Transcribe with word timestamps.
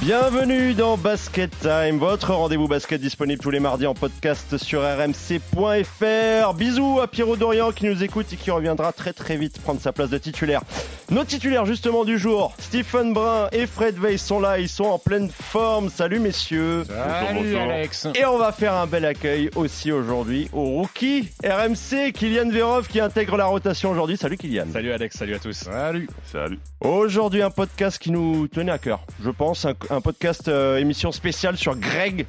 Bienvenue 0.00 0.72
dans 0.72 0.96
Basket 0.96 1.50
Time, 1.60 1.98
votre 1.98 2.32
rendez-vous 2.32 2.66
basket 2.66 3.02
disponible 3.02 3.42
tous 3.42 3.50
les 3.50 3.60
mardis 3.60 3.86
en 3.86 3.92
podcast 3.92 4.56
sur 4.56 4.80
rmc.fr. 4.80 6.54
Bisous 6.54 7.00
à 7.02 7.06
Pierrot 7.06 7.36
Dorian 7.36 7.70
qui 7.70 7.84
nous 7.84 8.02
écoute 8.02 8.32
et 8.32 8.36
qui 8.36 8.50
reviendra 8.50 8.94
très 8.94 9.12
très 9.12 9.36
vite 9.36 9.60
prendre 9.60 9.78
sa 9.78 9.92
place 9.92 10.08
de 10.08 10.16
titulaire. 10.16 10.62
Nos 11.10 11.24
titulaires 11.24 11.66
justement 11.66 12.06
du 12.06 12.18
jour, 12.18 12.54
Stephen 12.58 13.12
Brun 13.12 13.48
et 13.52 13.66
Fred 13.66 13.98
Weiss 13.98 14.24
sont 14.24 14.40
là, 14.40 14.58
ils 14.58 14.70
sont 14.70 14.84
en 14.84 14.98
pleine 14.98 15.28
forme. 15.28 15.90
Salut 15.90 16.18
messieurs. 16.18 16.84
Salut 16.84 17.56
Alex. 17.56 18.08
Et 18.14 18.24
on 18.24 18.38
va 18.38 18.52
faire 18.52 18.72
un 18.72 18.86
bel 18.86 19.04
accueil 19.04 19.50
aussi 19.54 19.92
aujourd'hui 19.92 20.48
au 20.54 20.64
rookie 20.64 21.28
RMC, 21.44 22.12
Kylian 22.14 22.48
Verov 22.48 22.88
qui 22.88 23.00
intègre 23.00 23.36
la 23.36 23.46
rotation 23.46 23.90
aujourd'hui. 23.90 24.16
Salut 24.16 24.38
Kylian. 24.38 24.66
Salut 24.72 24.92
Alex, 24.92 25.14
salut 25.14 25.34
à 25.34 25.38
tous. 25.40 25.52
Salut. 25.52 26.08
Salut. 26.24 26.58
Aujourd'hui 26.80 27.42
un 27.42 27.50
podcast 27.50 27.98
qui 27.98 28.12
nous 28.12 28.48
tenait 28.48 28.72
à 28.72 28.78
cœur, 28.78 29.00
je 29.22 29.28
pense, 29.30 29.66
un, 29.66 29.74
un 29.90 30.00
podcast 30.00 30.48
euh, 30.48 30.76
émission 30.76 31.10
spéciale 31.10 31.56
sur 31.56 31.76
Greg 31.76 32.26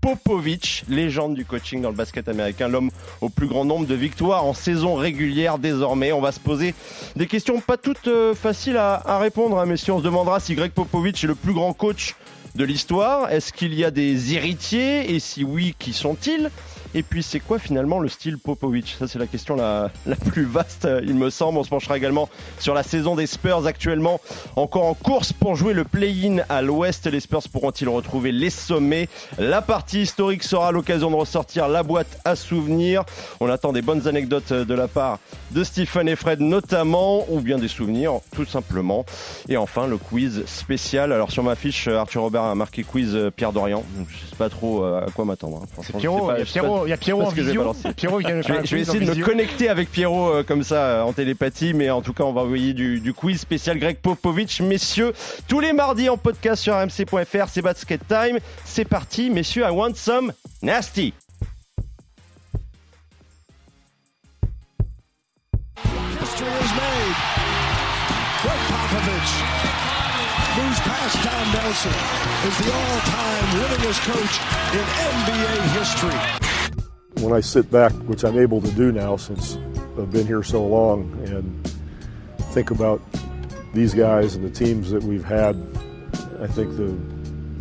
Popovich, 0.00 0.84
légende 0.88 1.34
du 1.34 1.44
coaching 1.44 1.80
dans 1.80 1.90
le 1.90 1.94
basket 1.94 2.28
américain, 2.28 2.68
l'homme 2.68 2.90
au 3.20 3.28
plus 3.28 3.46
grand 3.46 3.64
nombre 3.64 3.86
de 3.86 3.94
victoires 3.94 4.44
en 4.44 4.52
saison 4.52 4.94
régulière 4.94 5.58
désormais. 5.58 6.12
On 6.12 6.20
va 6.20 6.32
se 6.32 6.40
poser 6.40 6.74
des 7.14 7.26
questions 7.26 7.60
pas 7.60 7.76
toutes 7.76 8.08
euh, 8.08 8.34
faciles 8.34 8.76
à, 8.76 9.18
répondre, 9.18 9.58
hein, 9.58 9.66
messieurs. 9.66 9.92
On 9.92 10.00
se 10.00 10.04
demandera 10.04 10.40
si 10.40 10.54
Greg 10.54 10.72
Popovich 10.72 11.22
est 11.22 11.28
le 11.28 11.36
plus 11.36 11.54
grand 11.54 11.72
coach 11.72 12.16
de 12.56 12.64
l'histoire. 12.64 13.30
Est-ce 13.30 13.52
qu'il 13.52 13.74
y 13.74 13.84
a 13.84 13.90
des 13.90 14.34
héritiers? 14.34 15.14
Et 15.14 15.20
si 15.20 15.44
oui, 15.44 15.74
qui 15.78 15.92
sont-ils? 15.92 16.50
Et 16.94 17.02
puis 17.02 17.22
c'est 17.22 17.40
quoi 17.40 17.58
finalement 17.58 17.98
le 17.98 18.08
style 18.08 18.38
Popovic 18.38 18.96
Ça 18.98 19.08
c'est 19.08 19.18
la 19.18 19.26
question 19.26 19.56
la, 19.56 19.90
la 20.06 20.16
plus 20.16 20.44
vaste 20.44 20.88
il 21.02 21.14
me 21.14 21.30
semble. 21.30 21.58
On 21.58 21.64
se 21.64 21.68
penchera 21.68 21.96
également 21.96 22.28
sur 22.58 22.74
la 22.74 22.82
saison 22.82 23.14
des 23.16 23.26
Spurs 23.26 23.66
actuellement 23.66 24.20
encore 24.56 24.84
en 24.84 24.94
course 24.94 25.32
pour 25.32 25.56
jouer 25.56 25.74
le 25.74 25.84
play-in 25.84 26.38
à 26.48 26.62
l'ouest. 26.62 27.06
Les 27.06 27.20
Spurs 27.20 27.42
pourront-ils 27.52 27.88
retrouver 27.88 28.32
les 28.32 28.50
sommets? 28.50 29.08
La 29.38 29.62
partie 29.62 30.02
historique 30.02 30.42
sera 30.42 30.72
l'occasion 30.72 31.10
de 31.10 31.16
ressortir 31.16 31.68
la 31.68 31.82
boîte 31.82 32.18
à 32.24 32.36
souvenirs. 32.36 33.04
On 33.40 33.48
attend 33.48 33.72
des 33.72 33.82
bonnes 33.82 34.06
anecdotes 34.08 34.52
de 34.52 34.74
la 34.74 34.88
part 34.88 35.18
de 35.50 35.64
Stephen 35.64 36.08
et 36.08 36.16
Fred 36.16 36.40
notamment 36.40 37.24
ou 37.30 37.40
bien 37.40 37.58
des 37.58 37.68
souvenirs 37.68 38.20
tout 38.34 38.44
simplement. 38.44 39.04
Et 39.48 39.56
enfin 39.56 39.86
le 39.86 39.98
quiz 39.98 40.44
spécial. 40.46 41.12
Alors 41.12 41.30
sur 41.30 41.42
ma 41.42 41.54
fiche 41.56 41.88
Arthur 41.88 42.22
Robert 42.22 42.42
a 42.44 42.54
marqué 42.54 42.82
quiz 42.84 43.18
Pierre 43.36 43.52
Dorian. 43.52 43.82
Je 44.08 44.30
sais 44.30 44.36
pas 44.36 44.48
trop 44.48 44.84
à 44.84 45.06
quoi 45.14 45.24
m'attendre. 45.24 45.62
hein. 45.64 45.82
C'est 45.82 45.96
Pierrot, 46.44 46.83
Pierrot, 46.84 46.86
il 46.86 46.90
y 46.90 46.92
a 46.92 46.96
Pierrot 46.96 47.22
en 47.22 47.30
je 47.30 47.34
vais 47.36 47.42
visio. 47.42 47.74
Pierrot, 47.96 48.20
il 48.20 48.26
Je 48.28 48.66
je 48.66 48.76
essayer 48.76 49.00
de 49.00 49.14
me 49.14 49.24
connecter 49.24 49.68
avec 49.68 49.90
Pierrot 49.90 50.28
euh, 50.28 50.42
comme 50.42 50.62
ça 50.62 50.84
euh, 50.84 51.02
en 51.02 51.12
télépathie, 51.12 51.74
mais 51.74 51.90
en 51.90 52.02
tout 52.02 52.12
cas, 52.12 52.24
on 52.24 52.32
va 52.32 52.42
envoyer 52.42 52.72
du, 52.72 53.00
du 53.00 53.12
quiz 53.12 53.40
spécial 53.40 53.78
Greg 53.78 53.96
Popovich, 53.98 54.60
messieurs, 54.60 55.12
tous 55.48 55.60
les 55.60 55.72
mardis 55.72 56.08
en 56.08 56.16
podcast 56.16 56.62
sur 56.62 56.74
rmc.fr. 56.74 57.48
C'est 57.48 57.62
Basket 57.62 58.00
Time. 58.06 58.38
C'est 58.64 58.84
parti, 58.84 59.30
messieurs. 59.30 59.64
I 59.64 59.70
want 59.70 59.96
some 59.96 60.32
nasty. 60.62 61.12
History 66.20 66.46
is 66.46 66.72
made. 66.74 67.16
Greg 68.42 68.60
Popovich 68.68 69.54
moves 70.56 70.80
past 70.80 71.16
Don 71.22 71.52
Nelson 71.52 71.94
as 72.46 72.58
the 72.58 72.70
all-time 72.72 73.46
winningest 73.58 74.00
coach 74.06 74.34
in 74.72 74.84
NBA 75.14 75.54
history. 75.78 76.43
When 77.24 77.32
I 77.32 77.40
sit 77.40 77.70
back, 77.70 77.92
which 77.92 78.22
I'm 78.22 78.38
able 78.38 78.60
to 78.60 78.70
do 78.72 78.92
now 78.92 79.16
since 79.16 79.56
I've 79.98 80.10
been 80.10 80.26
here 80.26 80.42
so 80.42 80.64
long, 80.64 81.10
and 81.26 81.66
think 82.52 82.70
about 82.70 83.00
these 83.72 83.94
guys 83.94 84.36
and 84.36 84.44
the 84.44 84.50
teams 84.50 84.90
that 84.90 85.02
we've 85.02 85.24
had, 85.24 85.56
I 86.40 86.46
think 86.46 86.76
the 86.76 86.96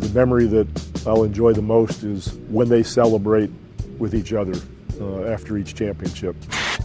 the 0.06 0.14
memory 0.14 0.48
that 0.48 0.68
I'll 1.08 1.24
enjoy 1.24 1.54
the 1.54 1.62
most 1.62 2.04
is 2.04 2.34
when 2.50 2.68
they 2.68 2.84
celebrate 2.84 3.50
with 4.00 4.14
each 4.14 4.34
other 4.34 4.60
uh, 5.00 5.32
after 5.32 5.58
each 5.58 5.76
championship. 5.76 6.36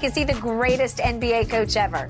Is 0.03 0.15
he 0.15 0.23
the 0.23 0.35
greatest 0.35 0.99
NBA 0.99 1.51
coach 1.51 1.77
ever? 1.77 2.09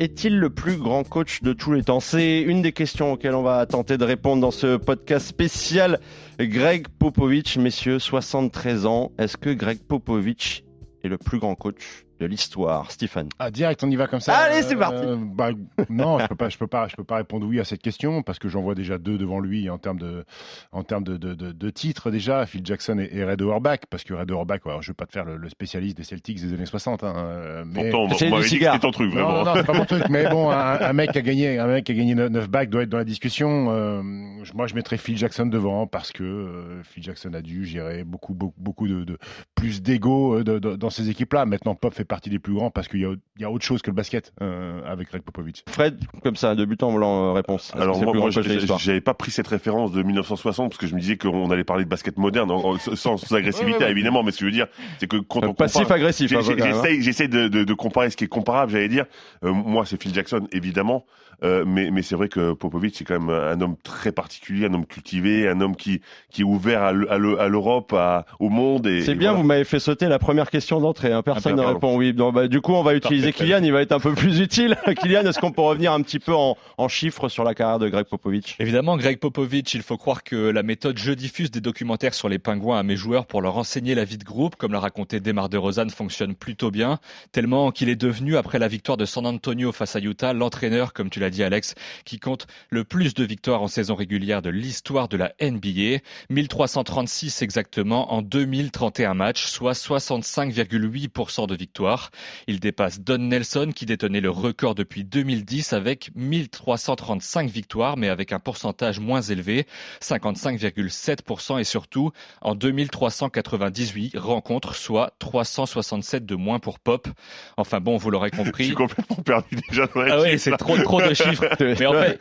Est-il 0.00 0.38
le 0.38 0.48
plus 0.48 0.76
grand 0.76 1.02
coach 1.02 1.42
de 1.42 1.52
tous 1.52 1.72
les 1.72 1.82
temps? 1.82 1.98
C'est 1.98 2.40
une 2.40 2.62
des 2.62 2.70
questions 2.70 3.14
auxquelles 3.14 3.34
on 3.34 3.42
va 3.42 3.66
tenter 3.66 3.98
de 3.98 4.04
répondre 4.04 4.40
dans 4.40 4.52
ce 4.52 4.76
podcast 4.76 5.26
spécial. 5.26 5.98
Greg 6.38 6.86
Popovich, 6.86 7.56
messieurs, 7.56 7.98
73 7.98 8.86
ans. 8.86 9.10
Est-ce 9.18 9.36
que 9.36 9.50
Greg 9.50 9.80
Popovich 9.80 10.62
est 11.02 11.08
le 11.08 11.18
plus 11.18 11.40
grand 11.40 11.56
coach? 11.56 12.06
De 12.20 12.26
l'histoire 12.26 12.90
Stephen 12.90 13.28
Ah, 13.38 13.50
direct, 13.50 13.82
on 13.84 13.90
y 13.90 13.96
va 13.96 14.06
comme 14.06 14.20
ça. 14.20 14.34
Allez, 14.36 14.62
c'est 14.62 14.76
parti. 14.76 15.04
bah, 15.34 15.50
non, 15.88 16.18
je 16.18 16.26
peux 16.26 16.34
pas, 16.34 16.48
je 16.48 16.58
peux 16.58 16.66
pas, 16.66 16.88
je 16.88 16.96
peux 16.96 17.04
pas 17.04 17.16
répondre 17.16 17.46
oui 17.46 17.60
à 17.60 17.64
cette 17.64 17.82
question 17.82 18.22
parce 18.22 18.38
que 18.38 18.48
j'en 18.48 18.60
vois 18.62 18.74
déjà 18.74 18.98
deux 18.98 19.18
devant 19.18 19.40
lui 19.40 19.70
en 19.70 19.78
termes 19.78 19.98
de, 19.98 20.24
en 20.72 20.82
termes 20.82 21.04
de, 21.04 21.16
de, 21.16 21.34
de, 21.34 21.52
de 21.52 21.70
titres 21.70 22.10
déjà, 22.10 22.44
Phil 22.46 22.64
Jackson 22.64 22.98
et, 22.98 23.08
et 23.16 23.24
Red 23.24 23.40
Auerbach, 23.42 23.80
parce 23.90 24.04
que 24.04 24.14
Red 24.14 24.30
Auerbach, 24.30 24.60
alors, 24.66 24.82
je 24.82 24.90
vais 24.90 24.94
pas 24.96 25.06
te 25.06 25.12
faire 25.12 25.24
le, 25.24 25.36
le 25.36 25.48
spécialiste 25.48 25.96
des 25.96 26.04
Celtics 26.04 26.40
des 26.40 26.52
années 26.52 26.66
60, 26.66 27.04
hein, 27.04 27.14
euh, 27.16 27.64
mais 27.66 27.90
Pourtant, 27.90 28.16
C'est 28.16 28.78
ton 28.80 28.90
truc, 28.90 29.12
vraiment. 29.12 29.32
non, 29.32 29.44
non, 29.44 29.52
c'est 29.56 29.66
pas 29.66 29.72
mon 29.74 29.84
truc. 29.84 30.04
Mais 30.10 30.28
bon, 30.28 30.50
un, 30.50 30.80
un 30.80 30.92
mec 30.92 31.12
qui 31.12 31.18
a 31.18 31.22
gagné, 31.22 31.58
un 31.58 31.66
mec 31.66 31.84
qui 31.84 31.92
a 31.92 31.94
gagné 31.94 32.14
9 32.14 32.48
bacs 32.48 32.70
doit 32.70 32.82
être 32.82 32.88
dans 32.88 32.98
la 32.98 33.04
discussion. 33.04 33.66
Euh, 33.70 34.02
moi, 34.02 34.66
je 34.66 34.74
mettrais 34.74 34.96
Phil 34.96 35.16
Jackson 35.16 35.46
devant 35.46 35.86
parce 35.86 36.12
que 36.12 36.22
euh, 36.24 36.82
Phil 36.82 37.02
Jackson 37.02 37.32
a 37.34 37.42
dû 37.42 37.64
gérer 37.64 38.04
beaucoup, 38.04 38.34
beaucoup, 38.34 38.54
beaucoup 38.60 38.88
de, 38.88 39.04
de 39.04 39.18
plus 39.54 39.82
d'ego 39.82 40.38
euh, 40.38 40.44
de- 40.44 40.58
de- 40.58 40.76
dans 40.76 40.90
ces 40.90 41.10
équipes-là. 41.10 41.46
Maintenant, 41.46 41.74
Pop 41.74 41.94
fait 41.94 42.04
partie 42.08 42.30
des 42.30 42.38
plus 42.38 42.54
grands 42.54 42.70
parce 42.70 42.88
qu'il 42.88 43.00
y 43.00 43.04
a, 43.04 43.12
il 43.36 43.42
y 43.42 43.44
a 43.44 43.50
autre 43.50 43.64
chose 43.64 43.82
que 43.82 43.90
le 43.90 43.94
basket 43.94 44.32
euh, 44.42 44.80
avec 44.86 45.08
Greg 45.08 45.22
Popovich. 45.22 45.62
Fred, 45.68 45.98
comme 46.22 46.36
ça, 46.36 46.54
de 46.54 46.64
but 46.64 46.82
en 46.82 46.92
blanc, 46.92 47.28
euh, 47.28 47.32
réponse. 47.32 47.72
Alors 47.76 48.02
moi, 48.02 48.12
moi 48.14 48.30
j'avais 48.30 49.00
pas 49.00 49.14
pris 49.14 49.30
cette 49.30 49.46
référence 49.48 49.92
de 49.92 50.02
1960 50.02 50.70
parce 50.70 50.78
que 50.80 50.86
je 50.86 50.94
me 50.94 51.00
disais 51.00 51.16
qu'on 51.16 51.50
allait 51.50 51.64
parler 51.64 51.84
de 51.84 51.88
basket 51.88 52.16
moderne 52.18 52.50
en- 52.50 52.64
en- 52.72 52.78
sans, 52.78 53.16
sans 53.18 53.34
agressivité 53.36 53.72
Ouais, 53.74 53.78
ouais, 53.78 53.84
ouais. 53.84 53.90
évidemment, 53.92 54.22
mais 54.22 54.32
ce 54.32 54.38
que 54.38 54.40
je 54.40 54.46
veux 54.46 54.52
dire, 54.52 54.66
c'est 54.98 55.06
que 55.06 55.16
quand 55.18 55.44
on 55.44 55.54
Passif 55.54 55.82
compare, 55.82 55.96
agressif. 55.98 56.32
hein, 56.32 56.40
hein. 56.40 57.28
de, 57.28 57.48
de, 57.48 57.64
de 57.64 57.74
comparer 57.74 58.10
ce 58.10 58.16
qui 58.16 58.24
est 58.24 58.28
comparable, 58.28 58.72
j'allais 58.72 58.88
dire. 58.88 59.04
Euh, 59.44 59.52
moi, 59.52 59.84
c'est 59.86 60.00
Phil 60.02 60.14
Jackson 60.14 60.48
évidemment, 60.52 61.04
euh, 61.44 61.64
mais, 61.66 61.90
mais 61.90 62.02
c'est 62.02 62.14
vrai 62.16 62.28
que 62.28 62.52
Popovich 62.52 62.94
c'est 62.96 63.04
quand 63.04 63.18
même 63.20 63.30
un 63.30 63.60
homme 63.60 63.76
très 63.82 64.12
particulier, 64.12 64.66
un 64.66 64.74
homme 64.74 64.86
cultivé, 64.86 65.48
un 65.48 65.60
homme 65.60 65.76
qui 65.76 66.00
qui 66.30 66.42
est 66.42 66.44
ouvert 66.44 66.82
à 66.82 66.92
l'E- 66.92 67.06
à 67.10 67.18
l'E- 67.18 67.38
à 67.38 67.48
l'Europe, 67.48 67.92
à- 67.92 68.24
au 68.40 68.48
monde. 68.48 68.84
C'est 69.04 69.14
bien, 69.14 69.30
voilà. 69.30 69.32
vous 69.42 69.42
m'avez 69.46 69.64
fait 69.64 69.78
sauter 69.80 70.06
la 70.08 70.18
première 70.18 70.50
question 70.50 70.80
d'entrée. 70.80 71.12
hein. 71.12 71.22
Personne 71.22 71.58
Ah, 71.58 71.62
ne 71.62 71.66
répond 71.74 71.96
oui. 71.96 72.12
Donc, 72.12 72.34
bah, 72.34 72.48
du 72.48 72.60
coup, 72.60 72.72
on 72.72 72.82
va 72.82 72.94
utiliser 72.94 73.32
Parfait. 73.32 73.44
Kylian. 73.44 73.62
Il 73.62 73.72
va 73.72 73.82
être 73.82 73.92
un 73.92 74.00
peu 74.00 74.14
plus 74.14 74.40
utile. 74.40 74.76
Kylian, 75.00 75.22
est-ce 75.26 75.38
qu'on 75.38 75.52
peut 75.52 75.62
revenir 75.62 75.92
un 75.92 76.00
petit 76.02 76.18
peu 76.18 76.34
en, 76.34 76.56
en 76.76 76.88
chiffres 76.88 77.28
sur 77.28 77.44
la 77.44 77.54
carrière 77.54 77.78
de 77.78 77.88
Greg 77.88 78.06
Popovich 78.06 78.56
Évidemment, 78.58 78.96
Greg 78.96 79.18
Popovich, 79.18 79.74
il 79.74 79.82
faut 79.82 79.96
croire 79.96 80.22
que 80.24 80.36
la 80.36 80.62
méthode 80.62 80.98
je 80.98 81.12
diffuse 81.12 81.50
des 81.50 81.60
documentaires 81.60 82.14
sur 82.14 82.28
les 82.28 82.38
pingouins 82.38 82.78
à 82.78 82.82
mes 82.82 82.96
joueurs 82.96 83.26
pour 83.26 83.42
leur 83.42 83.56
enseigner 83.58 83.94
la 83.94 84.04
vie 84.04 84.18
de 84.18 84.24
groupe, 84.24 84.56
comme 84.56 84.72
l'a 84.72 84.80
raconté 84.80 85.20
Demar 85.20 85.48
DeRozan, 85.48 85.88
fonctionne 85.90 86.34
plutôt 86.34 86.70
bien, 86.70 86.98
tellement 87.32 87.70
qu'il 87.70 87.88
est 87.88 87.96
devenu, 87.96 88.36
après 88.36 88.58
la 88.58 88.68
victoire 88.68 88.96
de 88.96 89.04
San 89.04 89.26
Antonio 89.26 89.72
face 89.72 89.96
à 89.96 90.00
Utah, 90.00 90.32
l'entraîneur, 90.32 90.92
comme 90.92 91.10
tu 91.10 91.20
l'as 91.20 91.27
dit 91.30 91.42
Alex, 91.42 91.74
qui 92.04 92.18
compte 92.18 92.46
le 92.70 92.84
plus 92.84 93.14
de 93.14 93.24
victoires 93.24 93.62
en 93.62 93.68
saison 93.68 93.94
régulière 93.94 94.42
de 94.42 94.50
l'histoire 94.50 95.08
de 95.08 95.16
la 95.16 95.32
NBA, 95.40 96.02
1336 96.30 97.42
exactement 97.42 98.12
en 98.12 98.22
2031 98.22 99.14
matchs, 99.14 99.46
soit 99.46 99.72
65,8% 99.72 101.46
de 101.46 101.56
victoires. 101.56 102.10
Il 102.46 102.60
dépasse 102.60 103.00
Don 103.00 103.18
Nelson 103.18 103.72
qui 103.74 103.86
détenait 103.86 104.20
le 104.20 104.30
record 104.30 104.74
depuis 104.74 105.04
2010 105.04 105.72
avec 105.72 106.10
1335 106.14 107.50
victoires 107.50 107.96
mais 107.96 108.08
avec 108.08 108.32
un 108.32 108.38
pourcentage 108.38 109.00
moins 109.00 109.22
élevé, 109.22 109.66
55,7% 110.02 111.60
et 111.60 111.64
surtout 111.64 112.12
en 112.40 112.54
2398 112.54 114.16
rencontres, 114.16 114.74
soit 114.74 115.12
367 115.18 116.26
de 116.26 116.34
moins 116.34 116.58
pour 116.58 116.78
Pop. 116.78 117.08
Enfin 117.56 117.80
bon, 117.80 117.96
vous 117.96 118.10
l'aurez 118.10 118.30
Je 118.32 118.38
compris. 118.38 118.64
suis 118.66 118.74
complètement 118.74 119.16
perdu 119.16 119.56
déjà 119.68 119.86
dans 119.86 120.02
la 120.02 120.14
Ah 120.14 120.20
oui, 120.22 120.38
c'est 120.38 120.56
trop 120.56 120.76
trop 120.78 121.00
de 121.00 121.14
chiffres. 121.24 121.48
Mais 121.60 121.86
en 121.86 121.92
fait, 121.92 122.18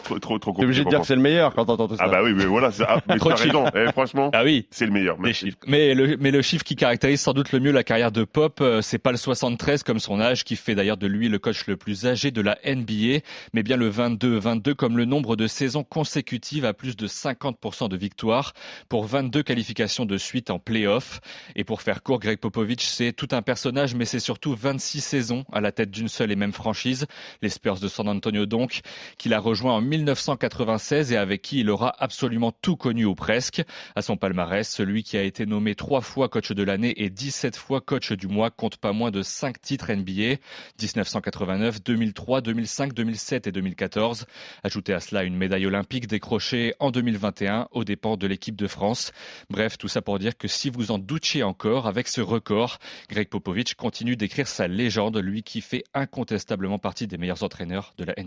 trop 0.00 0.18
trop 0.18 0.38
trop 0.38 0.52
T'es 0.52 0.64
obligé 0.64 0.84
de 0.84 0.88
dire 0.88 1.00
que 1.00 1.06
c'est 1.06 1.16
le 1.16 1.22
meilleur 1.22 1.54
quand 1.54 1.64
t'entends 1.64 1.88
tout 1.88 1.96
ça. 1.96 2.04
Ah 2.06 2.08
bah 2.08 2.20
oui, 2.22 2.32
mais 2.34 2.44
voilà, 2.44 2.70
ah, 2.86 2.98
mais 3.08 3.16
Trop 3.16 3.30
de 3.30 3.34
raison. 3.34 3.64
Eh, 3.74 3.90
franchement, 3.92 4.30
ah 4.32 4.44
oui, 4.44 4.66
c'est 4.70 4.86
le 4.86 4.92
meilleur. 4.92 5.16
chiffres. 5.32 5.56
Mais 5.66 5.94
le, 5.94 6.16
mais 6.18 6.30
le 6.30 6.42
chiffre 6.42 6.64
qui 6.64 6.76
caractérise 6.76 7.20
sans 7.20 7.32
doute 7.32 7.52
le 7.52 7.60
mieux 7.60 7.72
la 7.72 7.84
carrière 7.84 8.12
de 8.12 8.24
Pop, 8.24 8.60
euh, 8.60 8.82
c'est 8.82 8.98
pas 8.98 9.10
le 9.10 9.16
73 9.16 9.82
comme 9.82 9.98
son 9.98 10.20
âge, 10.20 10.44
qui 10.44 10.56
fait 10.56 10.74
d'ailleurs 10.74 10.96
de 10.96 11.06
lui 11.06 11.28
le 11.28 11.38
coach 11.38 11.66
le 11.66 11.76
plus 11.76 12.06
âgé 12.06 12.30
de 12.30 12.40
la 12.40 12.58
NBA, 12.64 13.20
mais 13.52 13.62
bien 13.62 13.76
le 13.76 13.88
22. 13.88 14.38
22 14.38 14.74
comme 14.74 14.96
le 14.96 15.04
nombre 15.04 15.36
de 15.36 15.46
saisons 15.46 15.84
consécutives 15.84 16.64
à 16.64 16.74
plus 16.74 16.96
de 16.96 17.06
50% 17.06 17.88
de 17.88 17.96
victoires 17.96 18.52
pour 18.88 19.06
22 19.06 19.42
qualifications 19.42 20.06
de 20.06 20.18
suite 20.18 20.50
en 20.50 20.58
playoff. 20.58 21.20
Et 21.56 21.64
pour 21.64 21.82
faire 21.82 22.02
court, 22.02 22.20
Greg 22.20 22.38
Popovich, 22.38 22.84
c'est 22.84 23.12
tout 23.12 23.28
un 23.32 23.42
personnage, 23.42 23.94
mais 23.94 24.04
c'est 24.04 24.20
surtout 24.20 24.54
26 24.54 25.00
saisons 25.00 25.44
à 25.52 25.60
la 25.60 25.72
tête 25.72 25.90
d'une 25.90 26.08
seule 26.08 26.32
et 26.32 26.36
même 26.36 26.52
franchise, 26.52 27.06
les 27.42 27.48
Spurs 27.48 27.78
de 27.78 27.88
San 27.88 28.08
Antonio 28.08 28.33
donc, 28.42 28.80
qu'il 29.18 29.32
a 29.34 29.38
rejoint 29.38 29.74
en 29.74 29.80
1996 29.80 31.12
et 31.12 31.16
avec 31.16 31.42
qui 31.42 31.60
il 31.60 31.70
aura 31.70 31.94
absolument 31.98 32.52
tout 32.52 32.76
connu 32.76 33.04
ou 33.04 33.14
presque. 33.14 33.62
À 33.94 34.02
son 34.02 34.16
palmarès, 34.16 34.68
celui 34.68 35.02
qui 35.02 35.16
a 35.16 35.22
été 35.22 35.46
nommé 35.46 35.74
trois 35.74 36.00
fois 36.00 36.28
coach 36.28 36.52
de 36.52 36.62
l'année 36.62 36.94
et 37.02 37.10
17 37.10 37.56
fois 37.56 37.80
coach 37.80 38.12
du 38.12 38.26
mois 38.26 38.50
compte 38.50 38.76
pas 38.76 38.92
moins 38.92 39.10
de 39.10 39.22
5 39.22 39.60
titres 39.60 39.92
NBA, 39.92 40.36
1989, 40.80 41.82
2003, 41.82 42.40
2005, 42.40 42.92
2007 42.92 43.46
et 43.46 43.52
2014. 43.52 44.26
Ajoutez 44.62 44.92
à 44.92 45.00
cela 45.00 45.24
une 45.24 45.36
médaille 45.36 45.66
olympique 45.66 46.06
décrochée 46.06 46.74
en 46.80 46.90
2021 46.90 47.68
aux 47.70 47.84
dépens 47.84 48.16
de 48.16 48.26
l'équipe 48.26 48.56
de 48.56 48.66
France. 48.66 49.12
Bref, 49.50 49.78
tout 49.78 49.88
ça 49.88 50.02
pour 50.02 50.18
dire 50.18 50.36
que 50.36 50.48
si 50.48 50.70
vous 50.70 50.90
en 50.90 50.98
doutiez 50.98 51.42
encore, 51.42 51.86
avec 51.86 52.08
ce 52.08 52.20
record, 52.20 52.78
Greg 53.08 53.28
Popovich 53.28 53.74
continue 53.74 54.16
d'écrire 54.16 54.48
sa 54.48 54.68
légende, 54.68 55.18
lui 55.18 55.42
qui 55.42 55.60
fait 55.60 55.84
incontestablement 55.94 56.78
partie 56.78 57.06
des 57.06 57.18
meilleurs 57.18 57.42
entraîneurs 57.42 57.94
de 57.98 58.04
la 58.04 58.14
NBA. 58.16 58.23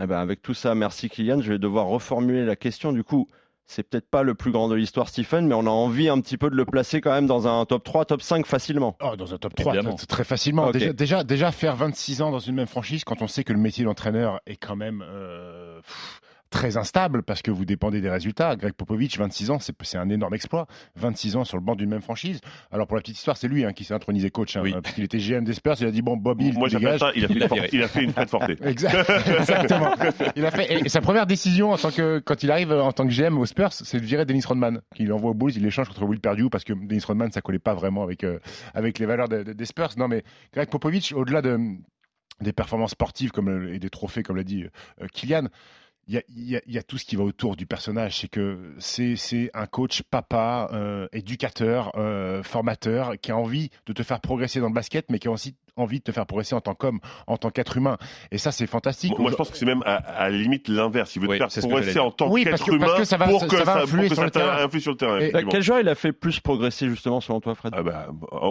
Eh 0.00 0.06
ben 0.06 0.18
avec 0.18 0.42
tout 0.42 0.54
ça, 0.54 0.74
merci 0.74 1.08
Kylian. 1.08 1.40
Je 1.40 1.52
vais 1.52 1.58
devoir 1.58 1.86
reformuler 1.86 2.44
la 2.44 2.56
question. 2.56 2.92
Du 2.92 3.02
coup, 3.02 3.26
c'est 3.66 3.82
peut-être 3.82 4.08
pas 4.10 4.22
le 4.22 4.34
plus 4.34 4.50
grand 4.50 4.68
de 4.68 4.74
l'histoire, 4.74 5.08
Stephen, 5.08 5.46
mais 5.46 5.54
on 5.54 5.66
a 5.66 5.70
envie 5.70 6.08
un 6.08 6.20
petit 6.20 6.36
peu 6.36 6.50
de 6.50 6.56
le 6.56 6.64
placer 6.64 7.00
quand 7.00 7.12
même 7.12 7.26
dans 7.26 7.46
un 7.46 7.64
top 7.66 7.84
3, 7.84 8.04
top 8.04 8.22
5 8.22 8.46
facilement. 8.46 8.96
Oh, 9.00 9.14
dans 9.16 9.32
un 9.32 9.38
top 9.38 9.54
3, 9.54 9.74
Évidemment. 9.74 9.96
très, 10.08 10.24
facilement. 10.24 10.70
Déjà, 10.72 10.92
déjà, 10.92 11.24
déjà, 11.24 11.52
faire 11.52 11.76
26 11.76 12.22
ans 12.22 12.30
dans 12.32 12.40
une 12.40 12.56
même 12.56 12.66
franchise, 12.66 13.04
quand 13.04 13.22
on 13.22 13.28
sait 13.28 13.44
que 13.44 13.52
le 13.52 13.60
métier 13.60 13.84
d'entraîneur 13.84 14.40
est 14.46 14.56
quand 14.56 14.76
même 14.76 15.04
euh, 15.08 15.80
pff, 15.82 16.20
très 16.50 16.76
instable, 16.76 17.22
parce 17.22 17.42
que 17.42 17.50
vous 17.50 17.64
dépendez 17.64 18.00
des 18.00 18.10
résultats. 18.10 18.56
Greg 18.56 18.72
Popovich, 18.72 19.16
26 19.16 19.50
ans, 19.50 19.58
c'est 19.60 19.96
un 19.98 20.08
énorme 20.10 20.34
exploit. 20.34 20.66
26 20.96 21.36
ans 21.36 21.44
sur 21.44 21.56
le 21.56 21.62
banc 21.62 21.76
d'une 21.76 21.88
même 21.88 22.02
franchise. 22.02 22.40
Alors, 22.72 22.86
pour 22.88 22.96
la 22.96 23.02
petite 23.02 23.16
histoire, 23.16 23.36
c'est 23.36 23.46
lui 23.48 23.64
hein, 23.64 23.72
qui 23.72 23.84
s'est 23.84 23.94
intronisé 23.94 24.30
coach, 24.30 24.56
hein, 24.56 24.62
Oui. 24.64 24.72
parce 24.82 24.94
qu'il 24.94 25.04
était 25.04 25.18
GM 25.18 25.44
des 25.44 25.54
Spurs. 25.54 25.76
Il 25.80 25.86
a 25.86 25.90
dit, 25.92 26.02
bon, 26.02 26.16
Bobby, 26.16 26.50
Moi, 26.52 26.68
tu 26.68 26.72
j'appelle 26.72 26.98
dégages. 26.98 27.00
ça, 27.00 27.12
il 27.14 27.24
a 27.24 27.28
fait, 27.48 27.68
Il 27.72 27.80
a 27.80 27.84
il 27.84 27.88
fait 27.88 28.02
une 28.02 28.12
fête 28.12 28.30
fortée. 28.30 28.56
Exact- 28.64 29.10
Exactement. 29.38 29.94
Il 30.36 30.44
a 30.44 30.50
fait, 30.50 30.84
et 30.84 30.88
sa 30.88 31.00
première 31.00 31.26
décision 31.26 31.70
en 31.72 31.76
tant 31.76 31.90
que, 31.90 32.18
quand 32.18 32.42
il 32.42 32.50
arrive 32.50 32.72
en 32.72 32.92
tant 32.92 33.06
que 33.06 33.12
GM 33.12 33.38
aux 33.38 33.46
Spurs, 33.46 33.72
c'est 33.72 34.00
de 34.00 34.04
virer 34.04 34.24
Dennis 34.26 34.42
Rodman, 34.44 34.80
qu'il 34.94 35.12
envoie 35.12 35.30
aux 35.30 35.34
Bulls, 35.34 35.52
il 35.54 35.62
l'échange 35.62 35.88
contre 35.88 36.02
Will 36.04 36.20
Perdue 36.20 36.50
parce 36.50 36.64
que 36.64 36.72
Dennis 36.72 37.04
Rodman, 37.06 37.30
ça 37.30 37.40
collait 37.40 37.58
pas 37.60 37.74
vraiment 37.74 38.02
avec, 38.02 38.24
euh, 38.24 38.38
avec 38.74 38.98
les 38.98 39.06
valeurs 39.06 39.28
de- 39.28 39.42
de- 39.44 39.52
des 39.52 39.64
Spurs. 39.66 39.90
Non, 39.96 40.08
mais 40.08 40.24
Greg 40.52 40.68
Popovich, 40.68 41.12
au-delà 41.12 41.42
de, 41.42 41.58
des 42.40 42.52
performances 42.52 42.90
sportives 42.92 43.30
comme, 43.30 43.68
et 43.72 43.78
des 43.78 43.90
trophées, 43.90 44.22
comme 44.22 44.36
l'a 44.36 44.42
dit 44.44 44.64
euh, 45.00 45.06
Kylian, 45.12 45.44
il 46.10 46.62
y 46.66 46.78
a, 46.78 46.82
tout 46.82 46.98
ce 46.98 47.04
qui 47.04 47.16
va 47.16 47.24
autour 47.24 47.56
du 47.56 47.66
personnage. 47.66 48.20
C'est 48.20 48.28
que 48.28 48.74
c'est 48.78 49.16
c'est 49.16 49.50
un 49.54 49.66
coach, 49.66 50.02
papa, 50.02 50.68
euh, 50.72 51.06
éducateur, 51.12 51.92
euh, 51.96 52.42
formateur, 52.42 53.14
qui 53.20 53.30
a 53.30 53.36
envie 53.36 53.70
de 53.86 53.92
te 53.92 54.02
faire 54.02 54.20
progresser 54.20 54.60
dans 54.60 54.68
le 54.68 54.74
basket, 54.74 55.06
mais 55.10 55.18
qui 55.18 55.28
a 55.28 55.30
aussi 55.30 55.54
envie 55.80 55.98
de 55.98 56.04
te 56.04 56.12
faire 56.12 56.26
progresser 56.26 56.54
en 56.54 56.60
tant 56.60 56.74
qu'homme, 56.74 57.00
en 57.26 57.36
tant 57.36 57.50
qu'être 57.50 57.76
humain. 57.76 57.96
Et 58.30 58.38
ça, 58.38 58.52
c'est 58.52 58.66
fantastique. 58.66 59.18
Moi, 59.18 59.30
je 59.30 59.36
pense 59.36 59.50
que 59.50 59.56
c'est 59.56 59.66
même 59.66 59.82
à, 59.86 59.96
à 59.96 60.30
la 60.30 60.36
limite 60.36 60.68
l'inverse. 60.68 61.14
Il 61.16 61.22
veut 61.22 61.28
Oui, 61.28 61.38
te 61.38 61.48
faire 61.48 61.68
progresser 61.68 61.98
en 61.98 62.10
tant 62.10 62.30
Oui, 62.30 62.44
qu'être 62.44 62.68
humain 62.72 62.96
que 62.96 63.04
ça 63.04 63.16
va- 63.16 63.26
pour 63.26 63.46
que 63.46 63.56
ça 63.56 63.64
va 63.64 63.72
ça, 63.74 63.82
influer 63.82 64.02
pour 64.02 64.08
que 64.10 64.14
sur 64.14 64.16
ça 64.16 64.24
le 64.24 64.30
terrain. 64.30 64.64
influe 64.64 64.80
sur 64.80 64.90
le 64.92 64.96
terrain. 64.96 65.18
Et-. 65.18 65.32
Quel 65.50 65.62
joueur 65.62 65.80
il 65.80 65.88
a 65.88 65.94
fait 65.94 66.12
plus 66.12 66.40
progresser 66.40 66.88
justement 66.88 67.20
selon 67.20 67.40
toi, 67.40 67.54
Fred? 67.54 67.72
Ah 67.76 67.82
bah, 67.82 68.08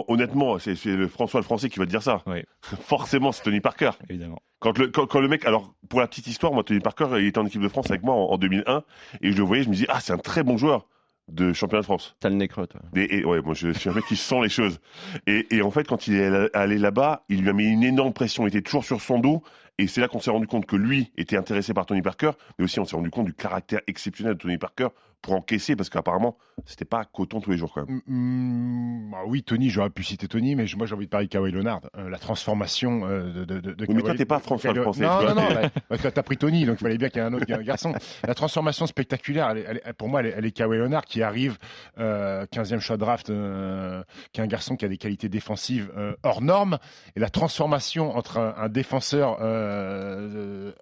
honnêtement, 0.08 0.58
c'est 0.58 0.74
c'est 0.76 0.96
le 0.96 1.08
François 1.08 1.40
le 1.40 1.44
Français 1.44 1.68
qui 1.68 1.78
va 1.78 1.86
te 1.86 1.90
dire 1.90 2.02
ça. 2.02 2.22
Oui. 2.26 2.42
Forcément, 2.62 3.32
c'est 3.32 3.42
Tony 3.42 3.60
Parker. 3.60 3.90
Évidemment. 4.08 4.40
Quand 4.58 4.76
le, 4.78 4.88
quand, 4.88 5.06
quand 5.06 5.20
le 5.20 5.28
mec, 5.28 5.44
alors 5.46 5.72
pour 5.88 6.00
la 6.00 6.06
petite 6.06 6.26
histoire, 6.26 6.52
moi 6.52 6.62
Tony 6.64 6.80
Parker, 6.80 7.06
il 7.18 7.26
était 7.26 7.38
en 7.38 7.46
équipe 7.46 7.62
de 7.62 7.68
France 7.68 7.88
avec 7.90 8.02
moi 8.02 8.14
en, 8.14 8.32
en 8.32 8.36
2001 8.38 8.82
et 9.22 9.32
je 9.32 9.36
le 9.36 9.42
voyais, 9.42 9.62
je 9.62 9.68
me 9.68 9.74
disais 9.74 9.86
ah 9.88 10.00
c'est 10.00 10.12
un 10.12 10.18
très 10.18 10.42
bon 10.42 10.58
joueur 10.58 10.86
de 11.30 11.52
championnat 11.52 11.80
de 11.80 11.86
France. 11.86 12.16
T'as 12.20 12.28
le 12.28 12.36
nez 12.36 12.48
creux, 12.48 12.66
toi. 12.66 12.80
Et, 12.94 13.18
et 13.18 13.24
ouais, 13.24 13.40
moi 13.40 13.54
je 13.54 13.72
suis 13.72 13.88
un 13.88 13.92
mec 13.92 14.04
qui 14.06 14.16
sent 14.16 14.40
les 14.42 14.48
choses. 14.48 14.80
Et, 15.26 15.46
et 15.54 15.62
en 15.62 15.70
fait, 15.70 15.86
quand 15.86 16.06
il 16.06 16.14
est 16.16 16.56
allé 16.56 16.78
là-bas, 16.78 17.24
il 17.28 17.42
lui 17.42 17.50
a 17.50 17.52
mis 17.52 17.66
une 17.66 17.84
énorme 17.84 18.12
pression. 18.12 18.44
Il 18.44 18.48
était 18.48 18.62
toujours 18.62 18.84
sur 18.84 19.00
son 19.00 19.18
dos. 19.18 19.42
Et 19.78 19.86
c'est 19.86 20.02
là 20.02 20.08
qu'on 20.08 20.20
s'est 20.20 20.30
rendu 20.30 20.46
compte 20.46 20.66
que 20.66 20.76
lui 20.76 21.10
était 21.16 21.38
intéressé 21.38 21.72
par 21.72 21.86
Tony 21.86 22.02
Parker, 22.02 22.32
mais 22.58 22.66
aussi 22.66 22.78
on 22.80 22.84
s'est 22.84 22.96
rendu 22.96 23.08
compte 23.08 23.24
du 23.24 23.32
caractère 23.32 23.80
exceptionnel 23.86 24.34
de 24.34 24.38
Tony 24.38 24.58
Parker 24.58 24.88
pour 25.22 25.34
encaisser, 25.34 25.76
parce 25.76 25.90
qu'apparemment, 25.90 26.38
c'était 26.64 26.84
pas 26.84 27.04
coton 27.04 27.40
tous 27.40 27.50
les 27.50 27.56
jours 27.58 27.72
quand 27.74 27.86
même. 27.86 28.00
Mm, 28.06 29.14
ah 29.14 29.22
oui, 29.26 29.42
Tony, 29.42 29.68
j'aurais 29.70 29.90
pu 29.90 30.02
citer 30.02 30.28
Tony, 30.28 30.54
mais 30.56 30.64
moi 30.76 30.86
j'ai 30.86 30.94
envie 30.94 31.04
de 31.06 31.10
parler 31.10 31.26
de 31.26 31.30
Kawhi 31.32 31.52
Leonard. 31.52 31.80
Euh, 31.98 32.08
la 32.08 32.18
transformation 32.18 33.02
euh, 33.04 33.30
de, 33.32 33.44
de, 33.44 33.60
de, 33.60 33.84
Oui, 33.88 33.94
mais 33.94 34.02
toi, 34.02 34.14
t'es 34.14 34.24
pas 34.24 34.38
François 34.38 34.72
le 34.72 34.82
Français, 34.82 35.02
Non, 35.02 35.22
non, 35.22 35.34
non, 35.34 35.48
bah, 35.62 35.68
parce 35.88 36.00
que 36.02 36.08
t'as 36.08 36.22
pris 36.22 36.36
Tony, 36.38 36.64
donc 36.64 36.78
il 36.80 36.84
fallait 36.84 36.96
bien 36.98 37.08
qu'il 37.08 37.20
y 37.20 37.24
ait 37.24 37.28
un 37.28 37.32
autre 37.34 37.44
garçon. 37.62 37.94
La 38.26 38.34
transformation 38.34 38.86
spectaculaire, 38.86 39.50
elle 39.50 39.58
est- 39.58 39.64
elle 39.68 39.76
est- 39.84 39.92
pour 39.94 40.08
moi, 40.08 40.20
elle 40.20 40.26
est, 40.26 40.34
elle 40.36 40.46
est 40.46 40.52
Kawhi 40.52 40.78
Leonard 40.78 41.04
qui 41.04 41.22
arrive 41.22 41.58
euh, 41.98 42.46
15e 42.50 42.80
choix 42.80 42.96
de 42.96 43.00
draft, 43.00 43.30
euh, 43.30 44.02
qui 44.32 44.40
est 44.40 44.44
un 44.44 44.46
garçon 44.46 44.76
qui 44.76 44.84
a 44.84 44.88
des 44.88 44.96
qualités 44.98 45.28
défensives 45.28 45.90
hors 46.22 46.40
normes, 46.42 46.78
et 47.16 47.20
la 47.20 47.28
transformation 47.30 48.16
entre 48.16 48.38
un, 48.38 48.54
un 48.56 48.68
défenseur 48.68 49.38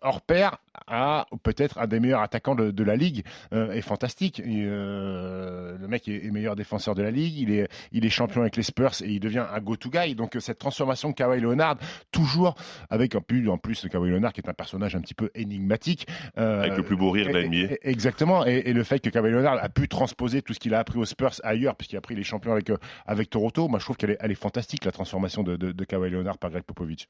hors 0.02 0.20
pair 0.20 0.58
à 0.86 1.26
peut-être 1.42 1.78
un 1.78 1.86
des 1.86 2.00
meilleurs 2.00 2.22
attaquants 2.22 2.54
de, 2.54 2.70
de 2.70 2.84
la 2.84 2.96
ligue 2.96 3.24
est 3.52 3.80
fantastique. 3.80 4.27
Et, 4.40 4.64
euh, 4.66 5.76
le 5.78 5.88
mec 5.88 6.08
est, 6.08 6.24
est 6.26 6.30
meilleur 6.30 6.56
défenseur 6.56 6.94
de 6.94 7.02
la 7.02 7.10
ligue, 7.10 7.38
il 7.38 7.50
est, 7.52 7.68
il 7.92 8.04
est 8.04 8.10
champion 8.10 8.40
avec 8.42 8.56
les 8.56 8.62
Spurs 8.62 8.92
et 9.02 9.08
il 9.10 9.20
devient 9.20 9.44
un 9.50 9.60
go-to 9.60 9.90
guy. 9.90 10.14
Donc 10.14 10.36
euh, 10.36 10.40
cette 10.40 10.58
transformation 10.58 11.10
de 11.10 11.14
Kawhi 11.14 11.40
Leonard, 11.40 11.76
toujours 12.12 12.54
avec 12.90 13.14
en 13.14 13.20
plus, 13.20 13.48
en 13.48 13.58
plus 13.58 13.86
Kawhi 13.90 14.10
Leonard 14.10 14.32
qui 14.32 14.40
est 14.40 14.48
un 14.48 14.54
personnage 14.54 14.94
un 14.94 15.00
petit 15.00 15.14
peu 15.14 15.30
énigmatique. 15.34 16.06
euh, 16.38 16.62
Avec 16.62 16.76
le 16.76 16.82
plus 16.82 16.96
beau 16.96 17.10
rire 17.10 17.28
de 17.32 17.42
NBA. 17.42 17.74
Exactement, 17.82 18.46
et, 18.46 18.62
et 18.66 18.72
le 18.72 18.84
fait 18.84 19.00
que 19.00 19.10
Kawhi 19.10 19.30
Leonard 19.30 19.58
a 19.62 19.68
pu 19.68 19.88
transposer 19.88 20.42
tout 20.42 20.52
ce 20.54 20.58
qu'il 20.60 20.74
a 20.74 20.78
appris 20.78 20.98
aux 20.98 21.04
Spurs 21.06 21.34
ailleurs, 21.42 21.76
puisqu'il 21.76 21.96
a 21.96 22.00
pris 22.00 22.14
les 22.14 22.24
champions 22.24 22.52
avec, 22.52 22.70
avec 23.06 23.30
Toronto, 23.30 23.68
moi 23.68 23.78
je 23.78 23.84
trouve 23.84 23.96
qu'elle 23.96 24.10
est, 24.10 24.18
elle 24.20 24.30
est 24.30 24.34
fantastique 24.34 24.84
la 24.84 24.92
transformation 24.92 25.42
de, 25.42 25.56
de, 25.56 25.72
de 25.72 25.84
Kawhi 25.84 26.10
Leonard 26.10 26.38
par 26.38 26.50
Greg 26.50 26.64
Popovich. 26.64 27.08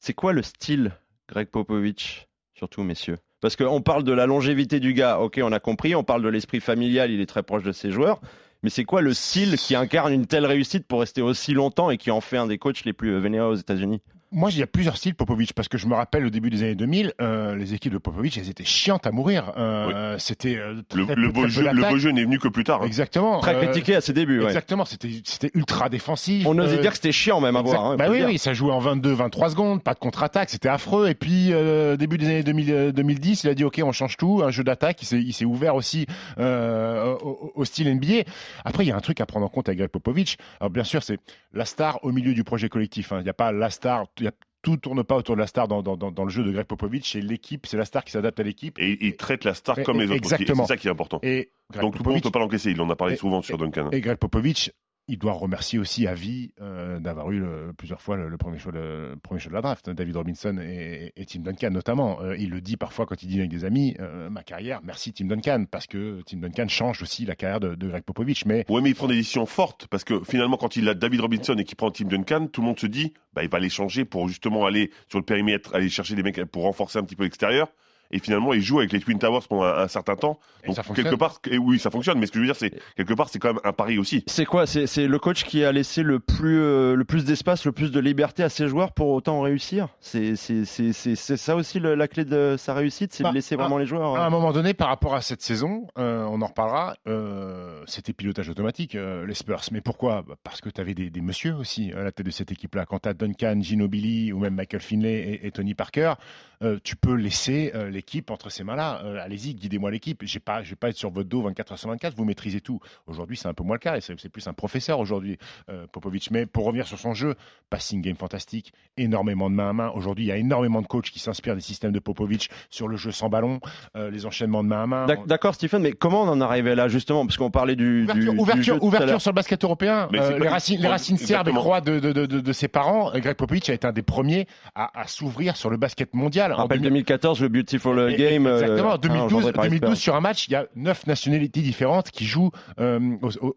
C'est 0.00 0.14
quoi 0.14 0.32
le 0.32 0.42
style 0.42 0.92
Greg 1.28 1.48
Popovich, 1.48 2.28
surtout 2.54 2.82
messieurs? 2.84 3.18
Parce 3.40 3.54
qu'on 3.54 3.80
parle 3.80 4.02
de 4.02 4.12
la 4.12 4.26
longévité 4.26 4.80
du 4.80 4.94
gars, 4.94 5.20
ok, 5.20 5.40
on 5.42 5.52
a 5.52 5.60
compris, 5.60 5.94
on 5.94 6.02
parle 6.02 6.22
de 6.22 6.28
l'esprit 6.28 6.60
familial, 6.60 7.10
il 7.10 7.20
est 7.20 7.26
très 7.26 7.44
proche 7.44 7.62
de 7.62 7.70
ses 7.70 7.92
joueurs, 7.92 8.20
mais 8.62 8.70
c'est 8.70 8.84
quoi 8.84 9.00
le 9.00 9.14
style 9.14 9.56
qui 9.56 9.76
incarne 9.76 10.12
une 10.12 10.26
telle 10.26 10.44
réussite 10.44 10.86
pour 10.88 11.00
rester 11.00 11.22
aussi 11.22 11.52
longtemps 11.54 11.90
et 11.90 11.98
qui 11.98 12.10
en 12.10 12.20
fait 12.20 12.36
un 12.36 12.46
des 12.46 12.58
coachs 12.58 12.84
les 12.84 12.92
plus 12.92 13.16
vénérés 13.20 13.46
aux 13.46 13.54
États-Unis? 13.54 14.00
Moi, 14.30 14.50
il 14.52 14.58
y 14.58 14.62
a 14.62 14.66
plusieurs 14.66 14.96
styles 14.98 15.14
Popovic 15.14 15.54
parce 15.54 15.68
que 15.68 15.78
je 15.78 15.86
me 15.86 15.94
rappelle 15.94 16.26
au 16.26 16.30
début 16.30 16.50
des 16.50 16.62
années 16.62 16.74
2000, 16.74 17.14
euh, 17.20 17.56
les 17.56 17.72
équipes 17.72 17.94
de 17.94 17.98
Popovic, 17.98 18.36
elles 18.36 18.50
étaient 18.50 18.64
chiantes 18.64 19.06
à 19.06 19.10
mourir. 19.10 19.52
Euh, 19.56 20.16
C'était 20.18 20.56
euh, 20.56 20.82
Le, 20.94 21.06
très 21.06 21.14
le 21.14 21.28
beau 21.30 21.46
jeu, 21.48 21.62
le 21.72 21.88
beau 21.88 21.96
jeu 21.96 22.10
n'est 22.10 22.24
venu 22.24 22.38
que 22.38 22.48
plus 22.48 22.64
tard. 22.64 22.82
hein. 22.82 22.86
Exactement. 22.86 23.40
Très 23.40 23.54
Euh, 23.54 23.62
critiqué 23.64 23.94
à 23.96 24.00
ses 24.02 24.12
débuts, 24.12 24.40
ouais. 24.40 24.46
Exactement. 24.46 24.84
C'était 24.84 25.08
c'était 25.24 25.50
ultra 25.54 25.88
défensif. 25.88 26.46
On 26.46 26.58
osait 26.58 26.76
Euh, 26.76 26.80
dire 26.80 26.90
que 26.90 26.96
c'était 26.96 27.12
chiant 27.12 27.40
même 27.40 27.56
à 27.56 27.60
Exact. 27.60 27.74
voir. 27.76 27.90
hein, 27.92 27.96
bah 27.96 28.06
oui, 28.10 28.22
oui, 28.26 28.38
ça 28.38 28.52
jouait 28.52 28.72
en 28.72 28.80
22-23 28.80 29.50
secondes, 29.50 29.82
pas 29.82 29.94
de 29.94 29.98
contre-attaque, 29.98 30.50
c'était 30.50 30.68
affreux. 30.68 31.08
Et 31.08 31.14
puis, 31.14 31.52
euh, 31.52 31.96
début 31.96 32.18
des 32.18 32.26
années 32.26 32.42
2000, 32.42 32.70
euh, 32.72 32.92
2010, 32.92 33.44
il 33.44 33.50
a 33.50 33.54
dit 33.54 33.64
OK, 33.64 33.80
on 33.82 33.92
change 33.92 34.16
tout, 34.18 34.42
un 34.44 34.50
jeu 34.50 34.62
d'attaque. 34.62 35.00
Il 35.02 35.06
s'est- 35.06 35.22
Il 35.22 35.32
s'est 35.32 35.44
ouvert 35.46 35.74
aussi 35.74 36.06
euh, 36.38 37.14
au, 37.22 37.52
au 37.54 37.64
style 37.64 37.88
NBA. 37.88 38.24
Après, 38.64 38.84
il 38.84 38.88
y 38.88 38.92
a 38.92 38.96
un 38.96 39.00
truc 39.00 39.20
à 39.20 39.26
prendre 39.26 39.46
en 39.46 39.48
compte 39.48 39.68
avec 39.68 39.78
Greg 39.78 39.90
Popovich. 39.90 40.36
Alors, 40.60 40.70
bien 40.70 40.84
sûr, 40.84 41.02
c'est 41.02 41.18
la 41.54 41.64
star 41.64 41.98
au 42.04 42.12
milieu 42.12 42.34
du 42.34 42.44
projet 42.44 42.68
collectif. 42.68 43.12
hein. 43.12 43.18
Il 43.20 43.24
n'y 43.24 43.30
a 43.30 43.34
pas 43.34 43.52
la 43.52 43.70
star. 43.70 44.04
Il 44.20 44.24
y 44.24 44.28
a- 44.28 44.32
tout 44.60 44.76
tourne 44.76 45.04
pas 45.04 45.16
autour 45.16 45.36
de 45.36 45.40
la 45.40 45.46
star 45.46 45.68
dans, 45.68 45.82
dans, 45.82 45.96
dans, 45.96 46.10
dans 46.10 46.24
le 46.24 46.30
jeu 46.30 46.42
de 46.42 46.50
Greg 46.50 46.66
Popovich. 46.66 47.12
C'est 47.12 47.20
l'équipe, 47.20 47.64
c'est 47.66 47.76
la 47.76 47.84
star 47.84 48.04
qui 48.04 48.10
s'adapte 48.10 48.40
à 48.40 48.42
l'équipe. 48.42 48.76
Et 48.80 48.98
il 49.06 49.16
traite 49.16 49.44
la 49.44 49.54
star 49.54 49.78
Et- 49.78 49.84
comme 49.84 49.98
les 50.00 50.06
autres. 50.06 50.14
exactement. 50.16 50.64
C'est 50.66 50.74
ça 50.74 50.76
qui 50.76 50.88
est 50.88 50.90
important. 50.90 51.20
Et 51.22 51.50
Greg 51.70 51.82
Donc 51.82 51.96
tout 51.96 52.02
le 52.02 52.08
monde 52.10 52.16
ne 52.16 52.20
Popovich- 52.20 52.22
peut 52.24 52.30
pas 52.32 52.38
l'encaisser. 52.40 52.72
Il 52.72 52.80
en 52.80 52.90
a 52.90 52.96
parlé 52.96 53.14
Et- 53.14 53.16
souvent 53.18 53.40
sur 53.40 53.56
Duncan. 53.56 53.88
Et 53.92 54.00
Greg 54.00 54.18
Popovich, 54.18 54.72
il 55.08 55.18
doit 55.18 55.32
remercier 55.32 55.78
aussi 55.78 56.06
à 56.06 56.14
vie 56.14 56.52
euh, 56.60 57.00
d'avoir 57.00 57.30
eu 57.30 57.40
le- 57.40 57.72
plusieurs 57.76 58.00
fois 58.00 58.16
le, 58.16 58.36
premier 58.36 58.58
choix, 58.58 58.72
le 58.72 59.14
premier 59.22 59.40
choix 59.40 59.48
de 59.50 59.54
la 59.54 59.62
draft, 59.62 59.90
David 59.90 60.16
Robinson 60.16 60.58
et, 60.62 61.12
Tim 61.26 61.40
Duncan 61.40 61.70
notamment. 61.70 62.20
Euh, 62.22 62.36
il 62.36 62.50
le 62.50 62.60
dit 62.60 62.76
parfois 62.76 63.06
quand 63.06 63.22
il 63.22 63.28
dîne 63.28 63.40
avec 63.40 63.50
des 63.50 63.64
amis, 63.64 63.96
euh, 64.00 64.28
ma 64.30 64.42
carrière, 64.42 64.80
merci 64.84 65.12
Tim 65.12 65.26
Duncan, 65.26 65.64
parce 65.70 65.86
que 65.86 66.20
Tim 66.26 66.38
Duncan 66.38 66.68
change 66.68 67.02
aussi 67.02 67.24
la 67.24 67.34
carrière 67.34 67.60
de, 67.60 67.74
de 67.74 67.88
Greg 67.88 68.04
Popovich. 68.04 68.44
Mais 68.44 68.64
Ouais, 68.68 68.80
mais 68.80 68.90
il 68.90 68.94
prend 68.94 69.08
des 69.08 69.16
décisions 69.16 69.46
fortes 69.46 69.86
parce 69.88 70.04
que 70.04 70.22
finalement, 70.24 70.56
quand 70.56 70.76
il 70.76 70.88
a 70.88 70.94
David 70.94 71.20
Robinson 71.22 71.54
et 71.56 71.64
qu'il 71.64 71.76
prend 71.76 71.90
Tim 71.90 72.04
Duncan, 72.06 72.46
tout 72.46 72.60
le 72.60 72.66
monde 72.66 72.78
se 72.78 72.86
dit, 72.86 73.14
bah, 73.32 73.42
il 73.42 73.48
va 73.50 73.58
les 73.58 73.70
changer 73.70 74.04
pour 74.04 74.28
justement 74.28 74.66
aller 74.66 74.90
sur 75.08 75.18
le 75.18 75.24
périmètre, 75.24 75.74
aller 75.74 75.88
chercher 75.88 76.14
des 76.14 76.22
mecs 76.22 76.44
pour 76.44 76.64
renforcer 76.64 76.98
un 76.98 77.02
petit 77.02 77.16
peu 77.16 77.24
l'extérieur. 77.24 77.68
Et 78.10 78.18
finalement 78.18 78.52
il 78.52 78.60
joue 78.62 78.78
avec 78.78 78.92
les 78.92 79.00
Twin 79.00 79.18
Towers 79.18 79.40
pendant 79.48 79.64
un, 79.64 79.78
un 79.78 79.88
certain 79.88 80.16
temps. 80.16 80.38
Et 80.64 80.68
Donc 80.68 80.76
ça 80.76 80.82
quelque 80.94 81.14
part, 81.14 81.40
et 81.50 81.58
oui, 81.58 81.78
ça 81.78 81.90
fonctionne. 81.90 82.18
Mais 82.18 82.26
ce 82.26 82.32
que 82.32 82.38
je 82.38 82.40
veux 82.40 82.46
dire, 82.48 82.56
c'est 82.56 82.72
quelque 82.96 83.14
part, 83.14 83.28
c'est 83.28 83.38
quand 83.38 83.52
même 83.54 83.60
un 83.64 83.72
pari 83.72 83.98
aussi. 83.98 84.24
C'est 84.26 84.44
quoi? 84.44 84.66
C'est 84.66 85.06
le 85.06 85.18
coach 85.18 85.44
qui 85.44 85.64
a 85.64 85.72
laissé 85.72 86.02
le 86.02 86.18
plus, 86.18 86.60
euh, 86.60 86.94
le 86.94 87.04
plus 87.04 87.24
d'espace, 87.24 87.64
le 87.64 87.72
plus 87.72 87.90
de 87.90 88.00
liberté 88.00 88.42
à 88.42 88.48
ses 88.48 88.66
joueurs 88.68 88.92
pour 88.92 89.08
autant 89.10 89.40
réussir? 89.40 89.88
C'est 90.00 90.34
ça 90.36 91.56
aussi 91.56 91.80
le- 91.80 91.94
la 91.94 92.08
clé 92.08 92.24
de 92.24 92.56
sa 92.58 92.74
réussite, 92.74 93.12
c'est 93.12 93.22
Bah, 93.22 93.30
de 93.30 93.34
laisser 93.34 93.54
ah, 93.54 93.62
vraiment 93.62 93.78
les 93.78 93.86
joueurs. 93.86 94.16
À 94.16 94.24
un 94.24 94.26
euh, 94.26 94.30
moment 94.30 94.52
donné, 94.52 94.74
par 94.74 94.88
rapport 94.88 95.14
à 95.14 95.20
cette 95.22 95.42
saison, 95.42 95.86
euh, 95.98 96.24
on 96.28 96.42
en 96.42 96.46
reparlera, 96.46 96.96
euh, 97.06 97.82
c'était 97.86 98.12
pilotage 98.12 98.48
automatique, 98.48 98.94
euh, 98.94 99.26
les 99.26 99.34
Spurs. 99.34 99.60
Mais 99.72 99.80
pourquoi? 99.80 100.22
Bah, 100.26 100.34
Parce 100.42 100.60
que 100.60 100.68
tu 100.70 100.80
avais 100.80 100.94
des, 100.94 101.10
des 101.10 101.20
messieurs 101.20 101.54
aussi 101.54 101.92
à 101.92 102.02
la 102.02 102.12
tête 102.12 102.26
de 102.26 102.30
cette 102.30 102.52
équipe-là. 102.52 102.86
Quand 102.86 103.00
tu 103.00 103.08
as 103.08 103.14
Duncan, 103.14 103.58
Ginobili 103.60 104.32
ou 104.32 104.38
même 104.38 104.54
Michael 104.54 104.80
Finlay 104.80 105.38
et, 105.42 105.46
et 105.46 105.50
Tony 105.50 105.74
Parker, 105.74 106.14
euh, 106.62 106.78
tu 106.82 106.96
peux 106.96 107.14
laisser 107.14 107.72
euh, 107.74 107.90
l'équipe 107.98 108.30
entre 108.30 108.48
ces 108.48 108.62
mains-là. 108.64 109.00
Euh, 109.04 109.18
Allez-y, 109.22 109.54
guidez-moi 109.54 109.90
l'équipe. 109.90 110.22
Je 110.24 110.38
ne 110.38 110.62
vais 110.64 110.76
pas 110.76 110.88
être 110.88 110.96
sur 110.96 111.10
votre 111.10 111.28
dos 111.28 111.42
24 111.42 111.72
heures 111.72 111.78
sur 111.78 111.88
24, 111.90 112.14
vous 112.16 112.24
maîtrisez 112.24 112.60
tout. 112.60 112.78
Aujourd'hui, 113.08 113.36
c'est 113.36 113.48
un 113.48 113.54
peu 113.54 113.64
moins 113.64 113.74
le 113.74 113.80
cas 113.80 113.96
et 113.96 114.00
c'est 114.00 114.18
c'est 114.20 114.28
plus 114.28 114.46
un 114.46 114.52
professeur 114.52 115.00
aujourd'hui, 115.00 115.36
euh, 115.68 115.86
Popovic. 115.90 116.30
Mais 116.30 116.46
pour 116.46 116.64
revenir 116.64 116.86
sur 116.86 116.98
son 116.98 117.12
jeu, 117.14 117.34
passing 117.70 118.00
game 118.00 118.14
fantastique, 118.16 118.72
énormément 118.96 119.50
de 119.50 119.54
main 119.56 119.70
à 119.70 119.72
main. 119.72 119.90
Aujourd'hui, 119.94 120.24
il 120.26 120.28
y 120.28 120.32
a 120.32 120.36
énormément 120.36 120.80
de 120.80 120.86
coachs 120.86 121.10
qui 121.10 121.18
s'inspirent 121.18 121.54
des 121.56 121.60
systèmes 121.60 121.92
de 121.92 121.98
Popovic 121.98 122.50
sur 122.70 122.86
le 122.88 122.96
jeu 122.96 123.10
sans 123.10 123.28
ballon, 123.28 123.60
euh, 123.96 124.10
les 124.10 124.26
enchaînements 124.26 124.62
de 124.62 124.68
main 124.68 124.82
à 124.84 124.86
main. 124.86 125.06
D'ac- 125.06 125.26
D'accord, 125.26 125.54
Stephen, 125.54 125.82
mais 125.82 125.92
comment 125.92 126.22
on 126.22 126.28
en 126.28 126.40
arrivait 126.40 126.74
là 126.76 126.88
justement? 126.88 127.26
Parce 127.26 127.36
qu'on 127.36 127.50
parlait 127.50 127.76
du, 127.76 128.04
Ouverture, 128.04 128.14
du- 128.32 128.36
du 128.36 128.42
ouverture, 128.42 128.62
jeu 128.64 128.78
tout 128.78 128.84
à 128.84 128.86
ouverture 128.86 129.06
l'heure. 129.08 129.20
sur 129.20 129.30
le 129.32 129.34
basket 129.34 129.64
européen. 129.64 130.08
Euh, 130.14 130.38
les 130.38 130.44
pas- 130.44 130.50
racines, 130.50 130.76
les 130.78 130.84
Ouais, 130.84 130.88
racines 130.90 131.18
serbes 131.18 131.48
et 131.48 131.52
croates 131.52 131.84
de, 131.86 131.98
de, 132.00 132.12
de, 132.12 132.26
de- 132.26 132.40
de 132.40 132.52
ses 132.52 132.68
parents. 132.68 133.10
Greg 133.18 133.34
Popovich 133.36 133.68
a 133.70 133.74
été 133.74 133.86
un 133.86 133.92
des 133.92 134.02
premiers 134.02 134.46
à, 134.74 135.00
à 135.00 135.06
s'ouvrir 135.06 135.56
sur 135.56 135.70
le 135.70 135.76
basket 135.76 136.14
mondial. 136.14 136.50
Je 136.52 136.54
En 136.56 136.62
rappelle 136.62 136.78
2000 136.78 136.88
2014, 137.04 137.40
le 137.40 137.48
Beautiful 137.48 137.87
euh, 137.96 138.08
Et- 138.08 138.16
Game. 138.16 138.46
euh, 138.46 138.60
Exactement. 138.60 138.94
hein, 138.94 138.98
2012, 139.00 139.32
engendré 139.34 139.52
par 139.52 139.64
les 139.64 139.70
2012 139.70 139.90
Spurs. 139.96 140.02
sur 140.02 140.14
un 140.16 140.20
match, 140.20 140.48
il 140.48 140.52
y 140.52 140.56
a 140.56 140.66
neuf 140.76 141.06
nationalités 141.06 141.60
différentes 141.60 142.10
qui 142.10 142.24
jouent 142.26 142.50
euh, 142.80 142.98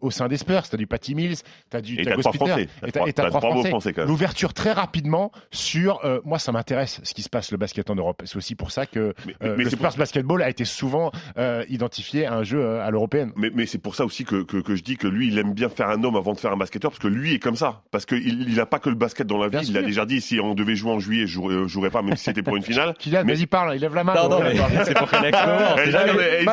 au, 0.00 0.10
sein 0.10 0.28
des 0.28 0.36
Spurs. 0.36 0.68
T'as 0.68 0.76
du 0.76 0.86
Patty 0.86 1.14
Mills, 1.14 1.36
t'as 1.70 1.80
du 1.80 1.94
Et 2.00 2.04
t'as 2.04 2.10
t'as 2.10 2.16
Gus 2.16 2.22
trois 2.24 2.32
Peter, 2.32 2.46
Français. 2.46 2.68
et 2.86 3.12
T'as 3.12 3.28
trois- 3.28 3.40
Français. 3.40 3.94
L'ouverture 4.06 4.54
très 4.54 4.72
rapidement 4.72 5.32
sur. 5.50 6.00
euh, 6.04 6.20
moi, 6.24 6.38
ça 6.38 6.52
m'intéresse 6.52 7.00
ce 7.02 7.14
qui 7.14 7.22
se 7.22 7.28
passe 7.28 7.50
le 7.52 7.58
basket 7.58 7.90
en 7.90 7.94
Europe. 7.94 8.22
C'est 8.24 8.36
aussi 8.36 8.54
pour 8.54 8.70
ça 8.70 8.86
que 8.86 9.14
Mais, 9.26 9.34
euh, 9.42 9.54
mais 9.58 9.64
le 9.64 9.70
c'est 9.70 9.76
pour 9.76 9.86
Spurs 9.90 9.98
basketball 9.98 10.42
a 10.42 10.48
été 10.50 10.64
souvent 10.64 11.10
euh, 11.38 11.64
identifié 11.68 12.26
à 12.26 12.34
un 12.34 12.42
jeu 12.42 12.60
euh, 12.60 12.84
à 12.86 12.90
l'européenne. 12.90 13.32
Mais, 13.36 13.50
mais 13.54 13.66
c'est 13.66 13.78
pour 13.78 13.94
ça 13.94 14.04
aussi 14.04 14.24
que, 14.24 14.42
que, 14.42 14.58
que 14.58 14.76
je 14.76 14.82
dis 14.82 14.96
que 14.96 15.06
lui, 15.06 15.28
il 15.28 15.38
aime 15.38 15.52
bien 15.54 15.68
faire 15.68 15.88
un 15.88 16.02
homme 16.04 16.16
avant 16.16 16.32
de 16.32 16.38
faire 16.38 16.52
un 16.52 16.56
basketteur, 16.56 16.90
parce 16.90 16.98
que 17.00 17.08
lui 17.08 17.34
est 17.34 17.38
comme 17.38 17.56
ça. 17.56 17.82
Parce 17.90 18.06
qu'il 18.06 18.48
il 18.48 18.60
a 18.60 18.66
pas 18.66 18.78
que 18.78 18.88
le 18.88 18.94
basket 18.94 19.26
dans 19.26 19.38
la 19.38 19.46
vie. 19.48 19.52
Bien 19.58 19.60
il 19.62 19.76
a 19.76 19.80
sûr. 19.80 19.86
déjà 19.88 20.06
dit, 20.06 20.20
si 20.20 20.40
on 20.40 20.54
devait 20.54 20.76
jouer 20.76 20.92
en 20.92 20.98
juillet, 21.00 21.26
je 21.26 21.32
jouerais, 21.32 21.54
je 21.62 21.68
jouerais 21.68 21.90
pas, 21.90 22.02
même 22.02 22.16
si 22.16 22.24
c'était 22.24 22.42
pour 22.42 22.56
une 22.56 22.62
finale. 22.72 22.94
Kylian, 22.98 23.22
Mais- 23.24 23.34
vas-y, 23.34 23.46
parle, 23.46 23.74
il 23.74 23.80
lève 23.80 23.94
la 23.94 24.04
main. 24.04 24.14
Non, 24.32 24.38
non, 24.38 24.44
mais 24.44 24.84
c'est 24.84 24.94
pour 24.94 25.10
qu'elle 25.10 25.24
explore. 25.26 25.76
Eh, 25.84 25.90
non, 25.90 25.98
mais 26.16 26.44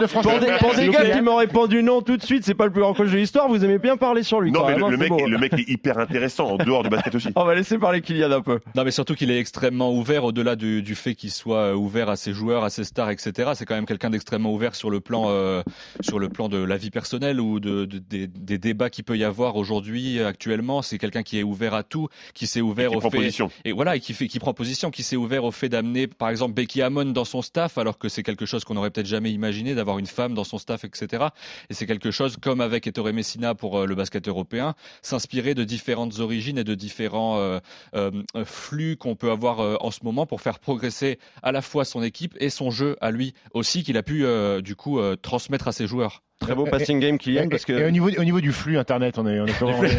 de 0.00 0.06
français. 0.06 0.30
Pour 0.30 0.38
des, 0.40 0.46
pour 0.58 0.74
des 0.74 0.88
gars 0.88 1.10
qui 1.10 1.20
m'ont 1.20 1.36
répondu 1.36 1.82
non 1.82 2.02
tout 2.02 2.16
de 2.16 2.22
suite, 2.22 2.44
c'est 2.44 2.54
pas 2.54 2.66
le 2.66 2.72
plus 2.72 2.80
grand 2.80 2.94
coach 2.94 3.10
de 3.10 3.16
l'histoire, 3.16 3.48
vous 3.48 3.64
aimez 3.64 3.78
bien 3.78 3.96
parler 3.96 4.22
sur 4.22 4.40
lui. 4.40 4.52
Non, 4.52 4.66
mais 4.66 4.76
le, 4.76 4.84
hein, 4.84 4.88
c'est 4.90 4.96
mec, 4.96 5.08
beau. 5.08 5.26
le 5.26 5.38
mec 5.38 5.52
est 5.54 5.68
hyper 5.68 5.98
intéressant 5.98 6.52
en 6.52 6.56
dehors 6.56 6.82
du 6.82 6.90
basket 6.90 7.14
aussi. 7.14 7.28
On 7.36 7.44
va 7.44 7.54
laisser 7.54 7.78
parler 7.78 8.00
Kylian 8.00 8.30
un 8.30 8.40
peu. 8.40 8.60
Non, 8.74 8.84
mais 8.84 8.90
surtout 8.90 9.14
qu'il 9.14 9.30
est 9.30 9.38
extrêmement 9.38 9.92
ouvert 9.92 10.24
au-delà 10.24 10.56
du, 10.56 10.82
du 10.82 10.94
fait 10.94 11.14
qu'il 11.14 11.30
soit 11.30 11.56
euh, 11.56 11.74
ouvert 11.74 12.08
à 12.08 12.16
ses 12.16 12.32
joueurs, 12.32 12.64
à 12.64 12.70
ses 12.70 12.84
stars, 12.84 13.10
etc. 13.10 13.50
C'est 13.54 13.66
quand 13.66 13.74
même 13.74 13.86
quelqu'un 13.86 14.10
d'extrêmement 14.10 14.52
ouvert 14.52 14.74
sur 14.74 14.90
le 14.90 15.00
plan, 15.00 15.26
euh, 15.28 15.62
sur 16.00 16.18
le 16.18 16.28
plan 16.28 16.48
de 16.48 16.62
la 16.62 16.76
vie 16.76 16.90
personnelle 16.90 17.40
ou 17.40 17.60
de, 17.60 17.84
de- 17.84 17.98
des, 17.98 18.26
des 18.26 18.58
débats 18.58 18.90
qu'il 18.90 19.04
peut 19.04 19.16
y 19.16 19.24
avoir 19.24 19.56
aujourd'hui, 19.56 20.20
actuellement. 20.20 20.82
C'est 20.82 20.98
quelqu'un 20.98 21.22
qui 21.22 21.38
est 21.38 21.42
ouvert 21.42 21.74
à 21.74 21.82
tout, 21.82 22.08
qui 22.34 22.46
s'est 22.46 22.60
ouvert 22.60 22.90
Qui 22.90 22.96
au 22.96 23.00
fait 23.00 23.08
et 23.64 23.72
voilà, 23.72 23.96
et 23.96 24.00
qui 24.00 24.14
fait, 24.14 24.28
qui 24.28 24.38
prend 24.38 24.54
position, 24.54 24.90
qui 24.90 25.02
s'est 25.02 25.16
ouvert 25.16 25.44
au 25.44 25.50
fait 25.50 25.68
d'amener, 25.80 26.06
par 26.06 26.28
exemple, 26.28 26.52
Becky 26.52 26.82
Hammon 26.82 27.06
dans 27.06 27.24
son 27.24 27.40
staff, 27.40 27.78
alors 27.78 27.98
que 27.98 28.08
c'est 28.08 28.22
quelque 28.22 28.44
chose 28.44 28.64
qu'on 28.64 28.74
n'aurait 28.74 28.90
peut-être 28.90 29.06
jamais 29.06 29.32
imaginé 29.32 29.74
d'avoir 29.74 29.98
une 29.98 30.06
femme 30.06 30.34
dans 30.34 30.44
son 30.44 30.58
staff, 30.58 30.84
etc. 30.84 31.28
Et 31.70 31.74
c'est 31.74 31.86
quelque 31.86 32.10
chose, 32.10 32.36
comme 32.36 32.60
avec 32.60 32.86
Ettore 32.86 33.12
Messina 33.12 33.54
pour 33.54 33.78
euh, 33.78 33.86
le 33.86 33.94
basket 33.94 34.28
européen, 34.28 34.74
s'inspirer 35.00 35.54
de 35.54 35.64
différentes 35.64 36.18
origines 36.18 36.58
et 36.58 36.64
de 36.64 36.74
différents 36.74 37.38
euh, 37.38 37.60
euh, 37.94 38.10
flux 38.44 38.96
qu'on 38.96 39.16
peut 39.16 39.30
avoir 39.30 39.82
en 39.82 39.90
ce 39.90 40.00
moment 40.02 40.26
pour 40.26 40.42
faire 40.42 40.58
progresser 40.58 41.18
à 41.42 41.52
la 41.52 41.62
fois 41.62 41.84
son 41.84 42.02
équipe 42.02 42.36
et 42.40 42.50
son 42.50 42.70
jeu 42.70 42.96
à 43.00 43.10
lui 43.10 43.34
aussi, 43.54 43.82
qu'il 43.82 43.96
a 43.96 44.02
pu 44.02 44.24
du 44.62 44.76
coup 44.76 45.00
transmettre 45.22 45.68
à 45.68 45.72
ses 45.72 45.86
joueurs. 45.86 46.22
Très 46.40 46.54
beau 46.54 46.66
Et- 46.66 46.70
passing 46.70 46.98
game 47.00 47.18
Kylian 47.18 47.44
Et, 47.44 47.48
parce 47.48 47.68
et 47.68 47.74
au, 47.74 47.78
que 47.78 47.90
niveau, 47.90 48.08
au 48.16 48.24
niveau 48.24 48.40
du 48.40 48.50
flux 48.50 48.78
internet, 48.78 49.18
on 49.18 49.26
est, 49.26 49.38
on 49.40 49.46
est 49.46 49.58
comment 49.58 49.78
on 49.78 49.84
est- 49.84 49.96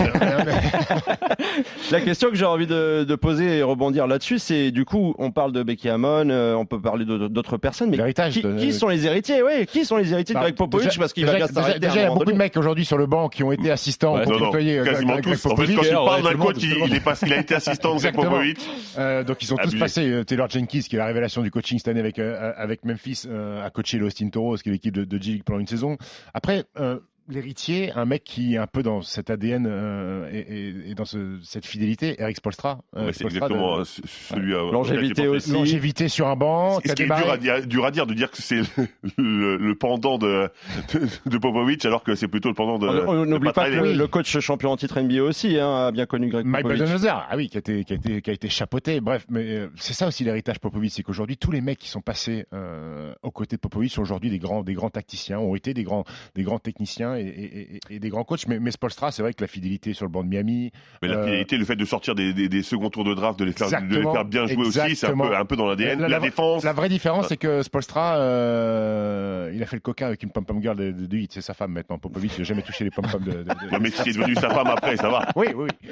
la 1.92 2.02
question 2.02 2.30
que 2.30 2.36
j'ai 2.36 2.46
envie 2.46 2.66
de, 2.66 3.04
de 3.04 3.16
poser 3.16 3.60
et 3.60 3.64
rebondir 3.64 4.08
là-dessus, 4.08 4.40
c'est 4.40 4.72
du 4.72 4.84
coup, 4.84 5.14
on 5.20 5.30
parle 5.32 5.52
de 5.52 5.62
Becky 5.62 5.88
Hammon, 5.90 6.30
euh, 6.32 6.56
on 6.56 6.66
peut 6.66 6.82
parler 6.82 7.06
d'autres 7.06 7.58
personnes, 7.58 7.92
mais 7.92 8.14
qui, 8.32 8.42
de- 8.42 8.58
qui 8.58 8.74
sont 8.74 8.88
les 8.88 9.06
héritiers? 9.06 9.44
Ouais, 9.44 9.68
qui 9.68 9.86
sont 9.86 9.98
les 9.98 10.12
héritiers 10.14 10.34
Bah, 10.34 10.40
de 10.42 10.46
Greg 10.46 10.56
Popovich? 10.56 10.88
déjà- 10.88 11.00
parce 11.00 11.14
qu'il 11.14 11.26
va 11.28 11.36
bien 11.36 11.46
déjà- 11.46 11.62
s'arrêter. 11.62 11.80
Déjà, 11.80 11.94
à 11.94 11.98
il 11.98 12.02
y 12.02 12.06
a 12.06 12.10
beaucoup 12.10 12.32
de 12.32 12.38
mecs 12.38 12.58
aujourd'hui 12.58 12.86
sur 12.86 12.98
le 12.98 13.06
banc 13.06 13.30
qui 13.30 13.44
ont 13.44 13.52
été 13.52 13.70
assistants 13.70 14.16
Ouais, 14.16 14.24
pour 14.24 14.32
Non, 14.34 14.40
non, 14.40 14.52
euh, 14.56 14.84
quasiment 14.84 15.14
Greg 15.14 15.24
tous. 15.24 15.46
En 15.46 15.48
fait, 15.50 15.50
Popovich. 15.50 15.76
quand 15.76 15.82
tu 15.84 15.88
Ouais, 15.90 15.94
parles 16.06 16.24
d'un 16.24 16.34
coach, 16.44 16.56
il, 16.64 17.34
a 17.34 17.40
été 17.40 17.54
assistant 17.54 17.96
de 17.96 18.00
Greg. 18.02 18.16
Popovich. 18.16 18.58
Euh, 18.98 19.24
donc 19.24 19.38
ils 19.44 19.46
sont 19.46 19.58
tous 19.58 19.78
passés. 19.78 20.24
Taylor 20.26 20.50
Jenkins, 20.50 20.80
qui 20.80 20.96
est 20.96 21.00
la 21.00 21.06
révélation 21.06 21.44
du 21.44 21.52
coaching 21.52 21.78
cette 21.78 21.90
année 21.90 22.00
avec, 22.00 22.18
euh, 22.18 22.52
avec 22.58 22.84
Memphis, 22.84 23.26
a 23.64 23.70
coaché 23.70 24.00
le 24.00 24.08
Austin 24.08 24.30
Toros, 24.30 24.58
qui 24.58 24.70
est 24.70 24.72
l'équipe 24.72 24.96
de, 24.96 25.04
de 25.04 25.22
G-League 25.22 25.44
pendant 25.46 25.60
une 25.60 25.68
saison. 25.68 25.98
Après, 26.34 26.66
euh, 26.78 27.00
l'héritier, 27.28 27.92
un 27.94 28.06
mec 28.06 28.24
qui 28.24 28.56
est 28.56 28.58
un 28.58 28.68
peu 28.68 28.84
dans 28.84 29.02
cet 29.02 29.30
ADN 29.30 29.66
euh, 29.68 30.30
et, 30.32 30.40
et- 30.40 30.92
et 30.92 30.96
dans 30.96 31.06
ce- 31.06 31.40
cette 31.44 31.66
fidélité, 31.66 32.16
Eric 32.22 32.38
Spolstra. 32.38 32.82
Euh, 32.96 33.06
Ouais, 33.08 33.14
c'est 33.14 33.24
de- 33.24 33.30
exactement 33.30 33.84
ce- 33.86 34.02
celui 34.06 34.54
à 34.54 34.60
Longévité 34.60 35.28
aussi. 35.28 35.52
longévité 35.52 36.08
sur 36.10 36.28
un 36.28 36.36
banc. 36.36 36.78
Ce 36.80 36.82
qui 36.84 36.92
a 36.92 36.96
qui 36.96 37.02
est 37.04 37.06
démarré- 37.06 37.24
dur 37.24 37.32
à, 37.32 37.38
dire, 37.38 37.68
dur 37.68 37.86
à 37.86 37.92
dire 37.92 38.06
de 38.08 38.14
dire 38.14 38.32
que 38.32 38.42
c'est 38.42 38.62
le, 39.18 39.58
le 39.58 39.76
pendant 39.76 40.18
de, 40.18 40.50
de, 40.94 41.30
de 41.30 41.38
Popovic 41.38 41.86
alors 41.86 42.04
que 42.04 42.16
c'est 42.16 42.28
plutôt 42.28 42.50
le 42.50 42.56
pendant 42.56 42.78
de. 42.80 42.88
On- 42.88 43.26
n'oublie 43.26 43.52
pas 43.52 43.70
que 43.70 43.76
le, 43.76 44.08
coach 44.08 44.40
champion 44.40 44.72
en 44.72 44.78
titre 44.78 45.00
NBA 45.00 45.22
aussi 45.24 45.58
hein, 45.58 45.88
a 45.88 45.92
bien 45.92 46.06
connu 46.06 46.28
Greg 46.30 46.46
Mike 46.46 46.64
Popovich. 46.64 46.82
Budenholzer, 46.82 47.28
ah 47.30 47.36
oui, 47.38 47.50
qui 47.50 47.58
a 47.58 47.60
été, 47.60 47.84
qui 47.86 47.94
a 47.94 47.96
été, 47.96 48.22
qui 48.22 48.30
a 48.30 48.34
été 48.34 48.50
chapeauté. 48.50 49.00
Bref, 49.00 49.26
mais 49.30 49.46
euh, 49.58 49.68
c'est 49.78 49.94
ça 49.94 50.08
aussi 50.08 50.24
l'héritage 50.24 50.60
Popovic, 50.60 50.92
c'est 50.92 51.04
qu'aujourd'hui 51.04 51.38
tous 51.38 51.52
les 51.52 51.62
mecs 51.62 51.80
qui 51.80 51.90
sont 51.90 52.02
passés 52.02 52.46
euh, 52.54 53.14
aux 53.24 53.32
côtés 53.32 53.56
de 53.56 53.62
Popovic 53.62 53.92
sont 53.92 54.02
aujourd'hui 54.02 54.30
des 54.30 54.40
grands, 54.40 54.64
des 54.64 54.74
grands 54.74 54.90
tacticiens, 54.90 55.40
ont 55.40 55.56
été 55.56 55.74
des 55.74 55.84
grands, 55.84 56.04
des 56.36 56.44
grands 56.44 56.60
techniciens 56.60 57.11
et, 57.16 57.22
et- 57.22 57.76
et- 57.76 57.80
et 57.96 58.00
des 58.00 58.10
grands 58.10 58.24
coachs. 58.24 58.48
Mais, 58.48 58.60
mais 58.60 58.72
Spolstra, 58.72 59.12
c'est 59.12 59.22
vrai 59.22 59.34
que 59.34 59.42
la 59.42 59.48
fidélité 59.48 59.94
sur 59.94 60.06
le 60.06 60.12
banc 60.12 60.24
de 60.24 60.30
Miami, 60.30 60.72
Mais 61.02 61.08
la 61.08 61.18
Euh, 61.18 61.26
fidélité, 61.26 61.58
le 61.58 61.66
fait 61.66 61.76
de 61.76 61.86
sortir 61.86 62.16
des, 62.16 62.34
des, 62.34 62.50
des 62.50 62.64
seconds 62.64 62.90
tours 62.90 63.04
de 63.04 63.14
draft, 63.14 63.38
de 63.40 63.46
les 63.46 63.52
faire, 63.54 63.68
de 63.68 63.76
les 63.76 63.84
Exactement, 63.84 64.14
faire 64.14 64.26
bien 64.26 64.46
jouer 64.48 64.66
aussi, 64.66 64.96
c'est 64.96 65.08
un 65.08 65.18
peu, 65.18 65.36
un 65.36 65.46
peu 65.46 65.56
dans 65.56 65.68
l'ADN. 65.68 66.00
La- 66.02 66.08
La, 66.08 66.18
la- 66.18 66.20
défense. 66.20 66.64
la 66.64 66.74
vraie 66.74 66.90
différence, 66.90 67.28
c'est 67.28 67.38
que 67.38 67.62
Spolstra, 67.64 68.18
euh, 68.18 69.52
il 69.54 69.62
a 69.62 69.66
fait 69.66 69.76
le 69.78 69.82
coquin 69.82 70.08
avec 70.08 70.24
une 70.24 70.30
pom-pom 70.32 70.62
girl 70.62 70.76
de, 70.78 70.92
de, 70.92 71.06
de 71.06 71.18
hit, 71.18 71.32
c'est 71.34 71.42
sa 71.42 71.54
femme 71.54 71.72
maintenant. 71.72 71.98
Popovic, 71.98 72.34
il 72.38 72.42
n'a 72.42 72.46
jamais 72.46 72.62
touché 72.62 72.84
les 72.84 72.92
pom-pom 72.92 73.22
de, 73.24 73.32
de, 73.32 73.44
de- 73.44 73.50
Ouais, 73.72 73.80
mais 73.80 73.92
qui 73.92 74.10
est 74.10 74.14
devenu 74.18 74.36
sa 74.36 74.50
femme 74.50 74.68
après, 74.68 74.98
ça 74.98 75.10
va. 75.10 75.28
Oui, 75.36 75.48
oui, 75.56 75.68
oui. 75.84 75.90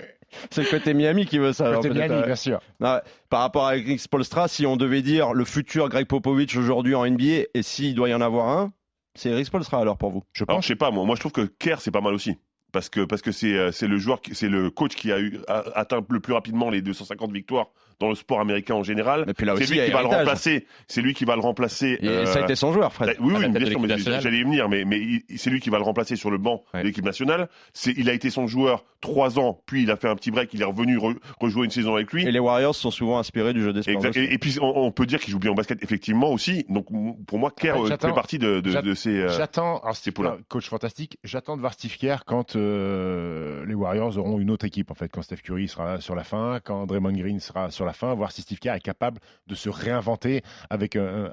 C'est 0.51 0.61
le 0.63 0.69
côté 0.69 0.93
Miami 0.93 1.25
qui 1.25 1.39
veut 1.39 1.53
ça. 1.53 1.73
Côté 1.73 1.89
Miami, 1.89 2.13
euh, 2.15 2.25
bien 2.25 2.35
sûr. 2.35 2.59
Par 2.79 3.41
rapport 3.41 3.67
à 3.67 3.77
Greg 3.79 3.97
Spolstra, 3.99 4.47
si 4.47 4.65
on 4.65 4.77
devait 4.77 5.01
dire 5.01 5.33
le 5.33 5.45
futur 5.45 5.89
Greg 5.89 6.05
Popovich 6.07 6.55
aujourd'hui 6.55 6.95
en 6.95 7.05
NBA, 7.05 7.45
et 7.53 7.61
s'il 7.63 7.95
doit 7.95 8.09
y 8.09 8.13
en 8.13 8.21
avoir 8.21 8.47
un, 8.49 8.71
c'est 9.19 9.29
Eric 9.29 9.45
Spolstra 9.45 9.79
alors 9.79 9.97
pour 9.97 10.11
vous 10.11 10.23
Je 10.33 10.43
Alors, 10.45 10.57
pense. 10.57 10.63
je 10.65 10.69
sais 10.69 10.75
pas, 10.75 10.91
moi, 10.91 11.05
moi 11.05 11.15
je 11.15 11.19
trouve 11.19 11.31
que 11.31 11.41
Kerr, 11.41 11.77
c'est 11.81 11.91
pas 11.91 12.01
mal 12.01 12.13
aussi. 12.13 12.37
Parce 12.71 12.89
que 12.89 13.01
parce 13.01 13.21
que 13.21 13.31
c'est 13.31 13.53
euh, 13.55 13.71
c'est 13.71 13.87
le 13.87 13.97
joueur, 13.97 14.19
c'est 14.31 14.47
le 14.49 14.69
coach 14.69 14.95
qui 14.95 15.11
a 15.11 15.19
eu 15.19 15.39
a- 15.47 15.63
atteint 15.75 16.03
le 16.09 16.19
plus 16.19 16.33
rapidement 16.33 16.69
les 16.69 16.81
250 16.81 17.31
victoires 17.31 17.67
dans 17.99 18.07
le 18.09 18.15
sport 18.15 18.39
américain 18.39 18.75
en 18.75 18.83
général. 18.83 19.25
Et 19.27 19.33
puis 19.33 19.45
là 19.45 19.55
C'est 19.57 19.65
lui 19.73 19.83
qui 19.85 19.91
va 19.91 20.01
le 20.03 20.07
remplacer. 20.07 20.65
C'est 20.87 21.01
lui 21.01 21.13
qui 21.13 21.25
va 21.25 21.35
le 21.35 21.41
remplacer. 21.41 21.97
Et 22.01 22.07
euh, 22.07 22.25
ça 22.25 22.39
a 22.39 22.43
été 22.43 22.55
son 22.55 22.71
joueur, 22.71 22.93
Fred. 22.93 23.09
Bah, 23.09 23.15
oui, 23.19 23.33
oui, 23.35 23.39
bien 23.39 23.49
de 23.49 23.65
sûr, 23.65 23.79
mais 23.79 23.87
l'équipe 23.87 23.97
nationale. 23.97 24.21
j'allais 24.21 24.37
y 24.37 24.43
venir, 24.43 24.69
mais, 24.69 24.85
mais 24.85 25.01
c'est 25.35 25.49
lui 25.49 25.59
qui 25.59 25.69
va 25.69 25.77
le 25.79 25.83
remplacer 25.83 26.15
sur 26.15 26.31
le 26.31 26.37
banc 26.37 26.63
Ouais. 26.73 26.81
de 26.81 26.87
l'équipe 26.87 27.03
nationale. 27.03 27.49
C'est, 27.73 27.93
il 27.97 28.09
a 28.09 28.13
été 28.13 28.29
son 28.29 28.47
joueur 28.47 28.85
trois 29.01 29.37
ans, 29.39 29.61
puis 29.65 29.83
il 29.83 29.91
a 29.91 29.97
fait 29.97 30.07
un 30.07 30.15
petit 30.15 30.31
break, 30.31 30.53
il 30.53 30.61
est 30.61 30.65
revenu 30.65 30.97
re- 30.97 31.17
rejouer 31.41 31.65
une 31.65 31.71
saison 31.71 31.95
avec 31.95 32.13
lui. 32.13 32.25
Et 32.25 32.31
les 32.31 32.39
Warriors 32.39 32.75
sont 32.75 32.91
souvent 32.91 33.17
inspirés 33.19 33.53
du 33.53 33.61
jeu 33.63 33.73
des 33.73 33.79
aussi. 33.79 34.19
Et, 34.19 34.33
et 34.33 34.37
puis 34.37 34.57
on, 34.61 34.77
on 34.85 34.91
peut 34.91 35.05
dire 35.05 35.19
qu'il 35.19 35.31
joue 35.31 35.39
bien 35.39 35.51
au 35.51 35.55
basket 35.55 35.83
effectivement 35.83 36.31
aussi. 36.31 36.65
Donc 36.69 36.85
pour 37.25 37.39
moi, 37.39 37.51
Kerr 37.51 37.77
Ouais, 37.79 37.91
euh, 37.91 37.97
fait 37.97 38.13
partie 38.13 38.39
de, 38.39 38.61
de, 38.61 38.71
j'att- 38.71 38.85
de 38.85 38.93
ces. 38.93 39.27
J'attends. 39.29 39.81
Kerr, 39.83 40.37
coach 40.47 40.69
fantastique, 40.69 41.17
j'attends 41.25 41.55
de 41.55 41.61
voir 41.61 41.73
Steve 41.73 41.97
Kerr 41.97 42.23
quand 42.25 42.55
euh, 42.59 43.65
les 43.65 43.73
Warriors 43.73 44.17
auront 44.17 44.39
une 44.39 44.51
autre 44.51 44.65
équipe 44.65 44.91
en 44.91 44.93
fait, 44.93 45.09
quand 45.09 45.21
Steph 45.21 45.37
Curry 45.37 45.67
sera 45.67 46.01
sur 46.01 46.15
la 46.15 46.23
fin, 46.23 46.59
quand 46.63 46.85
Draymond 46.85 47.13
Green 47.13 47.39
sera 47.39 47.71
sur 47.71 47.85
la 47.85 47.93
fin, 47.93 48.13
voir 48.13 48.31
si 48.31 48.41
Steve 48.41 48.59
Kerr 48.59 48.75
est 48.75 48.79
capable 48.79 49.19
de 49.47 49.55
se 49.55 49.69
réinventer 49.69 50.41
avec 50.69 50.95
euh, 50.95 51.29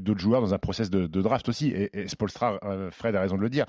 d'autres 0.00 0.20
joueurs 0.20 0.40
dans 0.40 0.54
un 0.54 0.58
process 0.58 0.90
de, 0.90 1.06
draft 1.06 1.48
aussi. 1.48 1.68
Et, 1.68 1.90
et 2.00 2.06
euh, 2.64 2.90
Fred 2.90 3.14
a 3.14 3.20
raison 3.20 3.36
de 3.36 3.42
le 3.42 3.50
dire. 3.50 3.66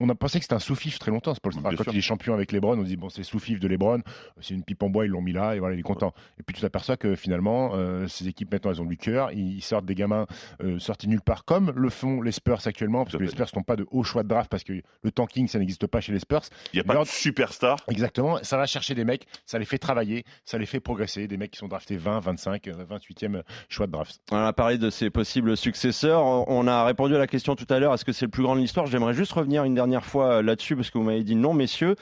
On 0.00 0.08
a 0.08 0.14
pensé 0.14 0.38
que 0.38 0.44
c'était 0.44 0.54
un 0.54 0.58
sous-fif 0.58 0.98
très 0.98 1.10
longtemps, 1.10 1.34
Spolstra. 1.34 1.68
Bien 1.68 1.76
Quand 1.76 1.84
sûr. 1.84 1.92
il 1.94 1.98
est 1.98 2.02
champion 2.02 2.34
avec 2.34 2.52
Lebron, 2.52 2.78
on 2.78 2.82
dit 2.82 2.96
bon, 2.96 3.08
c'est 3.08 3.22
sous-fif 3.22 3.58
de 3.60 3.68
Lebron, 3.68 4.02
c'est 4.40 4.54
une 4.54 4.62
pipe 4.62 4.82
en 4.82 4.90
bois, 4.90 5.06
ils 5.06 5.10
l'ont 5.10 5.22
mis 5.22 5.32
là, 5.32 5.54
et 5.56 5.58
voilà, 5.58 5.74
il 5.74 5.78
est 5.78 5.82
content. 5.82 6.12
Et 6.38 6.42
puis 6.42 6.54
tu 6.54 6.60
t'aperçois 6.60 6.96
que 6.96 7.14
finalement, 7.14 7.72
euh, 7.74 8.06
ces 8.06 8.28
équipes 8.28 8.52
maintenant, 8.52 8.72
elles 8.72 8.82
ont 8.82 8.86
du 8.86 8.96
cœur, 8.96 9.32
ils 9.32 9.62
sortent 9.62 9.86
des 9.86 9.94
gamins 9.94 10.26
euh, 10.62 10.78
sortis 10.78 11.08
nulle 11.08 11.22
part, 11.22 11.44
comme 11.44 11.72
le 11.74 11.88
font 11.88 12.20
les 12.20 12.32
Spurs 12.32 12.66
actuellement, 12.66 13.04
parce 13.04 13.16
que 13.16 13.22
les. 13.22 13.30
Spurs 13.30 13.46
n'ont 13.56 13.62
pas 13.62 13.76
de 13.76 13.86
haut 13.90 14.02
choix 14.02 14.22
de 14.22 14.28
draft, 14.28 14.50
parce 14.50 14.64
que 14.64 14.74
le 15.02 15.10
tanking, 15.10 15.48
ça 15.48 15.58
n'existe 15.58 15.86
pas 15.86 16.00
chez 16.00 16.12
les 16.12 16.18
Spurs. 16.20 16.42
Il 16.72 16.76
n'y 16.76 16.80
a 16.80 16.84
pas 16.84 16.98
de 17.02 17.08
superstar. 17.08 17.78
Exactement, 17.88 18.38
ça 18.42 18.56
va 18.56 18.66
chercher 18.66 18.94
des 18.94 19.04
mecs, 19.04 19.26
ça 19.46 19.58
les 19.58 19.64
fait 19.64 19.78
travailler, 19.78 20.24
ça 20.44 20.58
les 20.58 20.66
fait 20.66 20.80
progresser, 20.80 21.26
des 21.26 21.36
mecs 21.36 21.52
qui 21.52 21.58
sont 21.58 21.68
draftés 21.68 21.96
20, 21.96 22.20
25, 22.20 22.68
euh, 22.68 22.84
28e 22.84 23.42
choix 23.68 23.86
de 23.86 23.92
draft. 23.92 24.20
On 24.30 24.36
a 24.36 24.52
parlé 24.52 24.76
de 24.78 24.90
ses 24.90 25.10
possibles 25.10 25.56
successeurs. 25.56 26.22
On 26.48 26.66
a 26.66 26.84
répondu 26.84 27.14
à 27.14 27.18
la 27.18 27.26
question 27.26 27.56
tout 27.56 27.66
à 27.70 27.78
l'heure, 27.78 27.94
est-ce 27.94 28.04
que 28.04 28.12
c'est 28.12 28.26
le 28.26 28.30
plus 28.30 28.42
grand 28.42 28.56
de 28.56 28.60
l'histoire? 28.60 28.86
J'aimerais 28.86 29.14
juste 29.14 29.32
revenir 29.32 29.64
une 29.64 29.74
dernière 29.74 29.85
fois 30.04 30.42
là-dessus, 30.42 30.76
parce 30.76 30.90
que 30.90 30.98
vous 30.98 31.04
m'avez 31.04 31.24
dit 31.24 31.36
non, 31.36 31.54
messieurs. 31.54 31.96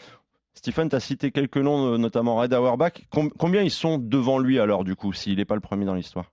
Stephen, 0.55 0.88
tu 0.88 0.97
as 0.97 1.00
cité 1.00 1.33
quelques 1.33 1.57
noms, 1.57 1.95
euh, 1.95 1.99
notamment 1.99 2.37
Red 2.37 2.53
Auerbach. 2.53 2.93
Com- 3.11 3.31
combien 3.38 3.62
ils 3.62 3.71
sont 3.71 3.99
devant 3.99 4.38
lui 4.38 4.59
alors, 4.61 4.85
du 4.85 4.95
coup, 4.95 5.12
s'il 5.12 5.37
n'est 5.37 5.45
pas 5.45 5.57
le 5.57 5.61
premier 5.61 5.85
dans 5.85 5.95
l'histoire? 5.95 6.33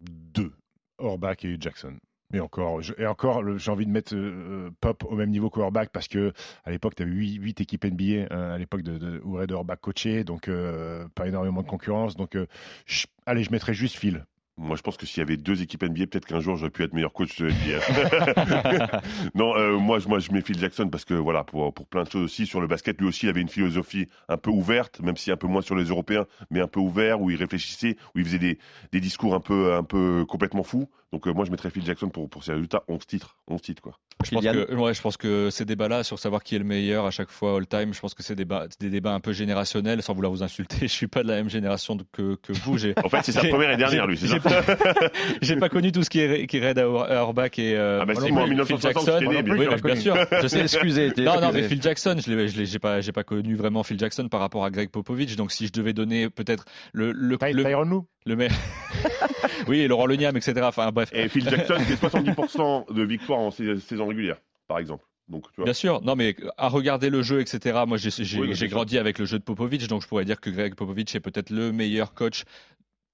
Deux, 0.00 0.52
Orbach 0.98 1.44
et 1.44 1.56
Jackson. 1.60 1.94
Et 2.32 2.40
encore, 2.40 2.80
et 2.98 3.06
encore, 3.06 3.58
j'ai 3.58 3.70
envie 3.70 3.86
de 3.86 3.90
mettre 3.90 4.14
euh, 4.14 4.70
Pop 4.82 5.02
au 5.08 5.14
même 5.16 5.30
niveau 5.30 5.48
qu'Orbach 5.48 5.86
parce 5.90 6.08
que 6.08 6.32
à 6.64 6.70
l'époque, 6.70 6.94
tu 6.94 7.02
avais 7.02 7.10
8, 7.10 7.60
équipes 7.62 7.84
NBA 7.86 8.26
hein, 8.30 8.50
à 8.52 8.58
l'époque 8.58 8.82
où 9.24 9.36
Red 9.36 9.50
Orbach 9.52 9.78
coachait, 9.80 10.24
donc 10.24 10.48
euh, 10.48 11.08
pas 11.14 11.26
énormément 11.26 11.62
de 11.62 11.66
concurrence. 11.66 12.16
Donc, 12.16 12.36
euh, 12.36 12.46
allez, 13.24 13.44
je 13.44 13.50
mettrais 13.50 13.72
juste 13.72 13.96
Phil. 13.96 14.26
Moi, 14.58 14.76
je 14.76 14.82
pense 14.82 14.96
que 14.96 15.06
s'il 15.06 15.18
y 15.18 15.22
avait 15.22 15.36
deux 15.36 15.62
équipes 15.62 15.84
NBA, 15.84 16.08
peut-être 16.08 16.26
qu'un 16.26 16.40
jour 16.40 16.56
j'aurais 16.56 16.70
pu 16.70 16.82
être 16.82 16.92
meilleur 16.92 17.12
coach 17.12 17.36
de 17.40 17.46
NBA. 17.46 19.00
non, 19.34 19.56
euh, 19.56 19.78
moi, 19.78 20.00
je, 20.00 20.08
moi, 20.08 20.18
je 20.18 20.32
mets 20.32 20.40
Phil 20.40 20.58
Jackson 20.58 20.88
parce 20.88 21.04
que 21.04 21.14
voilà, 21.14 21.44
pour, 21.44 21.72
pour 21.72 21.86
plein 21.86 22.02
de 22.02 22.10
choses 22.10 22.24
aussi 22.24 22.44
sur 22.44 22.60
le 22.60 22.66
basket, 22.66 23.00
lui 23.00 23.06
aussi, 23.06 23.26
il 23.26 23.28
avait 23.28 23.40
une 23.40 23.48
philosophie 23.48 24.08
un 24.28 24.36
peu 24.36 24.50
ouverte, 24.50 25.00
même 25.00 25.16
si 25.16 25.30
un 25.30 25.36
peu 25.36 25.46
moins 25.46 25.62
sur 25.62 25.76
les 25.76 25.84
Européens, 25.84 26.26
mais 26.50 26.60
un 26.60 26.66
peu 26.66 26.80
ouvert, 26.80 27.20
où 27.20 27.30
il 27.30 27.36
réfléchissait, 27.36 27.96
où 28.14 28.18
il 28.18 28.24
faisait 28.24 28.38
des, 28.38 28.58
des 28.90 29.00
discours 29.00 29.34
un 29.34 29.40
peu, 29.40 29.74
un 29.74 29.84
peu 29.84 30.24
complètement 30.26 30.64
fous. 30.64 30.88
Donc, 31.12 31.26
euh, 31.26 31.32
moi, 31.32 31.44
je 31.44 31.50
mettrais 31.50 31.70
Phil 31.70 31.84
Jackson 31.84 32.08
pour, 32.10 32.28
pour 32.28 32.44
ses 32.44 32.52
résultats. 32.52 32.82
11 32.88 33.06
titres, 33.06 33.36
11 33.48 33.62
titres, 33.62 33.82
quoi. 33.82 33.98
Je 34.24 34.32
pense, 34.32 34.44
que, 34.44 34.74
ouais, 34.74 34.94
je 34.94 35.00
pense 35.00 35.16
que 35.16 35.48
ces 35.48 35.64
débats-là 35.64 36.02
sur 36.02 36.18
savoir 36.18 36.42
qui 36.42 36.56
est 36.56 36.58
le 36.58 36.64
meilleur 36.64 37.06
à 37.06 37.12
chaque 37.12 37.30
fois 37.30 37.56
all-time, 37.56 37.94
je 37.94 38.00
pense 38.00 38.14
que 38.14 38.24
c'est 38.24 38.34
des 38.34 38.44
débats, 38.44 38.66
des 38.80 38.90
débats 38.90 39.14
un 39.14 39.20
peu 39.20 39.32
générationnels, 39.32 40.02
sans 40.02 40.12
vouloir 40.12 40.32
vous 40.32 40.42
insulter. 40.42 40.76
Je 40.88 40.92
suis 40.92 41.06
pas 41.06 41.22
de 41.22 41.28
la 41.28 41.36
même 41.36 41.48
génération 41.48 41.96
que, 42.12 42.34
que 42.34 42.52
vous. 42.52 42.78
J'ai, 42.78 42.94
En 43.04 43.08
fait, 43.08 43.20
c'est 43.22 43.32
sa 43.32 43.46
première 43.46 43.70
et 43.70 43.76
dernière, 43.76 44.08
lui, 44.08 44.16
j'ai 44.16 44.38
j'ai 45.42 45.56
pas 45.56 45.68
connu 45.68 45.92
tout 45.92 46.02
ce 46.02 46.10
qui 46.10 46.18
est, 46.18 46.48
qui 46.48 46.56
est 46.56 46.68
Red 46.68 46.78
Auerbach 46.78 47.58
et 47.58 47.76
euh, 47.76 48.00
Ah, 48.02 48.06
bah, 48.06 48.14
si, 48.16 48.22
Phil 48.24 48.34
moi, 48.34 48.42
en 48.42 48.48
1960, 48.48 49.06
Jackson. 49.06 49.18
j'étais 49.20 49.34
né, 49.34 49.42
bien 49.42 49.56
Oui, 49.56 49.66
bah, 49.66 49.76
bien 49.84 49.96
sûr. 49.96 50.16
Je 50.42 50.48
sais. 50.48 50.62
Excusez, 50.62 51.12
t'es 51.12 51.22
Non, 51.22 51.34
non, 51.34 51.40
excusé. 51.42 51.62
mais 51.62 51.68
Phil 51.68 51.82
Jackson, 51.82 52.16
je 52.18 52.30
l'ai, 52.32 52.48
je 52.48 52.58
l'ai, 52.58 52.66
j'ai 52.66 52.80
pas, 52.80 53.00
j'ai 53.00 53.12
pas 53.12 53.22
connu 53.24 53.54
vraiment 53.54 53.84
Phil 53.84 53.98
Jackson 54.00 54.28
par 54.28 54.40
rapport 54.40 54.64
à 54.64 54.70
Greg 54.70 54.90
Popovich. 54.90 55.36
Donc, 55.36 55.52
si 55.52 55.68
je 55.68 55.72
devais 55.72 55.92
donner 55.92 56.28
peut-être 56.28 56.64
le, 56.92 57.12
le, 57.12 57.38
le, 57.40 57.52
Lue 57.52 58.02
le 58.26 58.36
meilleur. 58.36 58.58
Oui, 59.66 59.80
et 59.80 59.88
Laurent 59.88 60.06
Leniam, 60.06 60.36
etc. 60.36 60.60
Enfin, 60.62 60.90
bref. 60.92 61.10
Et 61.12 61.28
Phil 61.28 61.42
Jackson, 61.48 61.76
c'est 61.86 61.94
70% 62.00 62.92
de 62.92 63.02
victoires 63.02 63.40
en 63.40 63.50
sais- 63.50 63.78
saison 63.80 64.06
régulière, 64.06 64.36
par 64.66 64.78
exemple. 64.78 65.04
Donc, 65.28 65.44
tu 65.52 65.56
vois. 65.56 65.64
Bien 65.64 65.74
sûr, 65.74 66.00
non 66.02 66.16
mais 66.16 66.34
à 66.56 66.68
regarder 66.68 67.10
le 67.10 67.22
jeu, 67.22 67.40
etc. 67.40 67.80
Moi, 67.86 67.98
j'ai, 67.98 68.10
Oui, 68.38 68.50
grandi 68.68 68.96
avec 68.98 69.18
le 69.18 69.26
jeu 69.26 69.38
de 69.38 69.44
Popovic, 69.44 69.86
donc 69.88 70.00
je 70.02 70.08
pourrais 70.08 70.24
dire 70.24 70.40
que 70.40 70.48
Greg 70.48 70.74
Popovic 70.74 71.14
est 71.14 71.20
peut-être 71.20 71.50
le 71.50 71.70
meilleur 71.72 72.14
coach 72.14 72.44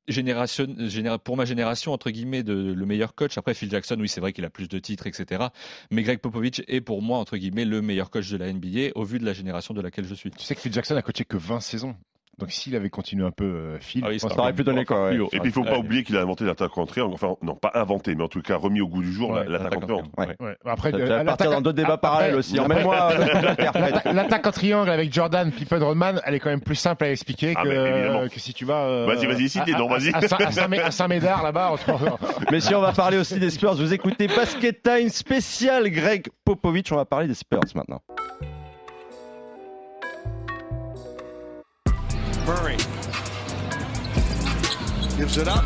génération, 0.06 0.66
généra- 0.88 1.18
pour 1.18 1.36
ma 1.36 1.44
génération 1.44 1.92
entre 1.92 2.10
guillemets 2.10 2.42
de 2.42 2.52
le 2.52 2.86
meilleur 2.86 3.14
coach. 3.14 3.38
Après 3.38 3.54
Phil 3.54 3.70
Jackson, 3.70 3.96
oui, 3.98 4.08
c'est 4.08 4.20
vrai 4.20 4.32
qu'il 4.32 4.44
a 4.44 4.50
plus 4.50 4.68
de 4.68 4.78
titres, 4.78 5.06
etc. 5.06 5.44
Mais 5.90 6.02
Greg 6.02 6.18
Popovich 6.20 6.62
est 6.68 6.80
pour 6.82 7.00
moi 7.02 7.18
entre 7.18 7.36
guillemets 7.36 7.64
le 7.64 7.80
meilleur 7.82 8.10
coach 8.10 8.30
de 8.30 8.36
la 8.36 8.52
NBA 8.52 8.90
au 8.94 9.04
vu 9.04 9.18
de 9.18 9.24
la 9.24 9.32
génération 9.32 9.72
de 9.74 9.80
laquelle 9.80 10.04
je 10.04 10.14
suis. 10.14 10.30
Tu 10.30 10.44
sais 10.44 10.54
que 10.54 10.60
Phil 10.60 10.72
Jackson 10.72 10.94
a 10.96 11.02
coaché 11.02 11.24
que 11.24 11.36
20 11.38 11.60
saisons. 11.60 11.96
Donc 12.38 12.50
s'il 12.50 12.74
avait 12.74 12.90
continué 12.90 13.24
un 13.24 13.30
peu, 13.30 13.44
euh, 13.44 13.78
Phil, 13.80 14.02
Ah 14.04 14.08
oui, 14.10 14.18
ça 14.18 14.26
aurait 14.36 14.52
pu 14.52 14.64
donner 14.64 14.84
quoi 14.84 15.06
ouais. 15.10 15.16
Et 15.32 15.38
puis 15.40 15.50
il 15.50 15.52
faut 15.52 15.62
pas 15.62 15.72
Ouais. 15.72 15.78
oublier 15.78 16.02
qu'il 16.02 16.16
a 16.16 16.20
inventé 16.20 16.44
l'attaque 16.44 16.76
en 16.76 16.84
triangle. 16.86 17.14
Enfin, 17.14 17.36
non, 17.42 17.54
pas 17.54 17.70
inventé, 17.74 18.14
mais 18.14 18.24
en 18.24 18.28
tout 18.28 18.42
cas 18.42 18.56
remis 18.56 18.80
au 18.80 18.88
goût 18.88 19.02
du 19.02 19.12
jour 19.12 19.30
Ouais, 19.30 19.44
la- 19.44 19.58
l'attaque 19.58 19.60
en 19.60 19.64
L'attaque 19.64 19.82
en 19.82 19.86
triangle. 19.86 20.10
triangle, 20.16 20.34
ouais. 20.40 20.46
Ouais. 20.48 20.56
Après, 20.72 20.90
Ça 20.90 20.96
euh, 20.96 21.06
va 21.18 21.24
partir 21.24 21.50
dans 21.52 21.60
d'autres 21.60 21.76
débats 21.76 21.92
après- 21.94 22.00
parallèles 22.08 22.34
aussi. 22.34 22.58
après- 22.58 22.74
Emmène-moi 22.74 23.12
euh, 23.12 24.12
L'attaque 24.12 24.46
en 24.46 24.50
triangle 24.52 24.90
avec 24.90 25.12
Jordan, 25.12 25.52
Pippen, 25.52 25.78
Rodman, 25.82 26.20
elle 26.24 26.34
est 26.34 26.40
quand 26.40 26.50
même 26.50 26.60
plus 26.60 26.74
simple 26.74 27.04
à 27.04 27.10
expliquer 27.10 27.54
Ah, 27.56 27.62
que, 27.62 27.68
euh, 27.68 28.28
si 28.36 28.52
tu 28.52 28.64
vas. 28.64 28.82
euh, 28.84 29.06
Vas-y, 29.06 29.26
vas-y, 29.26 29.48
cite 29.48 29.66
les 29.66 29.72
noms, 29.74 29.88
vas-y. 29.88 30.12
À, 30.14 30.20
Saint- 30.22 30.36
à 30.38 30.50
Saint- 30.50 30.72
à 30.72 30.90
Saint-Médard, 30.90 31.42
là-bas. 31.42 31.70
entre- 31.70 31.84
Mais 32.50 32.60
si 32.60 32.74
on 32.74 32.80
va 32.80 32.92
parler 32.92 33.18
aussi 33.18 33.38
des 33.38 33.50
Spurs, 33.50 33.74
vous 33.74 33.92
écoutez 33.92 34.26
Basket 34.26 34.82
Time 34.82 35.08
spécial 35.08 35.88
Greg 35.90 36.26
Popovich. 36.44 36.90
On 36.92 36.96
va 36.96 37.04
parler 37.04 37.28
des 37.28 37.34
Spurs 37.34 37.60
maintenant. 37.74 38.00
Murray 42.46 42.76
gives 45.16 45.38
it 45.38 45.48
up. 45.48 45.64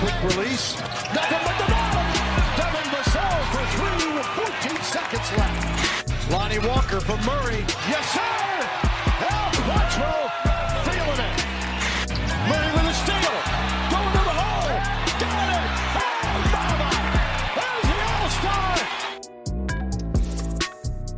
Quick 0.00 0.36
release. 0.36 0.74
Nothing 1.14 1.38
but 1.44 1.56
the 1.58 1.70
ball. 1.70 2.02
Devin 2.56 2.86
Vassell 2.90 3.40
for 3.52 3.64
three 3.76 4.12
with 4.12 4.26
14 4.26 4.82
seconds 4.82 5.30
left. 5.38 6.30
Lonnie 6.30 6.58
Walker 6.58 7.00
from 7.00 7.20
Murray. 7.24 7.64
Yes, 7.88 8.10
sir. 8.10 8.36
Al 9.30 9.52
Quattro 9.62 10.25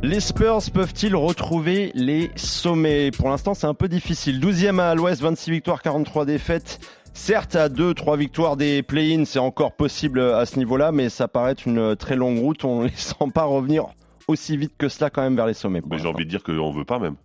Les 0.01 0.21
Spurs 0.21 0.59
peuvent-ils 0.73 1.13
retrouver 1.13 1.91
les 1.93 2.31
sommets? 2.37 3.11
Pour 3.11 3.29
l'instant, 3.29 3.53
c'est 3.53 3.67
un 3.67 3.73
peu 3.73 3.89
difficile. 3.89 4.39
12e 4.39 4.79
à 4.79 4.95
l'ouest, 4.95 5.21
26 5.21 5.51
victoires, 5.51 5.81
43 5.81 6.25
défaites. 6.25 6.79
Certes, 7.13 7.57
à 7.57 7.67
2-3 7.67 8.17
victoires 8.17 8.55
des 8.55 8.81
play-ins, 8.81 9.25
c'est 9.25 9.39
encore 9.39 9.73
possible 9.73 10.21
à 10.21 10.45
ce 10.45 10.57
niveau-là, 10.57 10.93
mais 10.93 11.09
ça 11.09 11.27
paraît 11.27 11.55
une 11.65 11.97
très 11.97 12.15
longue 12.15 12.39
route. 12.39 12.63
On 12.63 12.83
ne 12.83 12.87
les 12.87 12.95
sent 12.95 13.15
pas 13.33 13.43
revenir 13.43 13.87
aussi 14.29 14.55
vite 14.55 14.71
que 14.77 14.87
cela 14.87 15.09
quand 15.09 15.21
même 15.21 15.35
vers 15.35 15.47
les 15.47 15.53
sommets. 15.53 15.81
Mais 15.89 15.97
j'ai 15.97 16.07
envie 16.07 16.23
de 16.23 16.29
dire 16.29 16.43
qu'on 16.43 16.71
veut 16.71 16.85
pas 16.85 16.99
même. 16.99 17.15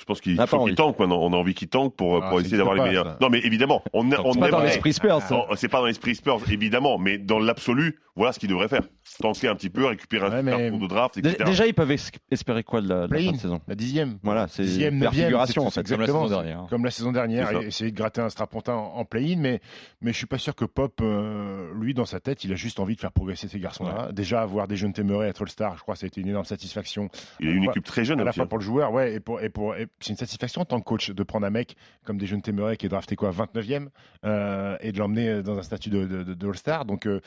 Je 0.00 0.04
pense 0.06 0.20
qu'il 0.22 0.34
pas 0.36 0.46
faut 0.46 0.64
qu'il 0.64 0.74
tank 0.74 0.98
maintenant. 0.98 1.18
On 1.20 1.32
a 1.32 1.36
envie 1.36 1.52
qu'il 1.54 1.68
tank 1.68 1.94
pour, 1.94 2.24
Ah, 2.24 2.30
pour 2.30 2.40
essayer 2.40 2.56
d'avoir 2.56 2.74
les 2.74 2.82
meilleurs. 2.82 3.04
ça. 3.04 3.18
Non, 3.20 3.28
mais 3.28 3.40
évidemment, 3.44 3.82
on, 3.92 4.10
a- 4.10 4.16
C'est 4.16 4.22
on 4.24 4.32
C'est 4.32 4.40
pas 4.40 4.50
dans 4.50 4.60
l'esprit 4.60 4.92
Spurs. 4.94 5.20
ça. 5.20 5.34
Non, 5.34 5.44
c'est 5.56 5.68
pas 5.68 5.78
dans 5.80 5.86
l'esprit 5.86 6.14
Spurs, 6.14 6.40
évidemment, 6.50 6.98
mais 6.98 7.18
dans 7.18 7.38
l'absolu, 7.38 7.98
voilà 8.16 8.32
ce 8.32 8.38
qu'il 8.38 8.48
devrait 8.48 8.68
faire. 8.68 8.82
Tanker 9.20 9.48
un 9.48 9.54
petit 9.56 9.68
peu, 9.70 9.84
récupérer 9.86 10.26
un 10.26 10.30
Ouais, 10.30 10.38
super 10.38 10.58
mais- 10.58 10.70
de 10.78 10.86
draft, 10.86 11.18
etc. 11.18 11.36
Déjà, 11.44 11.66
ils 11.66 11.74
peuvent 11.74 11.90
es- 11.90 11.98
espérer 12.30 12.62
quoi 12.64 12.80
de 12.80 12.88
la, 12.88 12.94
de 12.94 13.00
la 13.00 13.06
fin 13.08 13.14
Play-in, 13.14 13.32
de 13.32 13.36
saison 13.36 13.60
la 13.68 13.74
dixième. 13.74 14.18
Voilà, 14.22 14.46
c'est 14.48 14.62
Dixième, 14.62 14.98
faire 14.98 15.10
neuvième, 15.10 15.26
figuration 15.28 15.62
c'est- 15.62 15.66
en 15.66 15.70
fait. 15.70 15.88
Comme 15.88 16.00
la 16.00 16.06
saison 16.06 16.22
exactement 16.24 16.42
dernière. 16.42 16.66
Comme 16.70 16.84
la 16.84 16.90
saison 16.90 17.12
dernière, 17.12 17.62
essayer 17.62 17.90
de 17.90 17.96
gratter 17.96 18.20
un 18.22 18.28
strapontin 18.30 18.74
en, 18.74 19.04
play-in, 19.04 19.36
mais, 19.38 19.60
mais 20.00 20.12
je 20.12 20.16
suis 20.16 20.26
pas 20.26 20.38
sûr 20.38 20.54
que 20.54 20.64
Pop, 20.64 20.98
euh, 21.02 21.72
lui, 21.74 21.92
dans 21.94 22.06
sa 22.06 22.20
tête, 22.20 22.44
il 22.44 22.52
a 22.52 22.56
juste 22.56 22.80
envie 22.80 22.94
de 22.96 23.00
faire 23.00 23.12
progresser 23.12 23.48
ces 23.48 23.58
garçons-là. 23.60 24.10
Déjà, 24.12 24.40
avoir 24.42 24.66
des 24.66 24.76
jeunes 24.76 24.92
témérés 24.92 25.28
être 25.28 25.42
All-Star, 25.42 25.76
je 25.76 25.82
crois 25.82 25.94
que 25.94 26.00
ça 26.00 26.06
a 26.06 26.08
été 26.08 26.20
une 26.22 26.28
énorme 26.28 26.44
satisfaction. 26.46 27.08
Il 27.40 27.48
a 27.48 27.52
une 27.52 27.64
équipe 27.64 27.84
très 27.84 28.04
jeune 28.04 28.20
à 28.20 28.24
la 28.24 28.32
fois 28.32 28.44
hein. 28.44 28.46
pour 28.46 28.58
le 28.58 28.64
joueur, 28.64 28.92
ouais, 28.92 29.14
et 29.14 29.20
pour, 29.20 29.40
et 29.42 29.48
pour, 29.50 29.74
et 29.76 29.86
c'est 30.00 30.10
une 30.10 30.16
satisfaction 30.16 30.62
en 30.62 30.64
tant 30.64 30.78
que 30.78 30.84
coach 30.84 31.10
de 31.10 31.22
prendre 31.22 31.46
un 31.46 31.50
mec 31.50 31.76
comme 32.04 32.18
des 32.18 32.26
jeunes 32.26 32.42
Témérés 32.42 32.76
qui 32.76 32.86
est 32.86 32.88
drafté 32.88 33.16
quoi, 33.16 33.30
29e, 33.30 33.88
euh, 34.24 34.76
et 34.80 34.92
de 34.92 34.98
l'emmener 34.98 35.42
dans 35.42 35.58
un 35.58 35.62
statut 35.62 35.90
de, 35.90 36.04
de 36.06 36.46
All-Star. 36.46 36.84
Donc, 36.84 37.06
euh, 37.06 37.20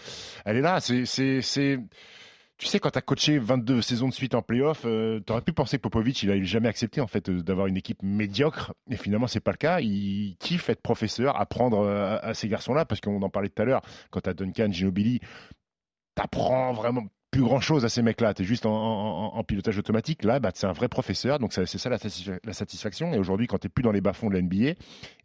elle 0.45 0.57
est 0.57 0.61
là. 0.61 0.79
C'est, 0.79 1.05
c'est, 1.05 1.41
c'est, 1.41 1.79
tu 2.57 2.67
sais, 2.67 2.79
quand 2.79 2.91
tu 2.91 2.97
as 2.97 3.01
coaché 3.01 3.39
22 3.39 3.81
saisons 3.81 4.07
de 4.07 4.13
suite 4.13 4.35
en 4.35 4.41
playoff, 4.41 4.83
euh, 4.85 5.19
tu 5.25 5.33
aurais 5.33 5.41
pu 5.41 5.53
penser 5.53 5.77
que 5.77 5.81
Popovic, 5.81 6.21
il 6.23 6.31
a 6.31 6.41
jamais 6.43 6.69
accepté 6.69 7.01
en 7.01 7.07
fait 7.07 7.27
euh, 7.29 7.41
d'avoir 7.41 7.67
une 7.67 7.77
équipe 7.77 8.01
médiocre, 8.03 8.73
et 8.89 8.95
finalement, 8.95 9.27
c'est 9.27 9.39
pas 9.39 9.51
le 9.51 9.57
cas. 9.57 9.79
Il 9.81 10.35
kiffe 10.39 10.69
être 10.69 10.81
professeur, 10.81 11.39
apprendre 11.39 11.79
euh, 11.79 12.15
à, 12.15 12.27
à 12.27 12.33
ces 12.33 12.47
garçons-là, 12.47 12.85
parce 12.85 13.01
qu'on 13.01 13.21
en 13.21 13.29
parlait 13.29 13.49
tout 13.49 13.61
à 13.61 13.65
l'heure, 13.65 13.81
quand 14.11 14.21
tu 14.21 14.29
as 14.29 14.33
Duncan, 14.33 14.71
Ginobili, 14.71 15.19
t'apprends 16.15 16.73
vraiment 16.73 17.03
plus 17.33 17.41
grand 17.41 17.59
chose 17.59 17.83
à 17.83 17.89
ces 17.89 18.01
mecs-là. 18.01 18.33
Tu 18.33 18.43
es 18.43 18.45
juste 18.45 18.65
en, 18.65 18.71
en- 18.73 19.35
en 19.35 19.43
pilotage 19.43 19.77
automatique. 19.77 20.23
Là, 20.23 20.39
bah, 20.39 20.51
c'est 20.53 20.67
un 20.67 20.71
vrai 20.71 20.87
professeur. 20.87 21.39
Donc, 21.39 21.51
c'est 21.51 21.65
ça 21.65 21.89
la, 21.89 21.97
satisfa- 21.97 22.39
la 22.43 22.53
satisfaction. 22.53 23.11
Et 23.13 23.17
aujourd'hui, 23.17 23.47
quand 23.47 23.57
tu 23.57 23.67
plus 23.69 23.81
dans 23.83 23.91
les 23.91 24.01
bas-fonds 24.01 24.29
de 24.29 24.35
la 24.35 24.41
NBA, 24.41 24.73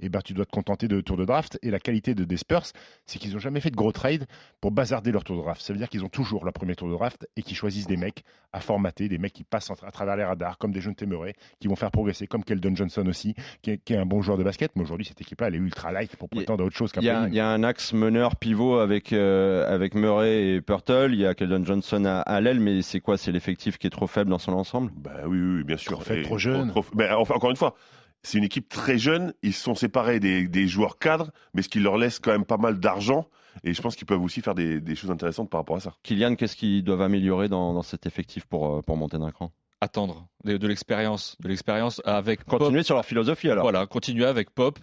et 0.01 0.09
ben, 0.09 0.21
tu 0.25 0.33
dois 0.33 0.45
te 0.47 0.51
contenter 0.51 0.89
de 0.89 1.01
tours 1.01 1.17
de 1.17 1.25
draft. 1.25 1.59
Et 1.63 1.71
la 1.71 1.79
qualité 1.79 2.15
de, 2.15 2.25
des 2.25 2.37
Spurs, 2.37 2.63
c'est 3.07 3.19
qu'ils 3.19 3.33
n'ont 3.35 3.39
jamais 3.39 3.61
fait 3.61 3.71
de 3.71 3.77
gros 3.77 3.93
trades 3.93 4.25
pour 4.61 4.71
bazarder 4.73 5.13
leur 5.13 5.23
tour 5.23 5.37
de 5.37 5.43
draft. 5.43 5.61
Ça 5.63 5.73
veut 5.73 5.79
dire 5.79 5.89
qu'ils 5.89 6.05
ont 6.05 6.09
toujours 6.09 6.45
leur 6.45 6.53
premier 6.55 6.75
tour 6.75 6.89
de 6.89 6.95
draft 6.95 7.29
et 7.37 7.43
qu'ils 7.43 7.57
choisissent 7.57 7.87
des 7.87 7.97
mecs 7.97 8.25
à 8.53 8.61
formater, 8.61 9.09
des 9.09 9.19
mecs 9.19 9.35
qui 9.35 9.45
passent 9.45 9.69
en- 9.71 9.75
à 9.87 9.91
travers 9.91 10.17
les 10.17 10.25
radars, 10.25 10.57
comme 10.59 10.73
des 10.73 10.81
jeunes 10.81 10.95
témérés, 10.95 11.35
qui 11.61 11.69
vont 11.69 11.77
faire 11.77 11.91
progresser, 11.91 12.27
comme 12.27 12.43
Keldon 12.43 12.75
Johnson 12.75 13.07
aussi, 13.07 13.35
qui 13.63 13.73
est, 13.73 13.79
qui 13.85 13.93
est 13.93 13.99
un 13.99 14.07
bon 14.07 14.23
joueur 14.23 14.39
de 14.39 14.45
basket. 14.45 14.73
Mais 14.77 14.83
aujourd'hui, 14.83 15.05
cette 15.07 15.21
équipe-là, 15.21 15.49
elle 15.49 15.55
est 15.57 15.59
ultra 15.59 15.93
light 15.93 16.17
pour 16.17 16.29
prétendre 16.31 16.65
à 16.65 16.67
autre 16.67 16.77
chose 16.77 16.91
qu'un 16.91 17.03
Il 17.03 17.07
y, 17.07 17.11
a, 17.11 17.29
y 17.35 17.41
un 17.41 17.63
axe 17.63 17.93
meneur 17.93 18.37
pivot 18.37 18.79
avec, 18.79 19.13
euh, 19.13 19.73
avec 19.73 19.95
Murray 19.95 20.55
et 20.55 20.61
Purtle. 20.63 21.11
Il 21.13 21.21
y 21.21 21.27
a 21.27 21.35
Keldon 21.35 21.65
Johnson 21.67 21.98
à, 22.07 22.21
à 22.21 22.41
l'aile, 22.41 22.61
mais 22.61 22.83
c'est 22.83 23.01
quoi? 23.01 23.17
C'est 23.17 23.33
l'effectif 23.33 23.79
qui 23.79 23.87
est 23.87 23.91
trop 23.91 24.07
faible 24.07 24.31
dans 24.31 24.39
son 24.39 24.53
ensemble? 24.53 24.91
Bah 24.97 25.23
oui, 25.27 25.39
oui, 25.39 25.65
bien 25.65 25.77
sûr. 25.77 25.99
Trop 26.03 26.15
trop 26.23 26.39
jeune. 26.39 26.69
trop- 26.71 26.85
mais 26.95 27.11
enfin, 27.11 27.35
encore 27.35 27.51
une 27.51 27.57
fois, 27.57 27.75
c'est 28.23 28.39
une 28.39 28.45
équipe 28.45 28.69
très 28.69 28.99
jeune. 28.99 29.33
Ils 29.43 29.53
se 29.53 29.63
sont 29.63 29.75
séparés 29.75 30.21
des, 30.21 30.49
des 30.49 30.67
joueurs 30.69 30.99
cadres, 30.99 31.31
mais 31.55 31.63
ce 31.63 31.69
qui 31.69 31.81
leur 31.81 31.97
laisse 31.99 32.19
quand 32.19 32.33
même 32.33 32.45
pas 32.45 32.57
mal 32.59 32.79
d'argent. 32.81 33.27
Et 33.65 33.75
je 33.75 33.83
pense 33.83 33.97
qu'ils 33.97 34.07
peuvent 34.07 34.23
aussi 34.23 34.41
faire 34.41 34.55
des, 34.55 34.81
des 34.81 34.95
choses 34.95 35.11
intéressantes 35.11 35.51
par 35.51 35.61
rapport 35.61 35.77
à 35.77 35.81
ça. 35.81 35.95
Kylian, 36.03 36.37
qu'est-ce 36.37 36.55
qu'ils 36.57 36.85
doivent 36.85 37.03
améliorer 37.03 37.49
dans, 37.49 37.73
dans 37.73 37.83
cet 37.83 38.07
effectif 38.07 38.45
pour, 38.47 38.77
euh, 38.77 38.83
pour 38.83 38.97
monter 38.97 39.19
d'un 39.19 39.31
cran? 39.33 39.51
Attendre 39.81 40.27
de, 40.45 40.67
l'expérience, 40.67 41.37
de 41.41 41.49
l'expérience 41.49 42.03
avec 42.05 42.45
Pop. 42.45 42.59
Continuer 42.59 42.83
sur 42.83 42.97
leur 42.97 43.05
philosophie 43.05 43.49
alors. 43.49 43.63
Voilà, 43.63 43.87
continuer 43.87 44.25
avec 44.27 44.51
Pop. 44.51 44.79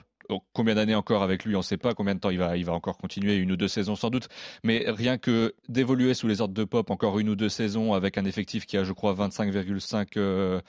Combien 0.54 0.76
d'années 0.76 0.96
encore 0.96 1.24
avec 1.24 1.46
lui, 1.46 1.56
on 1.56 1.60
ne 1.60 1.64
sait 1.64 1.78
pas. 1.78 1.94
Combien 1.94 2.16
de 2.16 2.20
temps 2.20 2.30
il 2.30 2.40
va, 2.40 2.58
il 2.58 2.66
va 2.66 2.74
encore 2.74 2.98
continuer, 2.98 3.36
une 3.36 3.52
ou 3.52 3.56
deux 3.58 3.68
saisons 3.68 3.96
sans 3.96 4.10
doute. 4.10 4.28
Mais 4.64 4.86
rien 4.88 5.18
que 5.18 5.54
d'évoluer 5.70 6.14
sous 6.14 6.28
les 6.28 6.42
ordres 6.42 6.54
de 6.54 6.64
Pop 6.64 6.90
encore 6.90 7.20
une 7.20 7.30
ou 7.30 7.36
deux 7.36 7.50
saisons 7.50 7.94
avec 7.94 8.18
un 8.18 8.26
effectif 8.26 8.66
qui 8.66 8.78
a, 8.78 8.84
je 8.84 8.94
crois, 8.94 9.14
25,5 9.14 10.08
euh, 10.18 10.60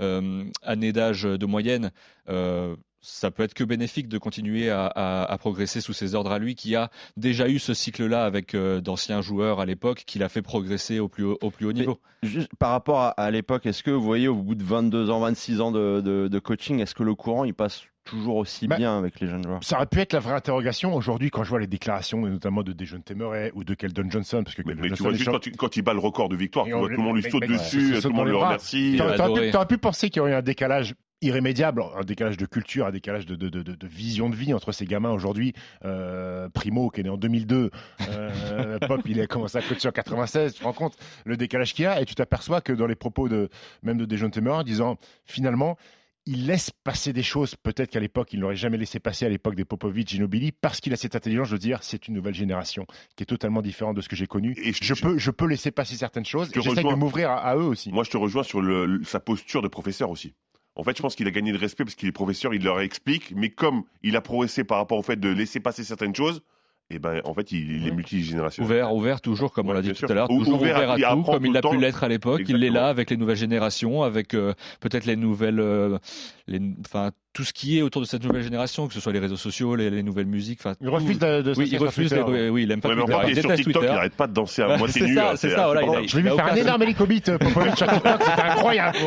euh, 0.00 0.44
années 0.62 0.92
d'âge 0.92 1.22
de 1.22 1.46
moyenne, 1.46 1.90
euh, 2.28 2.76
ça 3.06 3.30
peut 3.30 3.42
être 3.42 3.52
que 3.52 3.64
bénéfique 3.64 4.08
de 4.08 4.16
continuer 4.16 4.70
à, 4.70 4.86
à- 4.86 5.24
à 5.30 5.36
progresser 5.38 5.82
sous 5.82 5.92
ses 5.92 6.14
ordres 6.14 6.32
à 6.32 6.38
lui, 6.38 6.54
qui 6.54 6.74
a 6.74 6.90
déjà 7.18 7.48
eu 7.50 7.58
ce 7.58 7.74
cycle-là 7.74 8.24
avec 8.24 8.54
euh, 8.54 8.80
d'anciens 8.80 9.20
joueurs 9.20 9.60
à 9.60 9.66
l'époque, 9.66 10.04
qui 10.06 10.18
l'a 10.18 10.30
fait 10.30 10.40
progresser 10.40 11.00
au 11.00 11.08
plus 11.08 11.24
haut, 11.24 11.38
au 11.42 11.50
plus 11.50 11.66
haut 11.66 11.72
Mais- 11.74 11.80
niveau. 11.80 12.00
Juste 12.22 12.48
par 12.58 12.70
rapport 12.70 13.00
à, 13.00 13.08
à 13.10 13.30
l'époque, 13.30 13.66
est-ce 13.66 13.82
que 13.82 13.90
vous 13.90 14.02
voyez 14.02 14.26
au 14.28 14.34
bout 14.36 14.54
de 14.54 14.64
22 14.64 15.10
ans, 15.10 15.20
26 15.20 15.60
ans 15.60 15.70
de, 15.70 16.00
de- 16.00 16.28
de 16.28 16.38
coaching, 16.38 16.80
est-ce 16.80 16.94
que 16.94 17.02
le 17.02 17.14
courant 17.14 17.44
il 17.44 17.52
passe 17.52 17.82
toujours 18.04 18.36
aussi 18.36 18.66
Bah, 18.68 18.76
bien 18.76 18.98
avec 18.98 19.18
les 19.20 19.26
jeunes 19.26 19.42
joueurs 19.44 19.62
Ça 19.64 19.76
aurait 19.76 19.86
pu 19.86 20.00
être 20.00 20.12
la 20.12 20.20
vraie 20.20 20.34
interrogation. 20.34 20.94
Aujourd'hui, 20.94 21.30
quand 21.30 21.44
je 21.44 21.50
vois 21.50 21.60
les 21.60 21.66
déclarations, 21.66 22.20
notamment 22.20 22.62
de 22.62 22.72
Dejon 22.72 23.00
Temeray 23.00 23.50
ou 23.54 23.64
de 23.64 23.74
Keldon 23.74 24.08
Johnson, 24.10 24.42
parce 24.44 24.54
que 24.54 24.62
Mais, 24.64 24.72
Keldon 24.74 24.82
mais 24.82 24.88
tu 24.88 24.96
Johnson 24.96 25.04
vois 25.04 25.12
juste 25.14 25.30
quand, 25.30 25.38
tu- 25.40 25.52
quand 25.52 25.76
il 25.76 25.82
bat 25.82 25.92
le 25.94 26.00
record 26.00 26.28
de 26.28 26.36
victoire, 26.36 26.66
tu 26.66 26.72
vois, 26.72 26.82
tout 26.88 26.88
le 26.96 26.96
monde 26.98 27.16
lui 27.16 27.22
saute 27.30 27.46
dessus, 27.46 27.98
tout 28.00 28.08
le 28.08 28.14
monde 28.14 28.28
le 28.28 28.36
remercie. 28.36 28.92
Il 28.92 28.98
T'aurais 28.98 29.14
a 29.14 29.16
t'aurais 29.16 29.48
adoré. 29.50 29.66
pu, 29.66 29.78
penser 29.78 30.10
qu'il 30.10 30.18
y 30.18 30.20
aurait 30.20 30.32
eu 30.32 30.34
un 30.34 30.42
décalage 30.42 30.94
irrémédiable, 31.22 31.82
un 31.96 32.02
décalage 32.04 32.36
de 32.36 32.44
culture, 32.44 32.86
un 32.86 32.90
décalage 32.90 33.24
de, 33.24 33.34
de, 33.34 33.48
de, 33.48 33.62
de- 33.62 33.74
de 33.74 33.86
vision 33.86 34.28
de 34.28 34.34
vie 34.36 34.52
entre 34.52 34.72
ces 34.72 34.84
gamins 34.84 35.10
aujourd'hui. 35.12 35.54
Euh, 35.86 36.50
Primo, 36.50 36.90
qui 36.90 37.00
est 37.00 37.04
né 37.04 37.08
en 37.08 37.16
2002, 37.16 37.70
euh, 38.10 38.78
Pop, 38.86 39.00
il 39.06 39.18
a 39.22 39.26
commencé 39.26 39.56
à 39.56 39.62
coacher 39.62 39.88
en 39.88 39.92
96. 39.92 40.52
Tu 40.52 40.58
te 40.60 40.64
rends 40.64 40.72
compte 40.74 40.96
le 41.24 41.38
décalage 41.38 41.72
qu'il 41.72 41.84
y 41.84 41.86
a 41.86 42.00
et 42.00 42.04
tu 42.04 42.14
t'aperçois 42.14 42.60
que 42.60 42.74
dans 42.74 42.86
les 42.86 42.94
propos 42.96 43.28
de 43.30 43.48
même 43.82 43.96
de 43.96 44.04
Dejon 44.04 44.28
Temeray, 44.28 44.58
en 44.58 44.62
disant 44.64 44.98
finalement, 45.24 45.78
il 46.26 46.46
laisse 46.46 46.70
passer 46.84 47.12
des 47.12 47.22
choses 47.22 47.54
peut-être 47.54 47.90
qu'à 47.90 48.00
l'époque 48.00 48.32
il 48.32 48.40
n'aurait 48.40 48.56
jamais 48.56 48.78
laissé 48.78 48.98
passer 48.98 49.26
à 49.26 49.28
l'époque 49.28 49.54
des 49.56 49.64
Popovic, 49.64 50.08
Ginobili, 50.08 50.52
parce 50.52 50.80
qu'il 50.80 50.92
a 50.92 50.96
cette 50.96 51.14
intelligence 51.16 51.50
de 51.50 51.56
dire 51.58 51.82
c'est 51.82 52.08
une 52.08 52.14
nouvelle 52.14 52.34
génération 52.34 52.86
qui 53.16 53.22
est 53.24 53.26
totalement 53.26 53.60
différente 53.62 53.96
de 53.96 54.00
ce 54.00 54.08
que 54.08 54.16
j'ai 54.16 54.26
connu. 54.26 54.54
Et 54.62 54.72
je- 54.72 54.94
peux, 54.94 55.18
je 55.18 55.30
peux 55.30 55.46
laisser 55.46 55.70
passer 55.70 55.96
certaines 55.96 56.24
choses. 56.24 56.50
Je 56.54 56.60
J'essaie 56.60 56.82
de 56.82 56.94
m'ouvrir 56.94 57.30
à, 57.30 57.38
à 57.38 57.56
eux 57.56 57.64
aussi. 57.64 57.92
Moi, 57.92 58.04
je 58.04 58.10
te 58.10 58.16
rejoins 58.16 58.42
sur 58.42 58.60
le- 58.62 59.02
sa 59.04 59.20
posture 59.20 59.60
de 59.62 59.68
professeur 59.68 60.08
aussi. 60.10 60.34
En 60.76 60.82
fait, 60.82 60.96
je 60.96 61.02
pense 61.02 61.14
qu'il 61.14 61.28
a 61.28 61.30
gagné 61.30 61.52
de 61.52 61.58
respect 61.58 61.84
parce 61.84 61.94
qu'il 61.94 62.08
est 62.08 62.12
professeur, 62.12 62.52
il 62.54 62.64
leur 62.64 62.80
explique, 62.80 63.32
mais 63.36 63.50
comme 63.50 63.84
il 64.02 64.16
a 64.16 64.20
progressé 64.20 64.64
par 64.64 64.78
rapport 64.78 64.98
au 64.98 65.02
fait 65.02 65.20
de 65.20 65.28
laisser 65.28 65.60
passer 65.60 65.84
certaines 65.84 66.14
choses, 66.16 66.42
et 66.90 66.98
ben, 66.98 67.20
en 67.24 67.32
fait, 67.34 67.50
il, 67.52 67.70
il 67.82 67.88
est 67.88 67.90
multigénérationnel. 67.90 68.70
Ouvert, 68.70 68.94
ouvert 68.94 69.20
toujours, 69.20 69.52
comme 69.52 69.68
on 69.68 69.72
l'a 69.72 69.82
dit 69.82 69.88
tout 69.90 69.94
sûr. 69.96 70.10
à 70.10 70.14
l'heure, 70.14 70.30
Ou- 70.30 70.40
toujours 70.40 70.60
ouvert 70.60 70.76
ouvert, 70.76 70.90
à- 70.90 71.14
tout, 71.16 71.22
comme 71.22 71.46
il 71.46 71.56
a 71.56 71.62
pu 71.62 71.76
l'être 71.78 72.04
à 72.04 72.08
l'époque. 72.08 72.42
Il 72.48 72.62
est 72.62 72.70
là 72.70 72.88
avec 72.88 73.10
les 73.10 73.16
nouvelles 73.16 73.36
générations, 73.36 74.02
avec 74.02 74.34
euh, 74.34 74.52
peut-être 74.80 75.06
les 75.06 75.16
nouvelles, 75.16 75.60
euh, 75.60 75.98
les, 76.46 76.60
enfin 76.86 77.10
tout 77.34 77.44
ce 77.44 77.52
qui 77.52 77.78
est 77.78 77.82
autour 77.82 78.00
de 78.00 78.06
cette 78.06 78.24
nouvelle 78.24 78.42
génération, 78.42 78.86
que 78.88 78.94
ce 78.94 79.00
soit 79.00 79.12
les 79.12 79.18
réseaux 79.18 79.36
sociaux, 79.36 79.74
les, 79.76 79.90
les 79.90 80.02
nouvelles 80.02 80.24
musiques. 80.26 80.60
enfin, 80.60 80.74
Il 80.80 80.88
refuse 80.88 81.18
tout. 81.18 81.26
de, 81.26 81.42
de 81.42 81.54
Oui, 81.56 81.68
il 81.70 81.78
refuse. 81.78 82.08
Twitter. 82.10 82.24
Les... 82.32 82.48
Oui, 82.48 82.62
il 82.62 82.70
aime 82.70 82.80
pas 82.80 82.88
Ouais, 82.90 82.94
Twitter. 82.96 83.18
il 83.24 83.30
Il 83.30 83.38
est 83.38 83.40
sur 83.40 83.50
déteste 83.50 83.64
TikTok, 83.64 83.82
Twitter. 83.82 83.92
il 83.92 83.94
n'arrête 83.96 84.14
pas 84.14 84.26
de 84.28 84.32
danser 84.32 84.62
à 84.62 84.76
moitié 84.78 85.02
C'est 85.02 85.08
nu. 85.08 85.14
ça, 85.16 85.30
hein, 85.30 85.36
c'est 85.36 85.50
ça, 85.50 85.66
voilà, 85.66 85.82
il 85.82 85.88
a- 85.90 86.06
Je 86.06 86.18
lui 86.18 86.28
ai 86.28 86.30
fait 86.30 86.40
un 86.40 86.54
énorme 86.54 86.82
hélicobite 86.84 87.28
euh, 87.30 87.38
Popovic 87.38 87.76
sur 87.76 87.86
TikTok, 87.88 88.22
c'était 88.22 88.42
incroyable. 88.42 88.98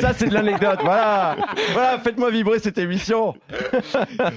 Ça, 0.00 0.12
c'est 0.12 0.28
de 0.28 0.34
l'anecdote. 0.34 0.78
Voilà, 0.82 1.36
voilà 1.72 1.98
faites-moi 2.00 2.30
vibrer 2.32 2.58
cette 2.58 2.78
émission. 2.78 3.34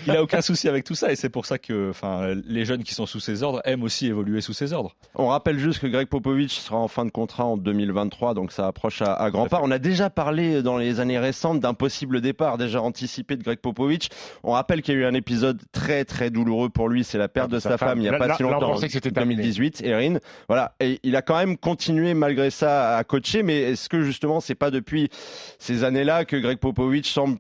Il 0.06 0.12
a 0.16 0.22
aucun 0.22 0.42
souci 0.42 0.70
avec 0.70 0.84
tout 0.84 0.96
ça 0.96 1.12
et 1.12 1.16
c'est 1.16 1.30
pour 1.30 1.46
ça 1.48 1.58
que, 1.58 1.90
enfin, 1.90 2.28
les 2.48 2.64
jeunes 2.66 2.84
qui 2.84 2.94
sont 2.94 3.08
sous 3.08 3.20
ses 3.20 3.42
ordres 3.42 3.62
aiment 3.66 3.84
aussi 3.84 4.06
évoluer 4.08 4.42
sous 4.42 4.54
ses 4.54 4.72
ordres. 4.72 4.96
On 5.16 5.28
rappelle 5.28 5.58
juste 5.58 5.80
que 5.80 5.88
Greg 5.88 6.08
Popovich 6.08 6.52
sera 6.52 6.78
en 6.78 6.88
fin 6.88 7.06
de 7.06 7.12
contrat 7.12 7.46
en 7.46 7.58
2023, 7.58 8.36
donc 8.36 8.52
ça 8.52 8.68
approche 8.68 9.02
à, 9.02 9.14
à 9.14 9.32
grands 9.32 9.48
pas. 9.48 9.62
On 9.64 9.72
a 9.72 9.80
déjà 9.80 10.12
parlé 10.12 10.62
dans 10.62 10.78
les 10.78 11.00
années 11.00 11.18
récentes 11.20 11.60
d'un 11.60 11.74
possible 11.74 12.22
départ 12.22 12.58
déjà 12.60 12.82
anticipé 12.82 13.15
de 13.24 13.44
Greg 13.44 13.60
Popovich. 13.60 14.10
On 14.44 14.52
rappelle 14.52 14.82
qu'il 14.82 14.94
y 14.94 14.98
a 14.98 15.02
eu 15.02 15.06
un 15.06 15.14
épisode 15.14 15.62
très 15.72 16.06
très 16.06 16.30
douloureux 16.30 16.70
pour 16.70 16.90
lui, 16.90 17.04
c'est 17.04 17.18
la 17.18 17.28
perte 17.28 17.50
Ah, 17.52 17.56
de 17.56 17.60
sa, 17.60 17.78
femme, 17.78 18.00
il 18.00 18.02
n'y 18.02 18.08
a 18.10 18.12
Là- 18.12 18.18
pas 18.20 18.28
là- 18.28 18.36
si 18.36 18.44
longtemps, 18.44 18.60
pensait 18.72 18.88
que 18.88 18.94
c'était 18.94 19.10
en 19.10 19.14
terminé. 19.14 19.36
2018, 19.42 19.82
Erin. 19.84 20.18
Voilà, 20.48 20.76
et 20.80 21.00
il 21.04 21.16
a 21.16 21.22
quand 21.22 21.38
même 21.38 21.58
continué 21.58 22.14
malgré 22.14 22.50
ça 22.50 22.98
à 22.98 23.04
coacher, 23.04 23.44
mais 23.44 23.62
est-ce 23.62 23.90
que 23.90 24.02
justement 24.02 24.40
c'est 24.40 24.56
pas 24.56 24.72
depuis 24.72 25.10
ces 25.60 25.84
années-là 25.84 26.26
que 26.26 26.36
Greg 26.36 26.58
Popovich 26.58 27.08
semble 27.10 27.38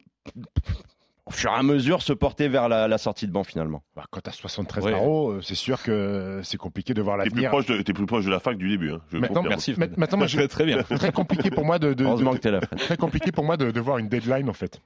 au 1.28 1.32
fur 1.32 1.50
et 1.52 1.56
à 1.56 1.64
mesure 1.64 2.04
se 2.04 2.14
porter 2.14 2.48
vers 2.48 2.70
la, 2.70 2.88
la 2.88 2.98
sortie 3.00 3.26
de 3.26 3.32
banc 3.32 3.44
finalement? 3.44 3.82
Bah, 3.96 4.04
quand 4.12 4.22
t'as 4.22 4.32
73 4.32 4.84
Ouais. 4.86 4.92
barreaux, 4.92 5.32
euh, 5.32 5.42
c'est 5.42 5.56
sûr 5.56 5.82
que 5.82 6.40
c'est 6.44 6.58
compliqué 6.58 6.94
de 6.94 7.02
voir 7.02 7.18
l'avenir. 7.18 7.52
de, 7.52 7.82
t'es 7.82 7.94
plus 7.94 8.06
proche 8.06 8.26
de 8.26 8.30
la 8.32 8.40
fin 8.40 8.52
que 8.54 8.58
du 8.60 8.70
début. 8.70 8.92
Hein, 8.92 9.02
je 9.12 9.18
Maintenant. 9.18 9.42
Merci. 9.44 9.74
Ma- 9.78 9.88
Maintenant, 9.98 10.20
moi, 10.20 10.28
je- 10.28 10.38
Très, 10.38 10.48
très 10.48 10.66
bien. 10.66 10.84
très 10.84 11.12
compliqué 11.12 11.50
pour 11.50 11.66
moi 11.66 11.80
de, 11.80 11.94
de- 11.94 12.04
Heureusement 12.04 12.32
de- 12.32 12.38
que 12.38 12.42
t'es 12.44 12.52
là. 12.52 12.62
Fred. 12.62 12.80
très 12.80 12.98
compliqué 12.98 13.32
pour 13.32 13.44
moi 13.44 13.58
de, 13.58 13.72
de 13.72 13.80
voir 13.80 13.98
une 13.98 14.08
deadline 14.08 14.50
en 14.50 14.54
fait. 14.54 14.80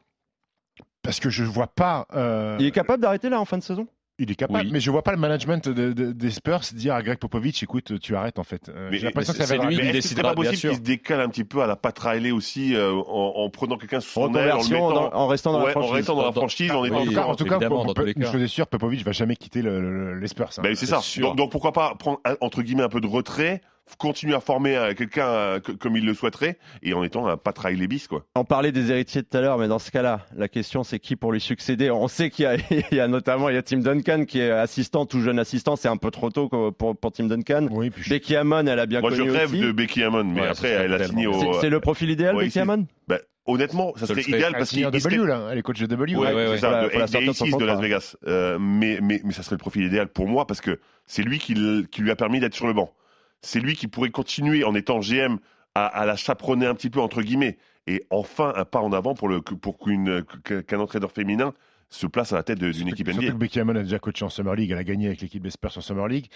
Parce 1.01 1.19
que 1.19 1.29
je 1.29 1.43
vois 1.43 1.67
pas. 1.67 2.07
euh, 2.15 2.57
Il 2.59 2.65
est 2.65 2.71
capable 2.71 3.01
d'arrêter 3.01 3.29
là 3.29 3.39
en 3.39 3.45
fin 3.45 3.57
de 3.57 3.63
saison? 3.63 3.87
Il 4.21 4.29
est 4.29 4.35
capable, 4.35 4.65
Oui. 4.65 4.69
mais 4.73 4.81
je 4.81 4.91
vois 4.91 5.01
pas 5.01 5.13
le 5.13 5.17
management 5.17 5.69
de- 5.69 5.93
de- 5.93 6.11
des 6.11 6.29
Spurs 6.29 6.59
dire 6.73 6.93
à 6.93 7.01
Greg 7.01 7.17
Popovich, 7.19 7.63
écoute, 7.63 7.97
tu 8.01 8.17
arrêtes 8.17 8.37
en 8.37 8.43
fait. 8.43 8.67
Euh, 8.67 8.89
Mais- 8.91 8.97
J'ai 8.97 9.05
l'impression 9.05 9.31
que 9.31 9.41
ça 9.41 9.55
va 9.57 9.63
lui 9.65 9.77
décidera, 9.77 10.01
c'est 10.01 10.21
pas 10.21 10.35
possible 10.35 10.57
qu'il 10.57 10.75
se 10.75 10.81
décale 10.81 11.21
un 11.21 11.29
petit 11.29 11.45
peu 11.45 11.61
à 11.61 11.67
la 11.67 11.77
Pat 11.77 11.97
Riley 11.97 12.31
aussi 12.31 12.75
euh, 12.75 12.91
en, 12.91 13.33
en 13.37 13.49
prenant 13.49 13.77
quelqu'un 13.77 14.01
sous 14.01 14.09
son 14.09 14.35
aile, 14.35 14.51
en 14.51 14.57
mettant, 14.61 14.91
dans- 14.91 15.13
en 15.13 15.27
restant 15.27 15.53
dans 15.53 15.59
ouais, 15.59 15.67
la 15.67 15.69
en 15.69 15.71
franchise. 15.83 15.93
restant 15.95 16.15
dans 16.15 16.21
la 16.23 16.27
Dans- 16.31 16.33
franchise, 16.33 16.69
en 16.71 16.81
Oui, 16.81 16.87
étant 16.89 16.97
en 16.99 17.05
tout 17.35 17.45
cas, 17.45 17.69
en 17.69 17.93
tout 17.93 18.03
une 18.05 18.25
chose 18.25 18.41
est 18.41 18.47
sûre, 18.47 18.67
Popovich 18.67 19.05
va 19.05 19.13
jamais 19.13 19.37
quitter 19.37 19.61
le- 19.61 19.79
le- 19.79 20.19
les 20.19 20.27
Spurs. 20.27 20.49
hein. 20.57 20.61
Ben, 20.63 20.75
c'est 20.75 20.85
ça. 20.85 20.99
Donc, 21.21 21.37
donc 21.37 21.51
pourquoi 21.53 21.71
pas 21.71 21.95
prendre 21.95 22.19
entre 22.41 22.61
guillemets 22.61 22.83
un 22.83 22.89
peu 22.89 22.99
de 22.99 23.07
retrait, 23.07 23.61
continuer 23.97 24.35
à 24.35 24.39
former 24.39 24.75
euh, 24.77 24.93
quelqu'un 24.93 25.27
euh, 25.27 25.59
comme 25.79 25.97
il 25.97 26.05
le 26.05 26.13
souhaiterait 26.13 26.57
et 26.83 26.93
en 26.93 27.03
étant 27.03 27.27
un 27.27 27.37
Pat 27.37 27.57
Riley 27.57 27.87
bis 27.87 28.07
quoi. 28.07 28.25
On 28.35 28.45
parlait 28.45 28.71
des 28.71 28.91
héritiers 28.91 29.23
tout 29.23 29.35
à 29.37 29.41
l'heure, 29.41 29.57
mais 29.57 29.67
dans 29.67 29.79
ce 29.79 29.91
cas-là, 29.91 30.25
la 30.35 30.47
question 30.47 30.83
c'est 30.83 30.99
qui 30.99 31.15
pour 31.15 31.31
lui 31.31 31.41
succéder? 31.41 31.89
On 31.91 32.07
sait 32.07 32.29
qu'il 32.29 32.43
y 32.43 32.45
a, 32.47 32.55
il 32.91 32.97
y 32.97 32.99
a 32.99 33.07
notamment 33.07 33.49
il 33.49 33.55
y 33.55 33.57
a 33.57 33.63
Tim 33.63 33.79
Duncan 33.79 34.25
qui 34.25 34.39
est 34.39 34.51
assistant, 34.51 35.05
tout 35.05 35.21
jeune 35.21 35.39
assistant, 35.39 35.75
c'est 35.75 35.87
un 35.89 35.97
peu 35.97 36.11
trop 36.11 36.29
tôt 36.29 36.49
pour, 36.49 36.97
pour 36.97 37.11
Tim 37.11 37.25
Duncan. 37.25 37.67
Oui, 37.71 37.89
puis 37.89 38.03
je- 38.03 38.09
Becky 38.09 38.35
Hammon, 38.35 38.65
elle 38.67 38.79
a 38.79 38.85
bien 38.85 39.01
Moi 39.01 39.11
je 39.11 39.21
rêve 39.23 39.51
aussi. 39.51 39.61
de 39.61 39.71
Becky 39.71 40.03
Hammond, 40.03 40.23
mais 40.25 40.41
Ouais, 40.41 40.47
après 40.47 40.69
elle 40.69 40.93
a 40.93 41.03
signé 41.07 41.27
au. 41.27 41.59
C'est 41.61 41.69
le 41.69 41.79
profil 41.79 42.09
idéal, 42.09 42.35
Ouais, 42.35 42.45
Becky 42.45 42.59
Hammon? 42.59 42.85
Ben, 43.07 43.19
honnêtement, 43.45 43.93
ça 43.95 44.05
serait 44.05 44.21
serait 44.21 44.37
idéal 44.37 44.53
parce 44.53 44.69
qu'il 44.69 44.79
serait- 44.83 44.91
W 45.17 45.25
là, 45.27 45.49
elle 45.51 45.57
est 45.57 45.61
coach 45.63 45.79
de 45.79 45.85
W. 45.87 46.15
Ouais, 46.15 46.27
Ouais, 46.27 46.33
ouais, 46.33 46.45
c'est 46.45 46.51
ouais, 46.51 46.57
ça, 46.59 46.83
de 46.83 46.89
faut 46.89 46.99
la 46.99 47.07
sortir 47.07 47.29
de 47.31 47.35
son 47.35 47.45
NBA6 47.45 47.47
de 47.47 47.51
contrat. 47.53 47.65
Las 47.73 47.81
Vegas. 47.81 48.15
Euh, 48.27 48.57
mais, 48.59 48.99
mais, 49.01 49.21
mais 49.23 49.33
ça 49.33 49.41
serait 49.43 49.55
le 49.55 49.59
profil 49.59 49.83
idéal 49.83 50.07
pour 50.09 50.27
moi 50.27 50.45
parce 50.45 50.61
que 50.61 50.79
c'est 51.07 51.23
lui 51.23 51.39
qui 51.39 51.55
lui 51.55 52.11
a 52.11 52.15
permis 52.15 52.39
d'être 52.39 52.53
sur 52.53 52.67
le 52.67 52.73
banc. 52.73 52.93
C'est 53.41 53.59
lui 53.59 53.75
qui 53.75 53.87
pourrait 53.87 54.09
continuer 54.11 54.63
en 54.63 54.75
étant 54.75 54.99
GM 54.99 55.37
à, 55.75 55.85
à 55.85 56.05
la 56.05 56.15
chaperonner 56.15 56.65
un 56.65 56.75
petit 56.75 56.89
peu, 56.89 56.99
entre 56.99 57.21
guillemets. 57.21 57.57
Et 57.87 58.05
enfin, 58.09 58.53
un 58.55 58.65
pas 58.65 58.79
en 58.81 58.91
avant 58.93 59.13
pour, 59.15 59.29
le, 59.29 59.41
pour 59.41 59.77
qu'une- 59.79 60.23
qu'un 60.67 60.79
entraîneur 60.79 61.11
féminin 61.11 61.53
se 61.89 62.05
place 62.05 62.33
à 62.33 62.35
la 62.35 62.43
tête 62.43 62.59
d'une 62.59 62.87
équipe 62.89 63.07
Surtout 63.07 63.21
NBA. 63.23 63.31
que 63.33 63.37
Becky 63.37 63.59
a 63.59 63.63
déjà 63.65 63.97
coaché 63.97 64.23
en 64.23 64.29
Summer 64.29 64.53
League, 64.55 64.69
elle 64.71 64.77
a 64.77 64.83
gagné 64.83 65.07
avec 65.07 65.21
l'équipe 65.21 65.41
des 65.41 65.49
Spurs 65.49 65.75
en 65.77 65.81
Summer 65.81 66.07
League. 66.07 66.27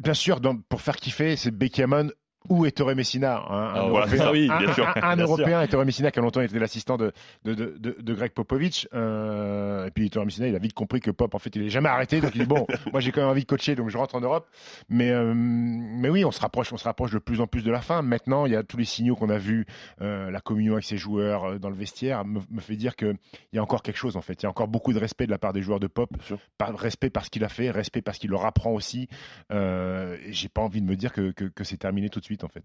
Bien 0.00 0.14
sûr, 0.14 0.40
dans- 0.40 0.56
pour 0.56 0.80
faire 0.80 0.96
kiffer, 0.96 1.36
c'est 1.36 1.52
Becky 1.52 1.82
Hammon 1.82 2.10
ou 2.48 2.66
Ettore 2.66 2.94
Messina, 2.94 3.38
hein, 3.38 3.44
un, 3.50 3.72
Ah, 3.74 3.86
voilà, 3.88 4.08
c'est 4.08 4.18
ça, 4.18 4.30
oui, 4.30 4.48
un- 4.50 4.58
bien 4.58 4.68
un- 4.68 4.72
sûr. 4.74 4.86
un- 4.86 4.92
un 5.02 5.16
Bien 5.16 5.26
sûr. 5.26 5.34
Européen, 5.36 5.62
Ettore 5.62 5.84
Messina, 5.84 6.10
qui 6.10 6.18
a 6.18 6.22
longtemps 6.22 6.40
été 6.42 6.58
l'assistant 6.58 6.96
de, 6.96 7.12
de, 7.44 7.54
de, 7.54 7.74
de, 7.78 7.96
de 8.00 8.14
Greg 8.14 8.32
Popovich. 8.32 8.86
Euh, 8.92 9.86
et 9.86 9.90
puis 9.90 10.06
Ettore 10.06 10.24
Messina, 10.26 10.46
il 10.48 10.54
a 10.54 10.58
vite 10.58 10.74
compris 10.74 11.00
que 11.00 11.10
Pop, 11.10 11.34
en 11.34 11.38
fait, 11.38 11.54
il 11.56 11.62
est 11.62 11.68
jamais 11.70 11.88
arrêté. 11.88 12.20
Donc 12.20 12.34
il 12.34 12.42
dit 12.42 12.46
bon, 12.46 12.66
moi 12.92 13.00
j'ai 13.00 13.12
quand 13.12 13.22
même 13.22 13.30
envie 13.30 13.42
de 13.42 13.46
coacher, 13.46 13.74
donc 13.74 13.88
je 13.88 13.96
rentre 13.96 14.14
en 14.14 14.20
Europe. 14.20 14.46
Mais, 14.90 15.10
euh, 15.10 15.32
mais 15.34 16.08
oui, 16.10 16.24
on 16.24 16.30
se 16.30 16.40
rapproche, 16.40 16.72
on 16.72 16.76
se 16.76 16.84
rapproche 16.84 17.12
de 17.12 17.18
plus 17.18 17.40
en 17.40 17.46
plus 17.46 17.62
de 17.64 17.70
la 17.70 17.80
fin. 17.80 18.02
Maintenant, 18.02 18.44
il 18.46 18.52
y 18.52 18.56
a 18.56 18.62
tous 18.62 18.76
les 18.76 18.84
signaux 18.84 19.16
qu'on 19.16 19.30
a 19.30 19.38
vus, 19.38 19.64
euh, 20.02 20.30
la 20.30 20.40
communion 20.40 20.74
avec 20.74 20.84
ses 20.84 20.98
joueurs 20.98 21.58
dans 21.58 21.70
le 21.70 21.76
vestiaire 21.76 22.24
me, 22.26 22.40
me 22.50 22.60
fait 22.60 22.76
dire 22.76 22.94
qu'il 22.96 23.14
y 23.54 23.58
a 23.58 23.62
encore 23.62 23.82
quelque 23.82 23.96
chose 23.98 24.16
en 24.16 24.20
fait. 24.20 24.42
Il 24.42 24.44
y 24.44 24.46
a 24.46 24.50
encore 24.50 24.68
beaucoup 24.68 24.92
de 24.92 24.98
respect 24.98 25.24
de 25.26 25.30
la 25.30 25.38
part 25.38 25.52
des 25.54 25.62
joueurs 25.62 25.80
de 25.80 25.86
Pop, 25.86 26.10
par, 26.58 26.76
respect 26.78 27.08
parce 27.10 27.30
qu'il 27.30 27.42
a 27.44 27.48
fait, 27.48 27.70
respect 27.70 28.02
parce 28.02 28.18
qu'il 28.18 28.30
leur 28.30 28.44
apprend 28.44 28.70
aussi. 28.72 29.08
J'ai 29.50 30.48
pas 30.48 30.60
envie 30.60 30.80
de 30.82 30.86
me 30.86 30.96
dire 30.96 31.12
que, 31.12 31.30
que, 31.30 31.44
que 31.44 31.64
c'est 31.64 31.76
terminé 31.78 32.08
tout 32.10 32.20
de 32.20 32.24
suite 32.24 32.33
en 32.42 32.48
fait. 32.48 32.64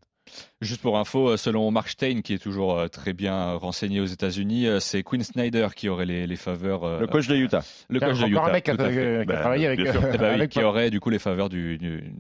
Juste 0.62 0.82
pour 0.82 0.98
info, 0.98 1.30
euh, 1.32 1.38
selon 1.38 1.70
Mark 1.72 1.90
Stein, 1.90 2.22
qui 2.22 2.34
est 2.34 2.38
toujours 2.42 2.78
euh, 2.78 2.88
très 2.88 3.14
bien 3.14 3.54
renseigné 3.54 4.00
aux 4.00 4.06
États-Unis, 4.06 4.68
euh, 4.68 4.80
c'est 4.80 5.04
Quinn 5.04 5.24
Snyder 5.24 5.68
qui 5.76 5.90
aurait 5.90 6.06
les, 6.06 6.26
les 6.28 6.36
faveurs. 6.36 7.00
Le 7.00 7.08
coach 7.08 7.28
de 7.28 7.36
Utah. 7.36 7.64
le 7.90 8.00
coach 8.00 8.20
de 8.20 8.26
Encore 8.26 8.44
Utah. 8.44 8.46
un 8.46 8.52
mec 8.54 8.64
qui 8.66 8.72
a, 8.72 9.26
Bah, 9.26 9.38
travaillé 9.38 9.68
avec, 9.68 9.80
oui, 9.80 9.88
avec 9.90 10.50
qui 10.52 10.64
aurait 10.64 10.90
du 10.90 11.00
coup 11.00 11.10
les 11.10 11.20
faveurs 11.20 11.50
du, 11.50 11.78
du- 11.78 12.14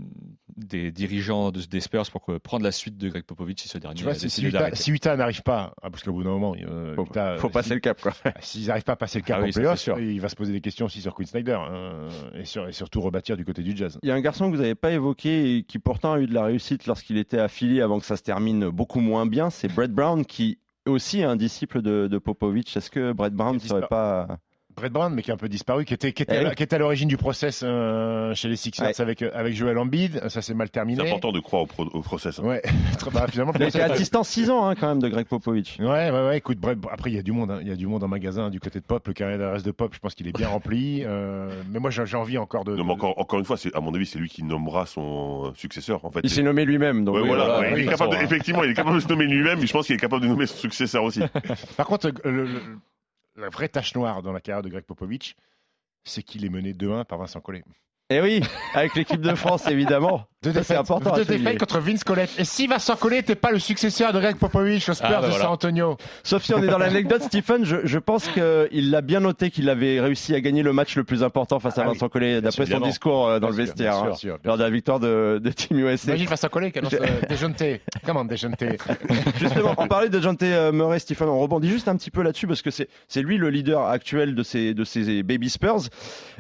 des 0.65 0.91
dirigeants 0.91 1.51
de, 1.51 1.61
des 1.61 1.79
Spurs 1.79 2.03
pour 2.11 2.23
que- 2.23 2.37
prendre 2.37 2.63
la 2.63 2.71
suite 2.71 2.97
de 2.97 3.09
Greg 3.09 3.23
Popovich 3.23 3.59
si 3.61 3.67
ce 3.67 3.77
dernier 3.77 3.95
Tu 3.95 4.03
vois, 4.03 4.13
a 4.13 4.15
si, 4.15 4.43
Utah, 4.45 4.73
si 4.75 4.91
Utah 4.91 5.15
n'arrive 5.15 5.41
pas, 5.43 5.73
ah, 5.81 5.89
parce 5.89 6.03
qu'au 6.03 6.11
bout 6.13 6.23
d'un 6.23 6.29
moment, 6.31 6.55
euh, 6.67 6.95
Faut, 6.95 7.05
Utah, 7.05 7.37
faut 7.37 7.49
passer 7.49 7.69
si- 7.69 7.73
le 7.75 7.79
cap 7.79 8.01
quoi. 8.01 8.13
S'ils 8.39 8.67
n'arrivent 8.67 8.83
pas 8.83 8.93
à 8.93 8.95
passer 8.97 9.19
le 9.19 9.23
cap 9.25 9.37
Ah 9.39 9.43
oui, 9.43 9.49
en 9.49 9.53
playoff, 9.53 9.89
il 9.99 10.19
va 10.21 10.29
se 10.29 10.35
poser 10.35 10.53
des 10.53 10.61
questions 10.61 10.85
aussi 10.85 11.01
sur 11.01 11.13
Quinn 11.13 11.27
Snyder 11.27 11.57
hein, 11.59 12.07
et, 12.35 12.45
sur- 12.45 12.67
et 12.67 12.73
surtout 12.73 13.01
rebâtir 13.01 13.37
du 13.37 13.45
côté 13.45 13.61
du 13.63 13.75
Jazz. 13.75 13.97
Il 14.03 14.09
y 14.09 14.11
a 14.11 14.15
un 14.15 14.21
garçon 14.21 14.49
que 14.49 14.55
vous 14.55 14.61
n'avez 14.61 14.75
pas 14.75 14.91
évoqué 14.91 15.57
et 15.57 15.63
qui 15.63 15.79
pourtant 15.79 16.13
a 16.13 16.19
eu 16.19 16.27
de 16.27 16.33
la 16.33 16.43
réussite 16.45 16.85
lorsqu'il 16.87 17.17
était 17.17 17.39
affilié 17.39 17.81
avant 17.81 17.99
que 17.99 18.05
ça 18.05 18.17
se 18.17 18.23
termine 18.23 18.69
beaucoup 18.69 18.99
moins 18.99 19.25
bien, 19.25 19.49
c'est 19.49 19.67
Brett 19.73 19.91
Brown 19.91 20.25
qui 20.25 20.57
est 20.85 20.89
aussi 20.89 21.23
un 21.23 21.35
disciple 21.35 21.81
de, 21.81 22.07
de 22.07 22.17
Popovich. 22.17 22.75
Est-ce 22.75 22.89
que 22.89 23.11
Brett 23.13 23.33
Brown 23.33 23.55
ne 23.55 23.59
serait 23.59 23.87
pas 23.87 24.39
Brett 24.79 24.91
Brown, 24.91 25.13
mais 25.13 25.21
qui 25.21 25.29
est 25.29 25.33
un 25.33 25.37
peu 25.37 25.49
disparu, 25.49 25.85
qui 25.85 25.93
était, 25.93 26.13
qui 26.13 26.23
était, 26.23 26.35
Eh 26.41 26.45
à, 26.45 26.49
oui. 26.49 26.55
qui 26.55 26.63
était 26.63 26.75
à 26.75 26.79
l'origine 26.79 27.07
du 27.07 27.17
process 27.17 27.61
euh, 27.63 28.33
chez 28.33 28.47
les 28.47 28.55
Sixers 28.55 28.87
Ouais. 28.87 29.01
avec, 29.01 29.21
euh, 29.21 29.29
avec 29.33 29.53
Joel 29.53 29.77
Embiid. 29.77 30.21
Ça 30.29 30.41
s'est 30.41 30.53
mal 30.53 30.69
terminé. 30.69 31.01
C'est 31.03 31.09
important 31.09 31.31
de 31.31 31.39
croire 31.39 31.63
au, 31.63 31.65
pro- 31.65 31.89
au 31.93 32.01
process. 32.01 32.39
hein. 32.39 32.43
Ouais, 32.43 32.61
Très- 32.99 33.11
bah, 33.11 33.25
finalement, 33.29 33.51
Il 33.55 33.63
a 33.63 33.67
été 33.67 33.81
assistant 33.81 34.23
6 34.23 34.49
ans 34.49 34.67
hein, 34.67 34.75
quand 34.75 34.87
même 34.87 35.01
de 35.01 35.07
Greg 35.09 35.27
Popovich. 35.27 35.77
Ouais, 35.79 35.85
ouais, 35.85 36.11
ouais. 36.11 36.37
Écoute, 36.37 36.57
bref, 36.59 36.77
après, 36.91 37.11
il 37.11 37.15
y 37.15 37.19
a 37.19 37.23
du 37.23 37.31
monde. 37.31 37.51
hein. 37.51 37.59
Il 37.61 37.67
y 37.67 37.71
a 37.71 37.75
du 37.75 37.87
monde 37.87 38.03
en 38.03 38.07
magasin 38.07 38.49
du 38.49 38.59
côté 38.59 38.79
de 38.79 38.85
Pop. 38.85 39.07
Le 39.07 39.13
carré 39.13 39.37
d'adresse 39.37 39.63
de 39.63 39.71
Pop, 39.71 39.93
je 39.93 39.99
pense 39.99 40.15
qu'il 40.15 40.27
est 40.27 40.35
bien 40.37 40.47
rempli. 40.47 41.03
Euh, 41.05 41.49
mais 41.71 41.79
moi, 41.79 41.89
j'ai 41.91 42.15
envie 42.17 42.37
encore 42.37 42.63
de. 42.63 42.75
Non, 42.75 42.83
mais 42.85 42.93
encore, 42.93 43.19
encore 43.19 43.39
une 43.39 43.45
fois, 43.45 43.57
à 43.73 43.79
mon 43.81 43.93
avis, 43.93 44.05
c'est 44.05 44.19
lui 44.19 44.29
qui 44.29 44.43
nommera 44.43 44.85
son 44.85 45.53
successeur. 45.55 46.05
En 46.05 46.11
fait, 46.11 46.21
Il 46.23 46.29
s'est 46.29 46.43
nommé 46.43 46.65
lui-même. 46.65 47.03
Donc 47.05 47.15
Ouais, 47.15 47.21
oui, 47.21 47.27
voilà, 47.27 47.45
voilà. 47.45 47.59
ouais, 47.61 47.73
oui, 47.73 47.73
il 47.73 47.81
est 47.81 47.85
de 47.85 47.89
toute 47.91 47.97
capable 47.97 48.11
de- 48.11 48.15
façon, 48.15 48.25
effectivement, 48.25 48.63
il 48.63 48.71
est 48.71 48.73
capable 48.75 48.95
de 48.95 49.01
se 49.01 49.07
nommer 49.07 49.25
lui-même, 49.25 49.59
mais 49.59 49.67
je 49.67 49.73
pense 49.73 49.85
qu'il 49.87 49.95
est 49.95 49.99
capable 49.99 50.21
de 50.23 50.27
nommer 50.27 50.45
son 50.45 50.57
successeur 50.57 51.03
aussi. 51.03 51.21
Par 51.77 51.85
contre, 51.87 52.11
le- 52.23 52.45
le- 52.45 52.61
la 53.39 53.49
vraie 53.49 53.69
tache 53.69 53.95
noire 53.95 54.21
dans 54.21 54.31
la 54.31 54.41
carrière 54.41 54.63
de 54.63 54.69
Greg 54.69 54.83
Popovich, 54.83 55.35
c'est 56.03 56.23
qu'il 56.23 56.45
est 56.45 56.49
mené 56.49 56.73
2-1 56.73 57.05
par 57.05 57.19
Vincent 57.19 57.41
Collet. 57.41 57.63
Et 58.09 58.15
Eh 58.15 58.21
oui, 58.21 58.41
avec 58.73 58.95
l'équipe 58.95 59.21
de 59.21 59.35
France 59.35 59.67
évidemment. 59.69 60.25
Deux 60.41 60.53
défaites, 60.53 60.77
important. 60.77 61.13
deux 61.17 61.25
défaites 61.25 61.59
contre 61.59 61.79
Vince 61.79 62.05
Colette. 62.05 62.29
Et 62.37 62.45
si 62.45 62.65
Vincent 62.65 62.95
Collet 62.95 63.17
n'était 63.17 63.35
pas 63.35 63.51
le 63.51 63.59
successeur 63.59 64.13
de 64.13 64.21
Greg 64.21 64.37
Popovich 64.37 64.87
au 64.87 64.93
Spurs 64.93 65.09
Ah, 65.17 65.19
bah 65.19 65.27
de. 65.27 65.33
San 65.33 65.47
Antonio 65.47 65.97
Sauf 66.23 66.43
si 66.43 66.53
on 66.53 66.63
est 66.63 66.67
dans 66.67 66.77
l'anecdote, 66.77 67.23
Stephen, 67.23 67.65
je, 67.65 67.75
je 67.83 67.97
pense 67.99 68.25
qu'il 68.29 68.89
l'a 68.89 69.01
bien 69.01 69.19
noté 69.19 69.51
qu'il 69.51 69.67
avait 69.69 69.99
réussi 69.99 70.33
à 70.35 70.39
gagner 70.39 70.63
le 70.63 70.71
match 70.71 70.95
le 70.95 71.03
plus 71.03 71.23
important 71.23 71.59
face 71.59 71.77
à 71.77 71.81
Ah 71.81 71.87
oui. 71.89 71.93
Vincent 71.95 72.07
Collet, 72.07 72.39
d'après 72.39 72.67
son 72.67 72.79
discours 72.79 73.27
euh, 73.27 73.39
dans 73.41 73.49
Bien 73.49 73.57
le 73.57 73.63
vestiaire, 73.65 73.91
bien 73.91 74.01
sûr, 74.03 74.11
hein, 74.13 74.15
sûr, 74.15 74.37
lors 74.45 74.57
de 74.57 74.63
la 74.63 74.69
victoire 74.69 75.01
de, 75.01 75.41
de 75.43 75.51
Team 75.51 75.77
USA. 75.77 76.11
Imagine 76.11 76.27
Vincent 76.27 76.47
Collet 76.47 76.71
qui 76.71 76.79
annonce 76.79 76.93
euh, 76.93 77.05
déjeuner. 77.27 77.81
Comment 78.05 78.23
déjeuner 78.23 78.55
Justement, 79.41 79.73
on 79.77 79.89
parlait 79.89 80.07
de 80.07 80.21
Jante 80.21 80.43
euh, 80.43 80.71
Murray, 80.71 80.99
Stephen, 80.99 81.27
on 81.27 81.39
rebondit 81.39 81.67
juste 81.69 81.89
un 81.89 81.97
petit 81.97 82.11
peu 82.11 82.21
là-dessus 82.21 82.47
parce 82.47 82.61
que 82.61 82.71
c'est 82.71 82.87
c'est 83.09 83.21
lui 83.21 83.35
le 83.35 83.49
leader 83.49 83.85
actuel 83.87 84.35
de 84.35 84.43
ces, 84.43 84.73
de 84.73 84.85
ces 84.85 85.21
Baby 85.21 85.49
Spurs. 85.49 85.89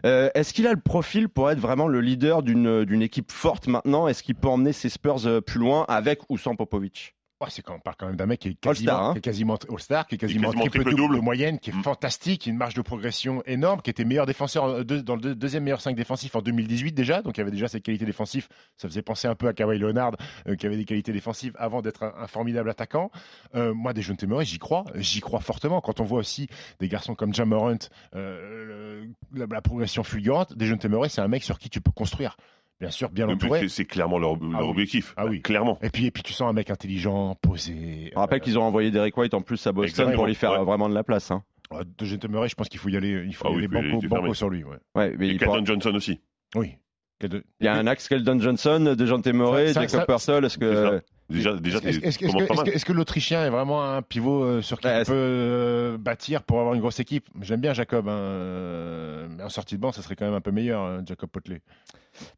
Euh, 0.05 0.29
Est-ce 0.35 0.53
qu'il 0.53 0.67
a 0.67 0.71
le 0.71 0.79
profil 0.79 1.27
pour 1.27 1.51
être 1.51 1.59
vraiment 1.59 1.89
le 1.89 1.99
leader 1.99 2.43
d'une 2.43 2.85
d'une 2.85 3.01
équipe 3.01 3.29
forte 3.33 3.67
maintenant? 3.67 3.88
Est-ce 4.07 4.23
qu'il 4.23 4.35
peut 4.35 4.47
emmener 4.47 4.73
ses 4.73 4.89
Spurs 4.89 5.25
euh, 5.25 5.41
plus 5.41 5.59
loin 5.59 5.85
avec 5.87 6.21
ou 6.29 6.37
sans 6.37 6.55
Popovic? 6.55 7.15
Ouais, 7.41 7.47
c'est 7.49 7.61
quand 7.61 7.73
on 7.73 7.79
parle 7.79 7.95
quand 7.97 8.07
même 8.07 8.17
d'un 8.17 8.25
mec 8.25 8.41
qui 8.41 8.49
est 8.49 8.67
All-Star, 8.67 8.73
quasiment, 8.73 9.09
hein. 9.09 9.11
qui 9.13 9.17
est 9.19 9.21
quasiment 9.21 9.57
All-Star, 9.69 10.07
qui 10.07 10.15
est 10.15 10.17
quasiment, 10.17 10.51
quasiment 10.51 10.65
triple 10.69 10.93
double 10.93 11.15
de 11.15 11.21
moyenne, 11.21 11.57
qui 11.57 11.69
est 11.69 11.73
Mm. 11.73 11.83
fantastique, 11.83 12.41
qui 12.41 12.49
a 12.49 12.51
une 12.51 12.57
marge 12.57 12.73
de 12.73 12.81
progression 12.81 13.41
énorme, 13.45 13.81
qui 13.81 13.89
était 13.89 14.03
meilleur 14.03 14.25
défenseur 14.25 14.65
euh, 14.65 14.83
dans 14.83 15.15
le 15.15 15.21
deux- 15.21 15.35
deuxième 15.35 15.63
meilleur 15.63 15.79
5 15.79 15.95
défensif 15.95 16.35
en 16.35 16.41
2018 16.41 16.91
déjà, 16.91 17.21
donc 17.21 17.37
il 17.37 17.39
y 17.39 17.41
avait 17.43 17.51
déjà 17.51 17.69
ses 17.69 17.79
qualités 17.79 18.03
défensives. 18.03 18.49
Ça 18.75 18.89
faisait 18.89 19.01
penser 19.01 19.29
un 19.29 19.35
peu 19.35 19.47
à 19.47 19.53
Kawhi 19.53 19.77
Leonard, 19.79 20.17
euh, 20.49 20.57
qui 20.57 20.65
avait 20.65 20.75
des 20.75 20.83
qualités 20.83 21.13
défensives 21.13 21.53
avant 21.57 21.81
d'être 21.81 22.03
un, 22.03 22.13
un 22.17 22.27
formidable 22.27 22.69
attaquant. 22.69 23.09
Euh, 23.55 23.73
moi, 23.73 23.93
des 23.93 24.01
jeunes 24.01 24.17
j'y 24.41 24.59
crois, 24.59 24.83
j'y 24.95 25.21
crois 25.21 25.39
fortement. 25.39 25.79
Quand 25.79 26.01
on 26.01 26.03
voit 26.03 26.19
aussi 26.19 26.49
des 26.81 26.89
garçons 26.89 27.15
comme 27.15 27.33
Jam 27.33 27.47
Morant, 27.47 27.71
euh, 28.15 29.05
la, 29.33 29.45
la 29.49 29.61
progression 29.61 30.03
fulgurante, 30.03 30.57
des 30.57 30.65
jeunes 30.65 30.79
c'est 31.07 31.21
un 31.21 31.27
mec 31.29 31.45
sur 31.45 31.57
qui 31.57 31.69
tu 31.69 31.79
peux 31.79 31.91
construire. 31.91 32.35
Bien 32.79 32.91
sûr, 32.91 33.09
bien 33.09 33.25
l'entourer. 33.27 33.67
C'est 33.67 33.83
clairement 33.85 34.19
leur, 34.19 34.37
leur 34.37 34.51
Ah 34.55 34.63
oui. 34.63 34.69
objectif. 34.69 35.13
Ah 35.17 35.25
oui. 35.25 35.41
Clairement. 35.41 35.77
Et 35.81 35.89
puis, 35.89 36.05
et 36.05 36.11
puis 36.11 36.23
tu 36.23 36.31
sens 36.33 36.49
un 36.49 36.53
mec 36.53 36.69
intelligent, 36.69 37.35
posé. 37.41 38.11
On 38.15 38.21
rappelle 38.21 38.39
qu'ils 38.39 38.57
ont 38.57 38.63
envoyé 38.63 38.89
Derek 38.89 39.15
White 39.17 39.33
en 39.33 39.41
plus 39.41 39.65
à 39.67 39.71
Boston 39.73 39.89
Exactement, 39.89 40.15
pour 40.15 40.25
lui 40.27 40.35
faire 40.35 40.51
ouais. 40.53 40.59
euh, 40.59 40.63
vraiment 40.63 40.87
de 40.87 40.93
la 40.93 41.03
place. 41.03 41.29
Hein. 41.31 41.43
Euh, 41.73 41.83
De 41.97 42.27
Murray, 42.29 42.47
je 42.49 42.55
pense 42.55 42.69
qu'il 42.69 42.79
faut 42.79 42.89
y 42.89 42.95
aller, 42.97 43.23
il 43.27 43.35
faut 43.35 43.47
Ah 43.47 43.51
y 43.51 43.55
oui, 43.55 43.65
aller 43.65 43.91
banco, 43.91 44.07
banco 44.07 44.33
sur 44.33 44.49
lui. 44.49 44.63
Ouais. 44.63 44.77
Ouais, 44.95 45.13
mais 45.19 45.27
Et 45.27 45.31
il, 45.31 45.39
pourra- 45.39 45.57
Keldon 45.57 45.65
Johnson 45.65 45.93
aussi. 45.95 46.19
Oui. 46.55 46.75
Il 47.21 47.43
y 47.59 47.67
a 47.67 47.73
un 47.73 47.85
axe 47.85 48.07
Keldon 48.07 48.39
Johnson, 48.39 48.95
Ça- 48.97 49.73
ça- 49.73 49.81
Jacob 49.87 50.05
Purcell. 50.07 50.45
Est-ce 50.45 50.57
que. 50.57 51.01
Déjà, 51.29 51.53
déjà, 51.53 51.77
Est-ce 51.83 52.17
que, 52.17 52.25
est-ce 52.71 52.91
l'Autrichien 52.91 53.45
est 53.45 53.49
vraiment 53.49 53.83
un 53.83 54.01
pivot 54.01 54.43
euh, 54.43 54.61
sur 54.61 54.79
qui 54.79 54.87
Ouais, 54.87 55.01
on 55.01 55.05
peut 55.05 55.13
euh, 55.13 55.97
bâtir 55.99 56.41
pour 56.43 56.59
avoir 56.59 56.73
une 56.73 56.81
grosse 56.81 56.99
équipe? 56.99 57.25
J'aime 57.41 57.61
bien 57.61 57.73
Jacob, 57.73 58.07
hein, 58.07 58.11
euh, 58.13 59.27
mais 59.37 59.43
en 59.43 59.49
sortie 59.49 59.75
de 59.75 59.79
banc, 59.81 59.91
ça 59.91 60.01
serait 60.01 60.15
quand 60.15 60.25
même 60.25 60.33
un 60.33 60.41
peu 60.41 60.51
meilleur, 60.51 60.81
hein, 60.81 61.03
Jacob 61.07 61.29
Potley. 61.29 61.61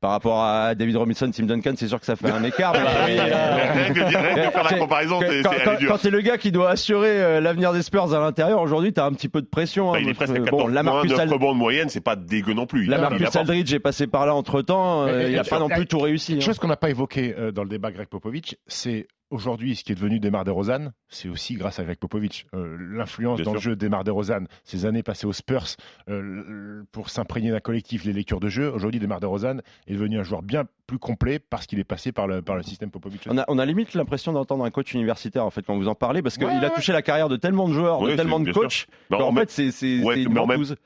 par 0.01 0.11
rapport 0.11 0.43
à 0.43 0.75
David 0.75 0.97
Robinson, 0.97 1.31
Tim 1.33 1.45
Duncan, 1.45 1.73
c'est 1.77 1.87
sûr 1.87 1.99
que 1.99 2.05
ça 2.05 2.15
fait 2.17 2.29
un 2.29 2.43
écart. 2.43 2.73
mais- 2.73 3.17
Oui, 3.21 3.95
de 3.95 4.51
faire 4.51 4.63
la 4.63 4.77
comparaison, 4.77 5.19
c'est 5.21 5.41
quand, 5.41 5.51
c'est- 5.51 5.63
quand- 5.63 5.87
quand 5.87 5.97
t'es 5.97 6.09
le 6.09 6.21
gars 6.21 6.37
qui 6.37 6.51
doit 6.51 6.69
assurer 6.69 7.21
euh, 7.21 7.39
l'avenir 7.41 7.71
des 7.73 7.81
Spurs 7.81 8.13
à 8.13 8.19
l'intérieur, 8.19 8.61
aujourd'hui, 8.61 8.91
t'as 8.93 9.05
un 9.05 9.13
petit 9.13 9.29
peu 9.29 9.41
de 9.41 9.47
pression. 9.47 9.89
hein, 9.91 9.93
Bah, 9.93 9.99
il 10.01 10.09
est 10.09 10.13
presque 10.13 10.33
à 10.35 10.39
que, 10.39 10.43
14 10.43 10.63
bon, 10.63 10.67
la 10.67 10.83
points, 10.83 10.93
Marcus, 10.93 11.11
9 11.11 11.19
Al- 11.21 11.29
rebonds 11.33 11.53
de 11.53 11.57
moyenne, 11.57 11.89
c'est 11.89 12.01
pas 12.01 12.15
dégueu 12.15 12.53
non 12.53 12.65
plus. 12.65 12.85
la 12.85 12.97
Marcus. 12.97 13.35
Aldridge 13.35 13.73
est 13.73 13.79
passé 13.79 14.05
par 14.07 14.25
là 14.25 14.35
entre 14.35 14.61
temps. 14.61 15.05
Mais- 15.05 15.29
il 15.29 15.35
n'a 15.35 15.43
mais- 15.43 15.49
pas 15.49 15.59
non 15.59 15.67
mais- 15.69 15.75
plus 15.75 15.87
tout 15.87 15.99
réussi. 15.99 16.33
Une 16.33 16.39
hein. 16.39 16.41
chose 16.41 16.59
qu'on 16.59 16.67
n'a 16.67 16.75
pas 16.75 16.89
évoquée 16.89 17.33
dans 17.53 17.63
le 17.63 17.69
débat 17.69 17.91
Greg 17.91 18.07
Popovich, 18.07 18.57
c'est 18.81 19.07
aujourd'hui 19.29 19.77
ce 19.77 19.83
qui 19.85 19.93
est 19.93 19.95
devenu 19.95 20.19
Demar 20.19 20.43
DeRozan, 20.43 20.91
c'est 21.07 21.29
aussi 21.29 21.53
grâce 21.55 21.79
à 21.79 21.83
Greg 21.85 21.97
Popovich. 21.97 22.45
Euh, 22.53 22.75
L'influence 22.79 23.39
dans 23.41 23.53
le 23.53 23.59
jeu 23.59 23.75
de 23.77 23.85
Demar 23.85 24.03
DeRozan, 24.03 24.43
ces 24.65 24.85
années 24.85 25.03
passées 25.03 25.25
aux 25.25 25.31
Spurs 25.33 25.67
euh, 26.09 26.83
pour 26.91 27.09
s'imprégner 27.09 27.51
d'un 27.51 27.59
collectif, 27.61 28.03
les 28.03 28.11
lectures 28.11 28.39
de 28.41 28.49
jeu. 28.49 28.69
Aujourd'hui, 28.69 28.99
Demar 28.99 29.19
DeRozan 29.21 29.59
est 29.87 29.93
devenu 29.93 30.19
un 30.19 30.23
joueur 30.23 30.41
bien 30.41 30.65
plus 30.85 30.99
complet 30.99 31.39
parce 31.39 31.65
qu'il 31.65 31.79
est 31.79 31.85
passé 31.85 32.11
par 32.11 32.27
le, 32.27 32.41
par 32.41 32.57
le 32.57 32.63
système 32.63 32.91
Popovich. 32.91 33.21
On 33.29 33.37
a, 33.37 33.45
on 33.47 33.57
a 33.57 33.65
limite 33.65 33.93
l'impression 33.93 34.33
d'entendre 34.33 34.65
un 34.65 34.71
coach 34.71 34.93
universitaire 34.93 35.45
en 35.45 35.49
fait 35.49 35.61
quand 35.65 35.77
vous 35.77 35.87
en 35.87 35.95
parlez 35.95 36.21
parce 36.21 36.37
qu'il 36.37 36.45
Ouais, 36.47 36.51
a 36.53 36.59
ouais. 36.59 36.69
touché 36.73 36.91
la 36.91 37.01
carrière 37.01 37.29
de 37.29 37.37
tellement 37.37 37.69
de 37.69 37.73
joueurs, 37.73 38.01
Ouais, 38.01 38.11
de 38.11 38.15
tellement 38.17 38.39
de 38.41 38.51
coachs. 38.51 38.87
Qu'en 39.09 39.29
en, 39.29 39.33
fait, 39.33 39.49
c'est 39.49 40.01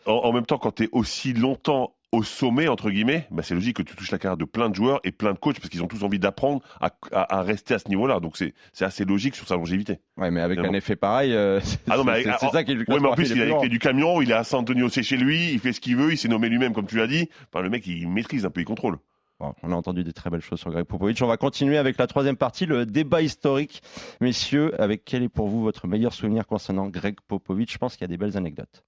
en 0.05 0.31
même 0.33 0.45
temps, 0.45 0.57
quand 0.59 0.75
tu 0.75 0.83
es 0.83 0.89
aussi 0.91 1.33
longtemps 1.33 1.95
au 2.15 2.23
sommet, 2.23 2.67
entre 2.67 2.89
guillemets, 2.89 3.27
bah, 3.31 3.43
c'est 3.43 3.53
logique 3.53 3.77
que 3.77 3.81
tu 3.83 3.95
touches 3.95 4.11
la 4.11 4.17
carrière 4.17 4.37
de 4.37 4.45
plein 4.45 4.69
de 4.69 4.75
joueurs 4.75 4.99
et 5.03 5.11
plein 5.11 5.33
de 5.33 5.37
coachs 5.37 5.57
parce 5.59 5.69
qu'ils 5.69 5.83
ont 5.83 5.87
tous 5.87 6.03
envie 6.03 6.19
d'apprendre 6.19 6.61
à, 6.81 6.91
à- 7.11 7.37
à 7.39 7.41
rester 7.43 7.73
à 7.73 7.79
ce 7.79 7.87
niveau-là. 7.89 8.19
Donc 8.19 8.37
c'est 8.37 8.53
assez 8.81 9.05
logique 9.05 9.35
sur 9.35 9.47
sa 9.47 9.55
longévité. 9.55 9.99
Ouais, 10.17 10.31
mais 10.31 10.41
avec 10.41 10.59
un 10.59 10.73
effet 10.73 10.95
pareil, 10.95 11.33
euh, 11.33 11.59
Ah 11.89 11.97
non, 11.97 12.03
mais 12.03 12.23
c'est 12.23 12.49
ça 12.49 12.63
qui 12.63 12.71
est 12.71 12.75
le 12.75 12.85
Ouais, 12.87 12.99
mais 12.99 13.07
en 13.09 13.13
plus, 13.13 13.29
il 13.31 13.41
a 13.41 13.59
clés 13.59 13.69
du 13.69 13.79
camion, 13.79 14.21
il 14.21 14.31
est 14.31 14.33
à 14.35 14.43
San 14.43 14.61
Antonio, 14.61 14.89
c'est 14.89 15.03
chez 15.03 15.17
lui, 15.17 15.51
il 15.51 15.59
fait 15.59 15.73
ce 15.73 15.79
qu'il 15.81 15.95
veut, 15.95 16.11
il 16.13 16.17
s'est 16.17 16.27
nommé 16.27 16.49
lui-même, 16.49 16.73
comme 16.73 16.87
tu 16.87 16.97
l'as 16.97 17.07
dit. 17.07 17.29
Enfin, 17.53 17.61
le 17.63 17.69
mec, 17.69 17.85
il 17.87 18.07
maîtrise 18.09 18.45
un 18.45 18.49
peu, 18.49 18.61
il 18.61 18.65
contrôle. 18.65 18.97
Bon, 19.41 19.53
on 19.63 19.71
a 19.73 19.75
entendu 19.75 20.05
des 20.05 20.13
très 20.13 20.29
belles 20.29 20.39
choses 20.39 20.59
sur 20.61 20.71
Greg 20.71 20.85
Popovich. 20.85 21.21
On 21.21 21.27
va 21.27 21.35
continuer 21.35 21.77
avec 21.77 21.97
la 21.97 22.07
troisième 22.07 22.37
partie, 22.37 22.65
le 22.65 22.85
débat 22.85 23.21
historique. 23.21 23.81
Messieurs, 24.21 24.79
avec 24.81 25.03
quel 25.03 25.23
est 25.23 25.29
pour 25.29 25.49
vous 25.49 25.61
votre 25.61 25.87
meilleur 25.87 26.13
souvenir 26.13 26.47
concernant 26.47 26.87
Greg 26.87 27.17
Popovich? 27.27 27.73
Je 27.73 27.77
pense 27.77 27.97
qu'il 27.97 28.03
y 28.03 28.05
a 28.05 28.07
des 28.07 28.17
belles 28.17 28.37
anecdotes. 28.37 28.83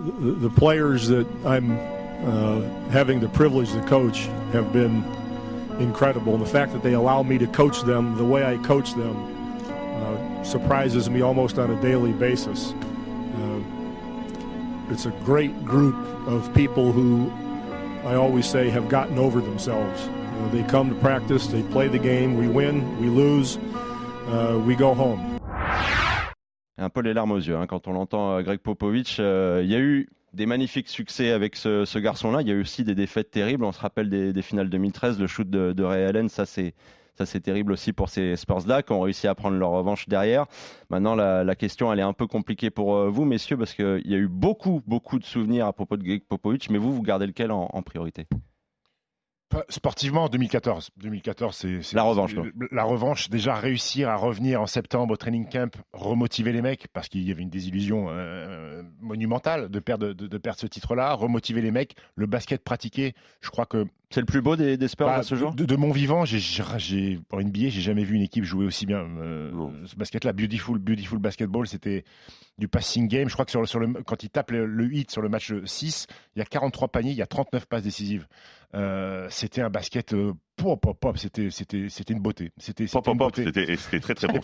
The, 0.00 0.50
players 0.50 1.08
that 1.08 1.26
I'm 1.44 1.72
uh, 1.72 2.60
having 2.90 3.20
the 3.20 3.28
privilege 3.28 3.72
to 3.72 3.82
coach 3.82 4.26
have 4.52 4.72
been 4.72 5.04
incredible. 5.78 6.34
And 6.34 6.42
the 6.42 6.48
fact 6.48 6.72
that 6.72 6.82
they 6.82 6.94
allow 6.94 7.22
me 7.22 7.38
to 7.38 7.46
coach 7.46 7.82
them 7.82 8.16
the 8.16 8.24
way 8.24 8.44
I 8.44 8.56
coach 8.58 8.94
them 8.94 9.16
uh, 10.02 10.42
surprises 10.42 11.08
me 11.10 11.22
almost 11.22 11.58
on 11.58 11.70
a 11.70 11.80
daily 11.80 12.12
basis. 12.12 12.72
Uh, 12.72 13.60
it's 14.90 15.06
a 15.06 15.10
great 15.24 15.64
group 15.64 15.96
of 16.26 16.52
people 16.54 16.92
who 16.92 17.30
I 18.04 18.14
always 18.14 18.48
say 18.48 18.70
have 18.70 18.88
gotten 18.88 19.18
over 19.18 19.40
themselves. 19.40 20.08
Uh, 20.08 20.48
they 20.52 20.62
come 20.64 20.88
to 20.88 20.96
practice, 20.96 21.46
they 21.46 21.62
play 21.64 21.88
the 21.88 21.98
game, 21.98 22.38
we 22.38 22.48
win, 22.48 22.98
we 23.00 23.08
lose, 23.08 23.58
uh, 24.28 24.60
we 24.64 24.74
go 24.74 24.94
home. 24.94 25.38
Un 26.80 26.90
peu 26.90 27.00
les 27.00 27.14
larmes 27.14 27.32
aux 27.32 27.38
yeux 27.38 27.56
hein, 27.56 27.66
quand 27.66 27.88
on 27.88 27.92
l'entend 27.92 28.32
euh, 28.32 28.42
Greg 28.42 28.60
Popovich. 28.60 29.18
Euh, 29.20 29.60
il 29.62 29.70
y 29.70 29.74
a 29.74 29.78
eu 29.78 30.08
des 30.32 30.46
magnifiques 30.46 30.88
succès 30.88 31.30
avec 31.30 31.56
ce, 31.56 31.98
garçon-là. 31.98 32.42
Il 32.42 32.48
y 32.48 32.50
a 32.50 32.54
eu 32.54 32.60
aussi 32.60 32.84
des 32.84 32.94
défaites 32.94 33.30
terribles. 33.30 33.64
On 33.64 33.72
se 33.72 33.80
rappelle 33.80 34.08
des, 34.08 34.42
finales 34.42 34.70
2013, 34.70 35.18
le 35.18 35.26
shoot 35.26 35.48
de, 35.48 35.72
de 35.72 35.82
Ray 35.84 36.04
Allen, 36.04 36.28
ça 36.28 36.46
c'est 36.46 36.74
ça 37.18 37.26
c'est 37.26 37.40
terrible 37.40 37.72
aussi 37.72 37.92
pour 37.92 38.08
ces 38.08 38.34
Spurs-là 38.34 38.82
qui 38.82 38.92
ont 38.92 39.00
réussi 39.00 39.28
à 39.28 39.34
prendre 39.34 39.58
leur 39.58 39.70
revanche 39.70 40.08
derrière. 40.08 40.46
Maintenant, 40.88 41.14
la, 41.14 41.54
question, 41.54 41.92
elle 41.92 41.98
est 41.98 42.02
un 42.02 42.14
peu 42.14 42.26
compliquée 42.26 42.70
pour 42.70 42.96
euh, 42.96 43.10
vous, 43.10 43.26
messieurs, 43.26 43.58
parce 43.58 43.74
qu'il 43.74 44.06
y 44.06 44.14
a 44.14 44.18
eu 44.18 44.28
beaucoup, 44.28 44.80
beaucoup 44.86 45.18
de 45.18 45.24
souvenirs 45.24 45.66
à 45.66 45.74
propos 45.74 45.98
de 45.98 46.02
Greg 46.02 46.22
Popovich, 46.26 46.70
mais 46.70 46.78
vous, 46.78 46.94
vous 46.94 47.02
gardez 47.02 47.26
lequel 47.26 47.50
en 47.52 47.82
priorité? 47.82 48.26
Sportivement, 49.68 50.28
2014. 50.28 50.90
2014, 50.96 51.56
c'est 51.82 51.92
La 51.94 52.02
revanche, 52.02 52.34
quoi. 52.34 52.44
La 52.70 52.84
revanche, 52.84 53.30
déjà 53.30 53.54
réussir 53.54 54.08
à 54.08 54.16
revenir 54.16 54.60
en 54.60 54.66
septembre 54.66 55.14
au 55.14 55.16
training 55.16 55.48
camp, 55.48 55.74
remotiver 55.92 56.52
les 56.52 56.62
mecs, 56.62 56.86
parce 56.92 57.08
qu'il 57.08 57.22
y 57.26 57.30
avait 57.32 57.42
une 57.42 57.50
désillusion 57.50 58.06
euh, 58.10 58.82
monumentale 59.00 59.68
de 59.68 59.78
perdre, 59.80 60.12
de, 60.12 60.26
de 60.26 60.38
perdre 60.38 60.58
ce 60.60 60.66
titre-là, 60.66 61.12
remotiver 61.14 61.62
les 61.62 61.70
mecs, 61.70 61.96
le 62.14 62.26
basket 62.26 62.62
pratiqué. 62.62 63.14
Je 63.40 63.50
crois 63.50 63.66
que 63.66 63.86
C'est 64.10 64.20
le 64.20 64.26
plus 64.26 64.40
beau 64.42 64.56
des, 64.56 64.76
des 64.76 64.88
Spurs 64.88 65.06
bah, 65.06 65.16
à 65.16 65.22
ce 65.22 65.34
jour 65.34 65.52
de, 65.54 65.64
de 65.64 65.76
mon 65.76 65.90
vivant, 65.90 66.24
j'ai, 66.24 67.18
pour 67.28 67.40
NBA, 67.40 67.68
j'ai 67.70 67.80
jamais 67.80 68.04
vu 68.04 68.14
une 68.16 68.22
équipe 68.22 68.44
jouer 68.44 68.66
aussi 68.66 68.86
bien. 68.86 68.98
euh, 69.18 69.50
ce 69.86 69.96
basket-là, 69.96 70.32
beautiful, 70.32 70.78
beautiful 70.78 71.18
basketball, 71.18 71.66
c'était 71.66 72.04
du 72.60 72.68
passing 72.68 73.08
game. 73.08 73.28
Je 73.28 73.32
crois 73.32 73.44
que 73.44 73.50
sur, 73.50 73.66
sur 73.66 73.80
le, 73.80 73.92
quand 74.04 74.22
il 74.22 74.30
tape 74.30 74.52
le, 74.52 74.66
le 74.66 74.92
hit 74.92 75.10
sur 75.10 75.22
le 75.22 75.28
match 75.28 75.52
6, 75.64 76.06
il 76.36 76.38
y 76.38 76.42
a 76.42 76.44
43 76.44 76.88
paniers, 76.88 77.10
il 77.10 77.16
y 77.16 77.22
a 77.22 77.26
39 77.26 77.66
passes 77.66 77.82
décisives. 77.82 78.28
Euh, 78.74 79.26
c'était 79.30 79.62
un 79.62 79.70
basket 79.70 80.12
euh, 80.12 80.32
Pop, 80.62 80.80
pop, 80.80 80.98
pop, 81.00 81.16
c'était, 81.18 81.50
c'était, 81.50 81.88
c'était 81.88 82.12
une 82.12 82.20
beauté. 82.20 82.52
C'était, 82.58 82.84
Pop, 82.86 83.02
c'était 83.04 83.10
une 83.12 83.18
beauté. 83.18 83.44
c'était 83.44 83.76
c'était 83.76 84.00
très 84.00 84.14
très 84.14 84.26
bon. 84.28 84.40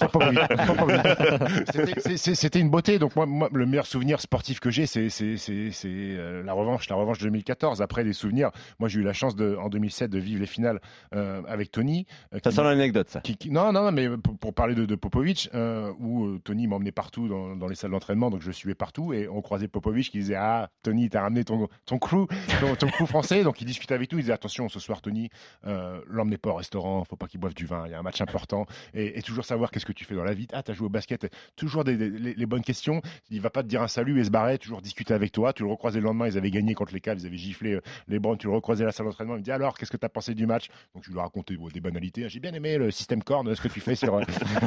C'était 2.16 2.61
une 2.61 2.70
beauté. 2.70 2.98
Donc 2.98 3.16
moi, 3.16 3.26
moi, 3.26 3.48
le 3.52 3.66
meilleur 3.66 3.87
souvenir 3.87 4.20
sportif 4.20 4.61
que 4.61 4.70
j'ai, 4.70 4.87
c'est 4.87 5.09
c'est- 5.11 5.37
c'est- 5.37 5.70
c'est, 5.72 5.88
euh, 5.88 6.42
la 6.42 6.52
revanche, 6.52 6.88
la 6.88 6.96
revanche 6.96 7.18
de 7.18 7.24
2014. 7.24 7.83
Après 7.83 8.05
les 8.05 8.12
souvenirs, 8.12 8.50
moi 8.79 8.88
j'ai 8.88 9.00
eu 9.00 9.02
la 9.02 9.12
chance 9.12 9.37
de, 9.37 9.57
en 9.57 9.68
2007 9.68 10.11
de 10.11 10.18
vivre 10.18 10.40
les 10.40 10.46
finales 10.46 10.81
euh, 11.14 11.42
avec 11.48 11.70
Tony. 11.70 12.07
euh, 12.33 12.38
Ça 12.42 12.50
qui- 12.50 12.57
sent 12.57 12.62
l'anecdote, 12.62 13.09
ça. 13.09 13.20
qui- 13.20 13.37
qui- 13.37 13.50
non, 13.50 13.72
non, 13.72 13.83
non, 13.85 13.92
mais 13.92 14.09
pour, 14.16 14.37
pour 14.38 14.55
parler 14.55 14.74
de, 14.74 14.85
de 14.87 14.94
Popovic, 14.94 15.50
euh, 15.55 15.92
où 15.98 16.26
euh, 16.26 16.38
Tony 16.44 16.66
m'emmenait 16.66 16.92
partout 16.92 17.29
dans, 17.29 17.57
dans 17.57 17.66
les 17.68 17.74
salles 17.74 17.90
d'entraînement, 17.90 18.31
donc 18.31 18.40
je 18.42 18.46
le 18.48 18.52
suivais 18.52 18.74
partout, 18.74 19.12
et 19.12 19.29
on 19.29 19.42
croisait 19.42 19.68
Popovic 19.68 20.11
qui 20.11 20.18
disait 20.18 20.37
Ah, 20.37 20.70
Tony, 20.83 21.09
t'as 21.09 21.22
ramené 21.22 21.44
ton, 21.44 21.68
ton 21.85 21.98
crew, 21.98 22.26
ton, 22.61 22.74
ton 22.76 22.88
crew 22.88 23.07
français, 23.07 23.42
donc 23.44 23.61
il 23.61 23.64
discutait 23.66 23.94
avec 23.94 24.12
nous, 24.12 24.18
il 24.18 24.22
disait 24.22 24.33
Attention, 24.33 24.68
ce 24.68 24.81
soir, 24.81 25.00
Tony, 25.02 25.29
euh, 25.66 26.00
l'emmenez 26.09 26.38
pas 26.38 26.51
au 26.51 26.55
restaurant, 26.55 27.05
faut 27.05 27.16
pas 27.16 27.27
qu'il 27.27 27.40
boive 27.40 27.55
du 27.55 27.66
vin, 27.66 27.85
il 27.87 27.90
y 27.90 27.95
a 27.95 27.99
un 27.99 28.03
match 28.03 28.21
important, 28.21 28.66
et, 28.95 29.19
et 29.19 29.23
toujours 29.23 29.45
savoir 29.45 29.71
qu'est-ce 29.71 29.87
que 29.87 29.92
tu 29.92 30.05
fais 30.05 30.14
dans 30.14 30.25
la 30.25 30.35
vie. 30.35 30.47
Ah, 30.53 30.62
t'as 30.62 30.73
joué 30.73 30.87
au 30.87 30.90
basket, 30.90 31.31
toujours 31.57 31.85
des, 31.85 31.97
des- 31.97 32.11
les, 32.11 32.35
les 32.35 32.47
bonnes 32.47 32.62
questions, 32.62 33.01
il 33.31 33.40
va 33.40 33.51
pas 33.51 33.62
te 33.62 33.69
dire 33.69 33.83
un 33.83 33.88
salut 33.88 34.21
et 34.21 34.25
se 34.25 34.31
barrer, 34.31 34.59
toujours 34.59 34.81
discuter 34.83 35.14
avec 35.14 35.33
toi, 35.33 35.53
tu 35.53 35.62
le 35.64 35.69
recroisais 35.71 35.99
le 36.01 36.05
lendemain, 36.07 36.27
ils 36.29 36.37
avaient 36.38 36.51
gagné 36.51 36.75
contre 36.75 36.92
les 36.95 37.01
Cavs, 37.01 37.19
ils 37.21 37.27
avaient 37.27 37.37
giflé 37.37 37.75
euh, 37.75 37.81
les 38.09 38.19
Browns, 38.19 38.38
tu 38.38 38.47
le 38.47 38.53
recroisais 38.55 38.85
à 38.85 38.87
la 38.87 38.92
salle 38.92 39.07
d'entraînement, 39.07 39.35
il 39.35 39.38
me 39.40 39.42
dit 39.45 39.53
Alors, 39.53 39.77
qu'est-ce 39.77 39.90
que 39.90 39.97
t'as 39.97 40.09
pensé 40.09 40.35
du 40.35 40.47
match? 40.47 40.69
Donc 40.95 41.05
je 41.05 41.11
lui 41.11 41.19
racontais 41.19 41.57
bon, 41.57 41.69
des 41.69 41.81
banalités, 41.81 42.29
j'ai 42.29 42.40
bien 42.40 42.53
aimé 42.53 42.79
le 42.79 42.90
système 42.90 43.23
corne, 43.23 43.55
ce 43.55 43.61
que 43.61 43.69
tu 43.69 43.81
fais 43.81 43.95
sur. 43.95 44.14
euh, 44.16 44.21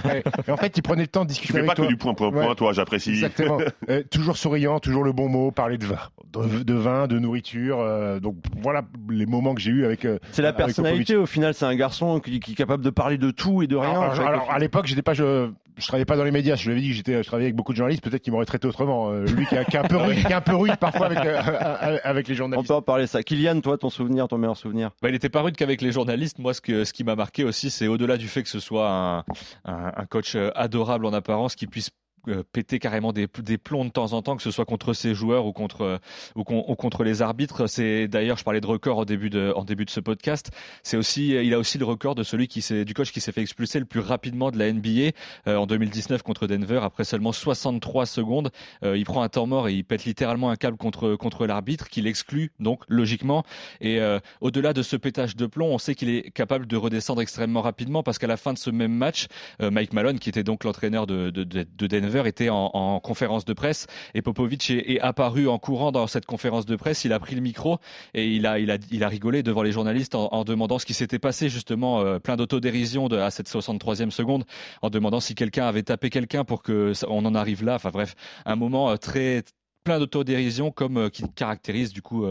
et, 0.48 0.52
en 0.52 0.58
fait, 0.58 0.78
il 0.78 0.82
prenait 0.82 1.04
le 1.04 1.08
temps 1.08 1.24
de 1.26 1.30
Tu 1.30 1.34
discuter 1.34 1.54
fais 1.54 1.60
avec 1.60 1.68
pas 1.70 1.76
que 1.76 1.82
toi. 1.82 1.88
du 1.88 1.98
point 1.98 2.14
point 2.14 2.30
Ouais. 2.30 2.46
point, 2.46 2.56
toi, 2.56 2.74
j'apprécie. 2.74 3.12
Exactement. 3.12 3.60
Euh, 3.90 4.04
toujours 4.04 4.38
souriant, 4.38 4.80
toujours 4.80 5.04
le 5.04 5.14
bon 5.14 5.30
mot, 5.30 5.52
parler 5.52 5.78
de 5.80 5.86
vin, 5.86 5.98
de, 6.34 6.64
de 6.64 6.74
vin, 6.74 7.08
de 7.08 7.20
nourriture. 7.20 7.80
euh, 7.80 8.20
donc 8.20 8.36
voilà 8.62 8.84
les 9.10 9.26
moments 9.26 9.56
que 9.56 9.62
j'ai 9.62 9.72
eu 9.72 9.86
avec. 9.86 10.06
euh, 10.06 10.20
C'est 10.32 10.42
la 10.42 10.50
avec 10.50 10.58
personnalité, 10.66 11.16
au 11.16 11.26
final, 11.26 11.54
c'est 11.54 11.66
un 11.66 11.76
garçon 11.76 12.20
qui, 12.20 12.40
qui 12.40 12.52
est 12.52 12.56
capable 12.56 12.84
de 12.84 12.90
parler 12.90 13.18
de 13.18 13.32
tout 13.32 13.62
et 13.64 13.68
de 13.68 13.76
rien. 13.76 14.00
Alors, 14.02 14.50
à 14.52 14.60
l'époque, 14.60 14.86
j'étais 14.88 15.02
pas, 15.02 15.14
je, 15.14 15.50
je 15.78 15.88
travaillais 15.88 16.06
pas 16.06 16.18
dans 16.18 16.24
les 16.24 16.32
médias. 16.32 16.56
Je 16.56 16.66
lui 16.66 16.72
avais 16.74 16.82
dit 16.82 16.90
que 16.90 16.96
j'étais, 16.96 17.24
je 17.24 17.28
travaillais 17.28 17.48
avec 17.48 17.56
beaucoup 17.56 17.72
de 17.72 17.78
journalistes. 17.78 18.04
Peut-être 18.04 18.22
qu'il 18.22 18.32
m'aurait 18.34 18.46
traité 18.46 18.68
autrement. 18.68 19.10
Euh, 19.12 19.26
lui 19.26 19.46
qui 19.46 19.56
est, 19.56 19.66
qui 19.66 19.76
est 19.76 19.80
un 19.80 19.84
peu 19.84 19.98
rude, 19.98 20.18
qui 20.20 20.28
est 20.32 20.34
un 20.36 20.42
peu 20.42 20.56
rude 20.56 20.76
parfois 20.78 21.08
avec, 21.08 21.20
euh, 21.26 21.98
avec 22.04 22.28
les 22.28 22.36
On 22.36 22.38
journalistes. 22.38 22.68
peut 22.68 22.74
en 22.76 22.82
parler 22.82 23.08
ça. 23.08 23.24
Kylian, 23.24 23.62
toi, 23.62 23.78
ton 23.78 23.90
souvenir, 23.90 24.28
ton 24.28 24.38
meilleur 24.38 24.58
souvenir? 24.58 24.92
Bah, 25.02 25.10
il 25.10 25.16
était 25.16 25.30
pas 25.30 25.42
rude 25.42 25.56
qu'avec 25.56 25.82
les 25.82 25.92
journalistes. 25.92 26.40
Moi, 26.40 26.54
ce, 26.54 26.62
que, 26.62 26.84
ce 26.84 26.94
qui 26.94 27.04
m'a 27.04 27.16
marqué 27.16 27.44
aussi, 27.44 27.70
c'est 27.70 27.88
au-delà 27.88 28.18
du 28.18 28.28
fait 28.28 28.44
que 28.44 28.50
ce 28.50 28.60
soit 28.60 28.90
un, 28.90 29.18
un, 29.66 29.92
un 29.96 30.06
coach 30.06 30.36
adorable 30.56 31.06
en 31.06 31.14
apparence, 31.14 31.56
qui 31.56 31.66
puisse 31.68 31.90
euh, 32.28 32.44
péter 32.52 32.80
carrément 32.80 33.14
des, 33.14 33.28
plombs 33.28 33.86
de 33.86 33.90
temps 33.90 34.14
en 34.14 34.22
temps, 34.22 34.36
que 34.36 34.44
ce 34.44 34.52
soit 34.52 34.66
contre 34.66 34.94
ses 34.94 35.14
joueurs 35.14 35.46
ou 35.46 35.54
contre, 35.54 35.82
euh, 35.82 35.98
ou, 36.36 36.44
contre 36.44 37.04
les 37.04 37.22
arbitres. 37.22 37.68
C'est 37.68 38.08
d'ailleurs, 38.08 38.38
je 38.38 38.44
parlais 38.44 38.62
de 38.62 38.68
record 38.68 38.98
au 38.98 39.06
début 39.06 39.30
de, 39.30 39.54
en 39.56 39.64
début 39.64 39.86
de 39.86 39.90
ce 39.90 40.00
podcast. 40.00 40.52
C'est 40.84 40.98
aussi, 40.98 41.36
euh, 41.36 41.44
il 41.44 41.54
a 41.54 41.60
aussi 41.60 41.78
le 41.78 41.86
record 41.86 42.16
de 42.16 42.24
celui 42.24 42.48
qui 42.48 42.60
du 42.84 42.94
coach 42.94 43.12
qui 43.12 43.22
s'est 43.22 43.32
fait 43.32 43.42
expulser 43.42 43.80
le 43.80 43.86
plus 43.86 44.00
rapidement 44.00 44.52
de 44.52 44.60
la 44.60 44.72
NBA 44.72 45.12
en 45.48 45.66
2019 45.66 46.22
contre 46.24 46.46
Denver. 46.46 46.80
Après 46.84 47.04
seulement 47.04 47.32
63 47.32 48.06
secondes, 48.06 48.52
il 48.84 49.04
prend 49.06 49.24
un 49.24 49.30
temps 49.30 49.48
mort 49.48 49.70
et 49.70 49.74
il 49.74 49.84
pète 49.84 50.06
littéralement 50.06 50.52
un 50.52 50.56
câble 50.56 50.78
contre, 50.78 51.16
contre 51.16 51.48
l'arbitre, 51.48 51.90
qui 51.90 52.02
l'exclut 52.02 52.52
donc 52.60 52.84
logiquement. 52.88 53.44
Et 53.82 54.00
au-delà 54.42 54.74
de 54.74 54.82
ce 54.82 54.98
pétage 54.98 55.36
de 55.36 55.46
plomb, 55.46 55.74
on 55.74 55.78
sait 55.78 55.96
qu'il 55.96 56.10
est 56.10 56.32
capable 56.32 56.68
de 56.68 56.78
redescendre 56.78 57.22
extrêmement 57.22 57.62
rapidement 57.62 58.04
parce 58.04 58.20
qu'à 58.20 58.28
la 58.28 58.38
fin 58.38 58.54
de 58.54 58.60
ce 58.60 58.70
même 58.70 58.94
match, 58.94 59.28
Mike 59.60 59.94
Malone, 59.94 60.20
qui 60.20 60.30
était 60.30 60.44
donc 60.44 60.64
l'entraîneur 60.64 61.08
de, 61.08 61.30
de, 61.30 61.44
de 61.44 61.88
Denver 61.88 62.09
était 62.28 62.50
en, 62.50 63.00
conférence 63.00 63.46
de 63.46 63.54
presse 63.54 63.88
et 64.14 64.22
Popovic 64.22 64.70
est, 64.72 65.00
apparu 65.00 65.48
en 65.48 65.58
courant 65.60 65.92
dans 65.92 66.08
cette 66.08 66.26
conférence 66.26 66.66
de 66.66 66.76
presse. 66.76 67.06
Il 67.06 67.14
a 67.14 67.20
pris 67.20 67.36
le 67.36 67.42
micro 67.42 67.80
et 68.14 68.28
il 68.28 68.46
a, 68.46 68.60
il 68.60 68.72
a, 68.72 68.78
il 68.92 69.04
a 69.04 69.08
rigolé 69.08 69.44
devant 69.44 69.64
les 69.64 69.72
journalistes 69.72 70.16
en, 70.16 70.44
demandant 70.44 70.80
ce 70.80 70.86
qui 70.86 70.94
s'était 70.94 71.20
passé, 71.20 71.50
justement, 71.50 72.02
euh, 72.02 72.20
plein 72.20 72.36
d'autodérision 72.36 73.08
à 73.08 73.32
cette 73.32 73.50
63e 73.50 74.10
seconde, 74.10 74.46
en 74.82 74.90
demandant 74.90 75.20
si 75.20 75.36
quelqu'un 75.36 75.68
avait 75.68 75.84
tapé 75.84 76.10
quelqu'un 76.10 76.44
pour 76.44 76.64
que 76.64 76.94
on 77.08 77.26
en 77.26 77.36
arrive 77.36 77.64
là. 77.64 77.76
Enfin 77.76 77.92
bref, 77.92 78.16
un 78.46 78.56
moment 78.56 78.90
euh, 78.90 78.98
très 78.98 79.44
plein 79.84 80.00
d'autodérision 80.00 80.72
comme 80.72 80.98
euh, 80.98 81.10
qui 81.10 81.24
caractérise 81.34 81.94
du 81.94 82.02
coup 82.02 82.26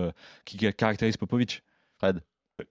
qui 0.45 0.57
caractérise 0.57 1.17
Popovic. 1.17 1.63
Fred. 1.99 2.21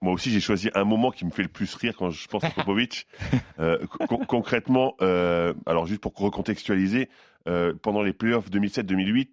Moi 0.02 0.14
aussi, 0.14 0.32
j'ai 0.32 0.40
choisi 0.40 0.70
un 0.76 0.84
moment 0.84 1.12
qui 1.12 1.26
me 1.26 1.32
fait 1.32 1.44
le 1.44 1.48
plus 1.50 1.74
rire 1.76 1.96
quand 1.98 2.10
je 2.10 2.28
pense 2.28 2.44
à 2.44 2.50
Popovic. 2.50 3.08
Euh, 3.60 3.80
con- 4.08 4.24
concrètement, 4.28 4.96
euh, 5.02 5.52
alors 5.66 5.88
juste 5.88 6.02
pour 6.02 6.14
recontextualiser, 6.14 7.10
euh, 7.48 7.74
pendant 7.82 8.04
les 8.04 8.14
playoffs 8.14 8.52
2007-2008, 8.52 9.30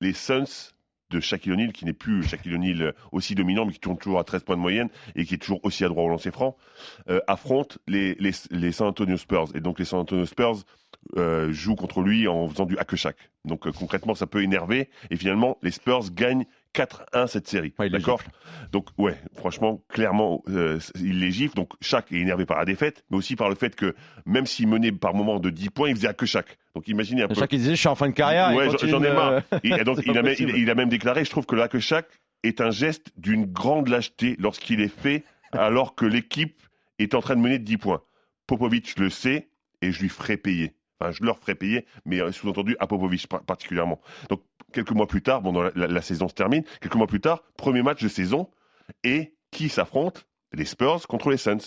les 0.00 0.12
Suns 0.12 0.72
de 1.10 1.20
Shaquille 1.20 1.52
O'Neal, 1.52 1.72
qui 1.72 1.84
n'est 1.84 1.92
plus 1.92 2.24
Shaquille 2.24 2.54
O'Neal 2.56 2.92
aussi 3.12 3.36
dominant, 3.36 3.64
mais 3.64 3.72
qui 3.72 3.78
tourne 3.78 3.96
toujours 3.96 4.18
à 4.18 4.24
13 4.24 4.42
points 4.42 4.56
de 4.56 4.60
moyenne 4.60 4.88
et 5.14 5.24
qui 5.24 5.34
est 5.34 5.38
toujours 5.38 5.60
aussi 5.62 5.84
adroit 5.84 6.02
au 6.02 6.08
lancer 6.08 6.32
franc, 6.32 6.56
affrontent 7.28 7.76
les, 7.86 8.14
les, 8.18 8.32
les 8.50 8.72
San 8.72 8.88
Antonio 8.88 9.16
Spurs. 9.16 9.46
Et 9.54 9.60
donc 9.60 9.78
les 9.78 9.84
San 9.84 10.00
Antonio 10.00 10.26
Spurs 10.26 10.64
jouent 11.50 11.76
contre 11.76 12.00
lui 12.02 12.26
en 12.26 12.48
faisant 12.48 12.66
du 12.66 12.76
hack 12.78 12.96
Shaq. 12.96 13.16
Donc 13.44 13.70
concrètement, 13.70 14.14
ça 14.16 14.26
peut 14.26 14.42
énerver. 14.42 14.90
Et 15.10 15.16
finalement, 15.16 15.56
les 15.62 15.70
Spurs 15.70 16.10
gagnent 16.12 16.46
4-1 16.82 17.26
cette 17.26 17.48
série. 17.48 17.72
Ouais, 17.78 17.86
il 17.88 17.92
D'accord 17.92 18.20
Donc 18.72 18.88
ouais, 18.98 19.16
franchement, 19.34 19.82
clairement, 19.88 20.42
euh, 20.48 20.78
il 20.96 21.20
les 21.20 21.30
gifle. 21.30 21.54
Donc 21.54 21.72
Shaq 21.80 22.12
est 22.12 22.18
énervé 22.18 22.46
par 22.46 22.58
la 22.58 22.64
défaite, 22.64 23.04
mais 23.10 23.16
aussi 23.16 23.36
par 23.36 23.48
le 23.48 23.54
fait 23.54 23.74
que 23.74 23.94
même 24.26 24.46
s'il 24.46 24.68
menait 24.68 24.92
par 24.92 25.14
moment 25.14 25.40
de 25.40 25.50
10 25.50 25.70
points, 25.70 25.88
il 25.88 25.96
faisait 25.96 26.08
hack 26.08 26.24
Shaq. 26.24 26.58
Donc 26.74 26.86
imaginez 26.88 27.22
un 27.22 27.28
peu. 27.28 27.34
Chaque 27.34 27.50
disait, 27.50 27.70
je 27.74 27.80
suis 27.80 27.88
en 27.88 27.94
fin 27.94 28.08
de 28.08 28.14
carrière. 28.14 28.54
Ouais, 28.54 28.68
j'en- 28.70 29.02
ai 29.02 29.12
marre. 29.12 29.42
Et, 29.64 29.84
donc, 29.84 29.98
il 30.06 30.10
a, 30.16 30.22
même, 30.22 30.34
il, 30.38 30.44
possible. 30.46 30.52
il 30.58 30.70
a 30.70 30.74
même 30.74 30.88
déclaré, 30.88 31.24
je 31.24 31.30
trouve 31.30 31.46
que 31.46 31.54
le 31.56 31.62
hack 31.62 31.78
Shaq 31.78 32.06
est 32.44 32.60
un 32.60 32.70
geste 32.70 33.10
d'une 33.16 33.46
grande 33.46 33.88
lâcheté 33.88 34.36
lorsqu'il 34.38 34.80
est 34.80 34.88
fait 34.94 35.24
alors 35.52 35.94
que 35.94 36.04
l'équipe 36.06 36.60
est 36.98 37.14
en 37.14 37.20
train 37.20 37.34
de 37.36 37.40
mener 37.40 37.58
de 37.58 37.64
10 37.64 37.78
points. 37.78 38.02
Popovic 38.46 38.98
le 38.98 39.10
sait 39.10 39.48
et 39.82 39.92
je 39.92 40.00
lui 40.00 40.08
ferai 40.08 40.36
payer. 40.36 40.74
Enfin, 41.00 41.12
je 41.12 41.22
leur 41.22 41.38
ferai 41.38 41.54
payer, 41.54 41.86
mais 42.04 42.20
euh, 42.20 42.32
sous-entendu 42.32 42.76
à 42.80 42.86
Popovic 42.88 43.28
par- 43.28 43.44
particulièrement. 43.44 44.00
Donc, 44.30 44.42
quelques 44.72 44.90
mois 44.92 45.06
plus 45.06 45.22
tard, 45.22 45.40
bon, 45.42 45.52
la, 45.60 45.70
la- 45.74 45.86
la 45.86 46.02
saison 46.02 46.28
se 46.28 46.34
termine, 46.34 46.64
quelques 46.80 46.94
mois 46.96 47.06
plus 47.06 47.20
tard, 47.20 47.42
premier 47.56 47.82
match 47.82 48.02
de 48.02 48.08
saison, 48.08 48.48
et 49.04 49.34
qui 49.50 49.68
s'affronte? 49.68 50.26
Les 50.52 50.64
Spurs 50.64 51.06
contre 51.08 51.30
les 51.30 51.36
Suns. 51.36 51.58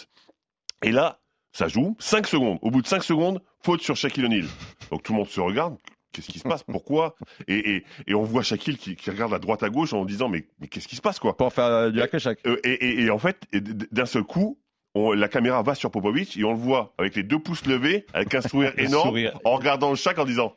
Et 0.83 0.91
là, 0.91 1.19
ça 1.53 1.67
joue 1.67 1.95
5 1.99 2.25
secondes. 2.25 2.57
Au 2.63 2.71
bout 2.71 2.81
de 2.81 2.87
5 2.87 3.03
secondes, 3.03 3.41
faute 3.63 3.81
sur 3.81 3.95
Shaquille 3.95 4.25
O'Neal. 4.25 4.45
Donc 4.89 5.03
tout 5.03 5.13
le 5.13 5.19
monde 5.19 5.27
se 5.27 5.39
regarde. 5.39 5.77
Qu'est-ce 6.13 6.27
qui 6.29 6.39
se 6.39 6.43
passe? 6.47 6.63
Pourquoi? 6.63 7.15
Et, 7.47 7.75
et, 7.75 7.83
et 8.07 8.15
on 8.15 8.23
voit 8.23 8.41
Shaquille 8.41 8.77
qui, 8.77 8.95
qui 8.95 9.09
regarde 9.11 9.33
à 9.33 9.39
droite 9.39 9.61
à 9.63 9.69
gauche 9.69 9.93
en 9.93 10.03
disant 10.03 10.27
mais, 10.29 10.47
mais 10.59 10.67
qu'est-ce 10.67 10.87
qui 10.87 10.95
se 10.95 11.01
passe 11.01 11.19
quoi? 11.19 11.37
Pour 11.37 11.53
faire 11.53 11.65
euh, 11.65 11.89
du 11.91 12.01
hack 12.01 12.17
Shaq. 12.17 12.39
Euh, 12.47 12.57
et, 12.63 12.71
et- 12.73 13.01
et 13.03 13.09
en 13.11 13.19
fait, 13.19 13.45
d'un 13.53 14.05
seul 14.07 14.23
coup, 14.23 14.59
on- 14.95 15.13
la 15.13 15.27
caméra 15.29 15.61
va 15.61 15.75
sur 15.75 15.89
Popovic 15.91 16.35
et 16.37 16.43
on 16.43 16.51
le 16.51 16.57
voit 16.57 16.93
avec 16.97 17.15
les 17.15 17.23
deux 17.23 17.39
pouces 17.39 17.65
levés, 17.65 18.05
avec 18.13 18.33
un 18.35 18.41
sourire 18.41 18.73
énorme, 18.77 19.09
Sourire. 19.09 19.39
en 19.45 19.55
regardant 19.55 19.89
le 19.91 19.95
Shaq 19.95 20.17
en 20.19 20.25
disant 20.25 20.55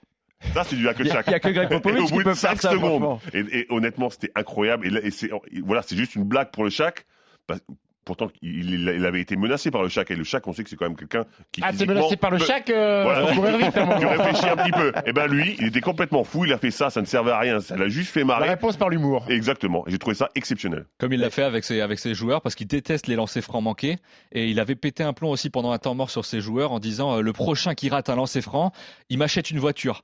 ça 0.52 0.64
c'est 0.64 0.76
du 0.76 0.88
hack 0.88 0.96
Il 1.00 1.06
y 1.06 1.10
a- 1.10 1.22
que 1.22 1.48
Greg 1.48 1.66
Et 1.70 1.74
Popovich 1.74 2.02
au 2.02 2.06
qui 2.06 2.12
bout 2.12 2.18
de 2.20 2.24
peut 2.24 2.34
faire 2.34 2.50
5 2.50 2.60
ça, 2.62 2.70
secondes. 2.72 3.02
franchement. 3.02 3.20
Et, 3.32 3.60
et 3.60 3.66
honnêtement, 3.70 4.10
c'était 4.10 4.30
incroyable. 4.34 4.86
Et, 4.86 4.90
là- 4.90 5.00
et 5.02 5.10
c'est 5.10 5.26
et 5.26 5.60
voilà, 5.64 5.82
c'est 5.82 5.96
juste 5.96 6.14
une 6.14 6.24
blague 6.24 6.50
pour 6.50 6.64
le 6.64 6.70
Shaq. 6.70 7.06
Parce- 7.46 7.60
pourtant, 8.06 8.28
il, 8.42 8.70
il- 8.74 8.92
il 8.96 9.06
avait 9.06 9.22
été 9.22 9.34
menacé 9.34 9.70
par 9.70 9.82
le 9.82 9.88
Shaq. 9.88 10.10
Et 10.10 10.14
le 10.16 10.24
Shaq, 10.24 10.46
on 10.46 10.52
sait 10.52 10.62
que 10.62 10.68
c'est 10.68 10.76
quand 10.76 10.84
même 10.86 10.96
quelqu'un 10.96 11.24
qui. 11.52 11.62
Ah, 11.64 11.72
t'es 11.72 11.86
menacé 11.86 12.16
par 12.18 12.30
le 12.30 12.36
Shaq 12.38 12.68
euh, 12.68 13.02
Voilà. 13.02 13.26
faut 13.28 13.34
courir 13.40 13.56
vite, 13.56 13.74
moment. 13.76 13.98
Tu 13.98 14.04
réfléchis 14.06 14.46
un 14.46 14.56
petit 14.56 14.72
peu. 14.72 14.92
Et 15.06 15.12
ben 15.14 15.26
lui, 15.26 15.56
il 15.58 15.68
était 15.68 15.80
complètement 15.80 16.22
fou. 16.22 16.44
Il 16.44 16.52
a 16.52 16.58
fait 16.58 16.70
ça. 16.70 16.90
Ça 16.90 17.00
ne 17.00 17.06
servait 17.06 17.30
à 17.30 17.38
rien. 17.38 17.60
Ça 17.60 17.76
l'a 17.76 17.88
juste 17.88 18.10
fait 18.10 18.20
La 18.20 18.26
marrer. 18.26 18.48
réponse 18.50 18.76
par 18.76 18.90
l'humour. 18.90 19.24
Exactement. 19.30 19.86
Et 19.86 19.90
J'ai 19.90 19.98
trouvé 19.98 20.14
ça 20.14 20.28
exceptionnel. 20.34 20.84
Comme 20.98 21.12
il 21.14 21.20
l'a 21.20 21.30
fait 21.30 21.44
avec 21.44 21.64
ses, 21.64 21.80
avec 21.80 21.98
ses 21.98 22.14
joueurs, 22.14 22.42
parce 22.42 22.54
qu'il 22.54 22.66
déteste 22.66 23.06
les 23.06 23.16
lancers 23.16 23.42
francs 23.42 23.62
manqués. 23.62 23.96
Et 24.32 24.48
il 24.48 24.60
avait 24.60 24.74
pété 24.76 25.02
un 25.02 25.14
plomb 25.14 25.30
aussi 25.30 25.48
pendant 25.48 25.72
un 25.72 25.78
temps 25.78 25.94
mort 25.94 26.10
sur 26.10 26.26
ses 26.26 26.40
joueurs 26.42 26.72
en 26.72 26.80
disant 26.80 27.16
euh, 27.16 27.20
le 27.22 27.32
prochain 27.32 27.74
qui 27.74 27.88
rate 27.88 28.10
un 28.10 28.16
lancer 28.16 28.42
franc, 28.42 28.72
il 29.08 29.16
m'achète 29.18 29.50
une 29.50 29.58
voiture. 29.60 30.02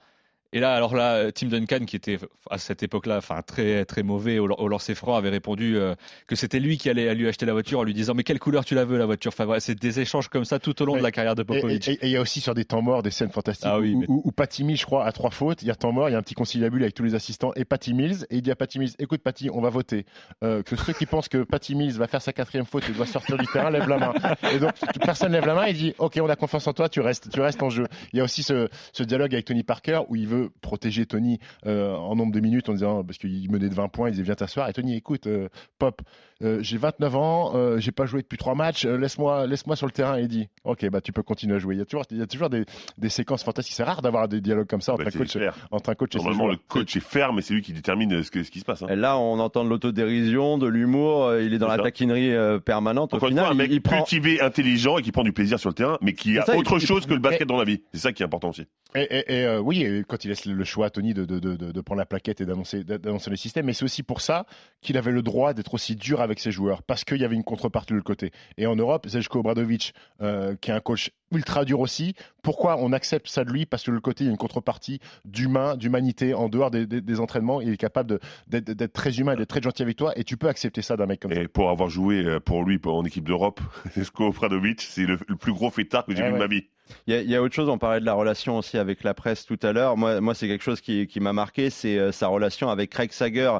Et 0.52 0.58
là, 0.60 0.74
alors 0.74 0.96
là, 0.96 1.14
euh, 1.14 1.30
Tim 1.30 1.46
Duncan, 1.46 1.84
qui 1.86 1.94
était 1.94 2.18
à 2.50 2.58
cette 2.58 2.82
époque-là, 2.82 3.18
enfin 3.18 3.40
très 3.42 3.84
très 3.84 4.02
mauvais 4.02 4.38
au, 4.40 4.48
au 4.50 4.66
lancer 4.68 4.96
franc, 4.96 5.14
avait 5.16 5.28
répondu 5.28 5.76
euh, 5.76 5.94
que 6.26 6.34
c'était 6.34 6.58
lui 6.58 6.76
qui 6.76 6.90
allait 6.90 7.14
lui 7.14 7.28
acheter 7.28 7.46
la 7.46 7.52
voiture 7.52 7.78
en 7.78 7.84
lui 7.84 7.94
disant 7.94 8.14
mais 8.14 8.24
quelle 8.24 8.40
couleur 8.40 8.64
tu 8.64 8.74
la 8.74 8.84
veux 8.84 8.98
la 8.98 9.06
voiture? 9.06 9.30
Enfin 9.32 9.44
voilà, 9.44 9.60
c'est 9.60 9.76
des 9.78 10.00
échanges 10.00 10.28
comme 10.28 10.44
ça 10.44 10.58
tout 10.58 10.82
au 10.82 10.86
long 10.86 10.96
de 10.96 11.02
la 11.02 11.12
carrière 11.12 11.36
de 11.36 11.42
Et- 11.42 11.44
Popovic. 11.44 11.86
Et 11.88 11.92
et- 11.92 11.94
et 11.94 12.06
il 12.06 12.10
y 12.10 12.16
a 12.16 12.20
aussi 12.20 12.40
sur 12.40 12.54
des 12.54 12.64
temps 12.64 12.82
morts 12.82 13.02
des 13.04 13.12
scènes 13.12 13.30
fantastiques 13.30 13.68
Ah 13.70 13.78
oui, 13.78 13.94
où, 13.94 14.00
mais- 14.00 14.06
où, 14.08 14.22
où 14.24 14.32
Patty 14.32 14.64
Mills, 14.64 14.76
je 14.78 14.86
crois, 14.86 15.04
a 15.06 15.12
trois 15.12 15.30
fautes. 15.30 15.62
Il 15.62 15.68
y 15.68 15.70
a 15.70 15.76
temps 15.76 15.92
mort, 15.92 16.08
il 16.08 16.12
y 16.12 16.14
a 16.16 16.18
un 16.18 16.22
petit 16.22 16.34
conciliabule 16.34 16.82
avec 16.82 16.94
tous 16.94 17.04
les 17.04 17.14
assistants 17.14 17.52
et 17.54 17.64
Patty 17.64 17.94
Mills. 17.94 18.26
Et 18.30 18.36
il 18.38 18.42
dit 18.42 18.50
à 18.50 18.56
Patty 18.56 18.80
Mills 18.80 18.92
Écoute, 18.98 19.22
Patty, 19.22 19.50
on 19.52 19.60
va 19.60 19.70
voter. 19.70 20.04
Euh, 20.42 20.64
que 20.64 20.74
ceux 20.74 20.94
qui 20.94 21.06
pensent 21.06 21.28
que 21.28 21.44
Patty 21.44 21.76
Mills 21.76 21.92
va 21.92 22.08
faire 22.08 22.22
sa 22.22 22.32
quatrième 22.32 22.66
faute 22.66 22.88
et 22.88 22.92
doit 22.92 23.06
sortir 23.06 23.38
du 23.38 23.46
terrain 23.46 23.70
lèvent 23.70 23.88
la 23.88 23.98
main. 23.98 24.12
Et 24.52 24.58
donc, 24.58 24.72
personne 25.04 25.30
lève 25.30 25.46
la 25.46 25.54
main. 25.54 25.66
Il 25.68 25.76
dit 25.76 25.94
Ok, 25.98 26.18
on 26.20 26.28
a 26.28 26.34
confiance 26.34 26.66
en 26.66 26.72
toi, 26.72 26.88
tu 26.88 27.00
restes, 27.00 27.30
tu 27.30 27.40
restes 27.40 27.62
en 27.62 27.70
jeu. 27.70 27.86
Il 28.12 28.16
y 28.16 28.20
a 28.20 28.24
aussi 28.24 28.42
ce, 28.42 28.68
ce 28.92 29.04
dialogue 29.04 29.32
avec 29.32 29.44
Tony 29.44 29.62
Parker 29.62 30.00
où 30.08 30.16
il 30.16 30.26
veut 30.26 30.39
protéger 30.60 31.06
Tony 31.06 31.38
euh, 31.66 31.94
en 31.94 32.16
nombre 32.16 32.32
de 32.32 32.40
minutes 32.40 32.68
en 32.68 32.72
disant 32.72 33.04
Parce 33.04 33.18
qu'il 33.18 33.50
menait 33.50 33.68
de 33.68 33.74
20 33.74 33.88
points, 33.88 34.08
il 34.08 34.12
disait 34.12 34.22
Viens 34.24 34.34
t'asseoir. 34.34 34.68
Et 34.68 34.72
Tony 34.72 34.96
Écoute, 34.96 35.26
euh, 35.26 35.48
Pop, 35.78 36.00
euh, 36.42 36.58
j'ai 36.62 36.78
29 36.78 37.16
ans, 37.16 37.52
euh, 37.54 37.78
j'ai 37.78 37.92
pas 37.92 38.06
joué 38.06 38.22
depuis 38.22 38.38
trois 38.38 38.54
matchs, 38.54 38.84
euh, 38.86 38.96
laisse-moi 38.96 39.46
laisse-moi 39.46 39.76
sur 39.76 39.86
le 39.86 39.92
terrain, 39.92 40.16
Eddie. 40.16 40.48
Ok, 40.64 40.88
bah 40.90 41.00
tu 41.00 41.12
peux 41.12 41.22
continuer 41.22 41.56
à 41.56 41.58
jouer. 41.58 41.74
Il 41.74 41.78
y 41.78 41.82
a 41.82 41.84
toujours, 41.84 42.04
il 42.10 42.18
y 42.18 42.22
a 42.22 42.26
toujours 42.26 42.48
des, 42.50 42.64
des 42.98 43.08
séquences 43.08 43.42
fantastiques. 43.44 43.74
C'est 43.76 43.82
rare 43.84 44.02
d'avoir 44.02 44.28
des 44.28 44.40
dialogues 44.40 44.66
comme 44.68 44.80
ça 44.80 44.92
entre 44.94 45.04
Bah, 45.04 45.10
un 45.14 45.18
coach, 45.18 45.32
clair. 45.32 45.54
entre 45.70 45.90
un 45.90 45.94
coach 45.94 46.14
et 46.14 46.18
Normalement, 46.18 46.46
le 46.48 46.56
coach 46.56 46.96
est 46.96 47.00
ferme 47.00 47.38
et 47.38 47.42
c'est 47.42 47.54
lui 47.54 47.62
qui 47.62 47.72
détermine 47.72 48.22
ce, 48.22 48.30
que- 48.30 48.42
ce 48.42 48.50
qui 48.50 48.60
se 48.60 48.64
passe. 48.64 48.82
hein. 48.82 48.86
Et 48.90 48.96
là, 48.96 49.18
on 49.18 49.38
entend 49.38 49.64
de 49.64 49.68
l'autodérision, 49.68 50.58
de 50.58 50.66
l'humour, 50.66 51.34
il 51.36 51.52
est 51.54 51.58
dans 51.58 51.68
la 51.68 51.76
ça. 51.76 51.82
taquinerie 51.82 52.32
euh, 52.34 52.58
permanente. 52.58 53.12
Au 53.12 53.16
Encore 53.16 53.28
une 53.28 53.32
final, 53.34 53.44
fois, 53.46 53.54
un 53.54 53.56
mec 53.56 53.68
il, 53.70 53.74
il 53.74 53.80
prend. 53.82 53.96
cultivé, 53.98 54.40
intelligent 54.40 54.98
et 54.98 55.02
qui 55.02 55.12
prend 55.12 55.22
du 55.24 55.32
plaisir 55.32 55.58
sur 55.58 55.68
le 55.70 55.74
terrain, 55.74 55.98
mais 56.00 56.12
qui 56.14 56.38
a 56.38 56.44
ça, 56.44 56.56
autre 56.56 56.78
il- 56.80 56.86
chose 56.86 57.06
que 57.06 57.12
le 57.14 57.20
basket 57.20 57.46
dans 57.48 57.56
la 57.58 57.64
vie. 57.64 57.82
C'est 57.92 58.00
ça 58.00 58.12
qui 58.12 58.22
est 58.22 58.26
important 58.26 58.48
aussi. 58.50 58.66
Et, 58.94 59.00
et- 59.02 59.34
et, 59.40 59.44
euh, 59.46 59.60
oui, 59.60 59.82
et 59.82 60.04
quand 60.06 60.24
il 60.24 60.29
laisse 60.30 60.44
le 60.46 60.64
choix 60.64 60.86
à 60.86 60.90
Tony 60.90 61.12
de, 61.14 61.24
de, 61.24 61.38
de, 61.38 61.80
prendre 61.82 61.98
la 61.98 62.06
plaquette 62.06 62.40
et 62.40 62.46
d'annoncer 62.46 62.84
les 63.30 63.36
systèmes, 63.36 63.66
mais 63.66 63.72
c'est 63.72 63.84
aussi 63.84 64.02
pour 64.02 64.20
ça 64.20 64.46
qu'il 64.80 64.96
avait 64.96 65.12
le 65.12 65.22
droit 65.22 65.52
d'être 65.54 65.74
aussi 65.74 65.96
dur 65.96 66.20
avec 66.20 66.40
ses 66.40 66.50
joueurs, 66.50 66.82
parce 66.82 67.04
qu'il 67.04 67.18
y 67.18 67.24
avait 67.24 67.36
une 67.36 67.44
contrepartie 67.44 67.92
de 67.92 67.96
l'autre 67.96 68.06
côté. 68.06 68.30
Et 68.56 68.66
en 68.66 68.76
Europe, 68.76 69.06
Zeljko 69.06 69.40
Obradovic, 69.40 69.92
euh, 70.22 70.54
qui 70.60 70.70
est 70.70 70.74
un 70.74 70.80
coach 70.80 71.10
ultra 71.32 71.64
dur 71.64 71.80
aussi, 71.80 72.14
pourquoi 72.42 72.76
on 72.78 72.92
accepte 72.92 73.28
ça 73.28 73.44
de 73.44 73.52
lui? 73.52 73.66
Parce 73.66 73.82
que 73.84 73.90
de 73.90 73.94
l'autre 73.94 74.04
côté, 74.04 74.24
il 74.24 74.26
y 74.26 74.30
a 74.30 74.32
une 74.32 74.36
contrepartie 74.38 74.98
d'humain, 75.24 75.76
d'humanité, 75.76 76.34
en 76.34 76.48
dehors 76.48 76.70
des, 76.70 76.86
des- 76.86 77.00
des 77.00 77.20
entraînements, 77.20 77.60
il 77.60 77.68
est 77.70 77.76
capable 77.76 78.18
d'être 78.48 78.92
très 78.92 79.18
humain, 79.18 79.36
d'être 79.36 79.48
très 79.48 79.62
gentil 79.62 79.82
avec 79.82 79.96
toi, 79.96 80.12
et 80.16 80.24
tu 80.24 80.36
peux 80.36 80.48
accepter 80.48 80.82
ça 80.82 80.96
d'un 80.96 81.06
mec 81.06 81.20
comme 81.20 81.32
ça. 81.32 81.40
Et 81.40 81.48
pour 81.48 81.70
avoir 81.70 81.88
joué 81.88 82.24
euh, 82.24 82.40
pour 82.40 82.64
lui 82.64 82.78
pour- 82.78 82.94
en 82.96 83.04
équipe 83.04 83.24
d'Europe, 83.24 83.60
Sko 84.02 84.32
Pradovic, 84.32 84.80
c'est 84.82 85.06
le, 85.06 85.18
le 85.28 85.36
plus 85.36 85.52
gros 85.52 85.70
fêtard 85.70 86.04
que 86.04 86.14
j'ai 86.14 86.22
Eh 86.22 86.26
vu 86.28 86.32
de 86.34 86.38
ma 86.38 86.46
vie. 86.46 86.64
Il 87.06 87.14
y, 87.14 87.16
a, 87.16 87.20
il 87.22 87.30
y 87.30 87.36
a 87.36 87.42
autre 87.42 87.54
chose, 87.54 87.68
on 87.68 87.78
parlait 87.78 88.00
de 88.00 88.04
la 88.04 88.14
relation 88.14 88.58
aussi 88.58 88.78
avec 88.78 89.02
la 89.04 89.14
presse 89.14 89.46
tout 89.46 89.58
à 89.62 89.72
l'heure. 89.72 89.96
Moi, 89.96 90.20
moi 90.20 90.34
c'est 90.34 90.48
quelque 90.48 90.64
chose 90.64 90.80
qui, 90.80 91.06
qui 91.06 91.20
m'a 91.20 91.32
marqué, 91.32 91.70
c'est 91.70 91.98
euh, 91.98 92.12
sa 92.12 92.28
relation 92.28 92.70
avec 92.70 92.90
Craig 92.90 93.12
Sager, 93.12 93.52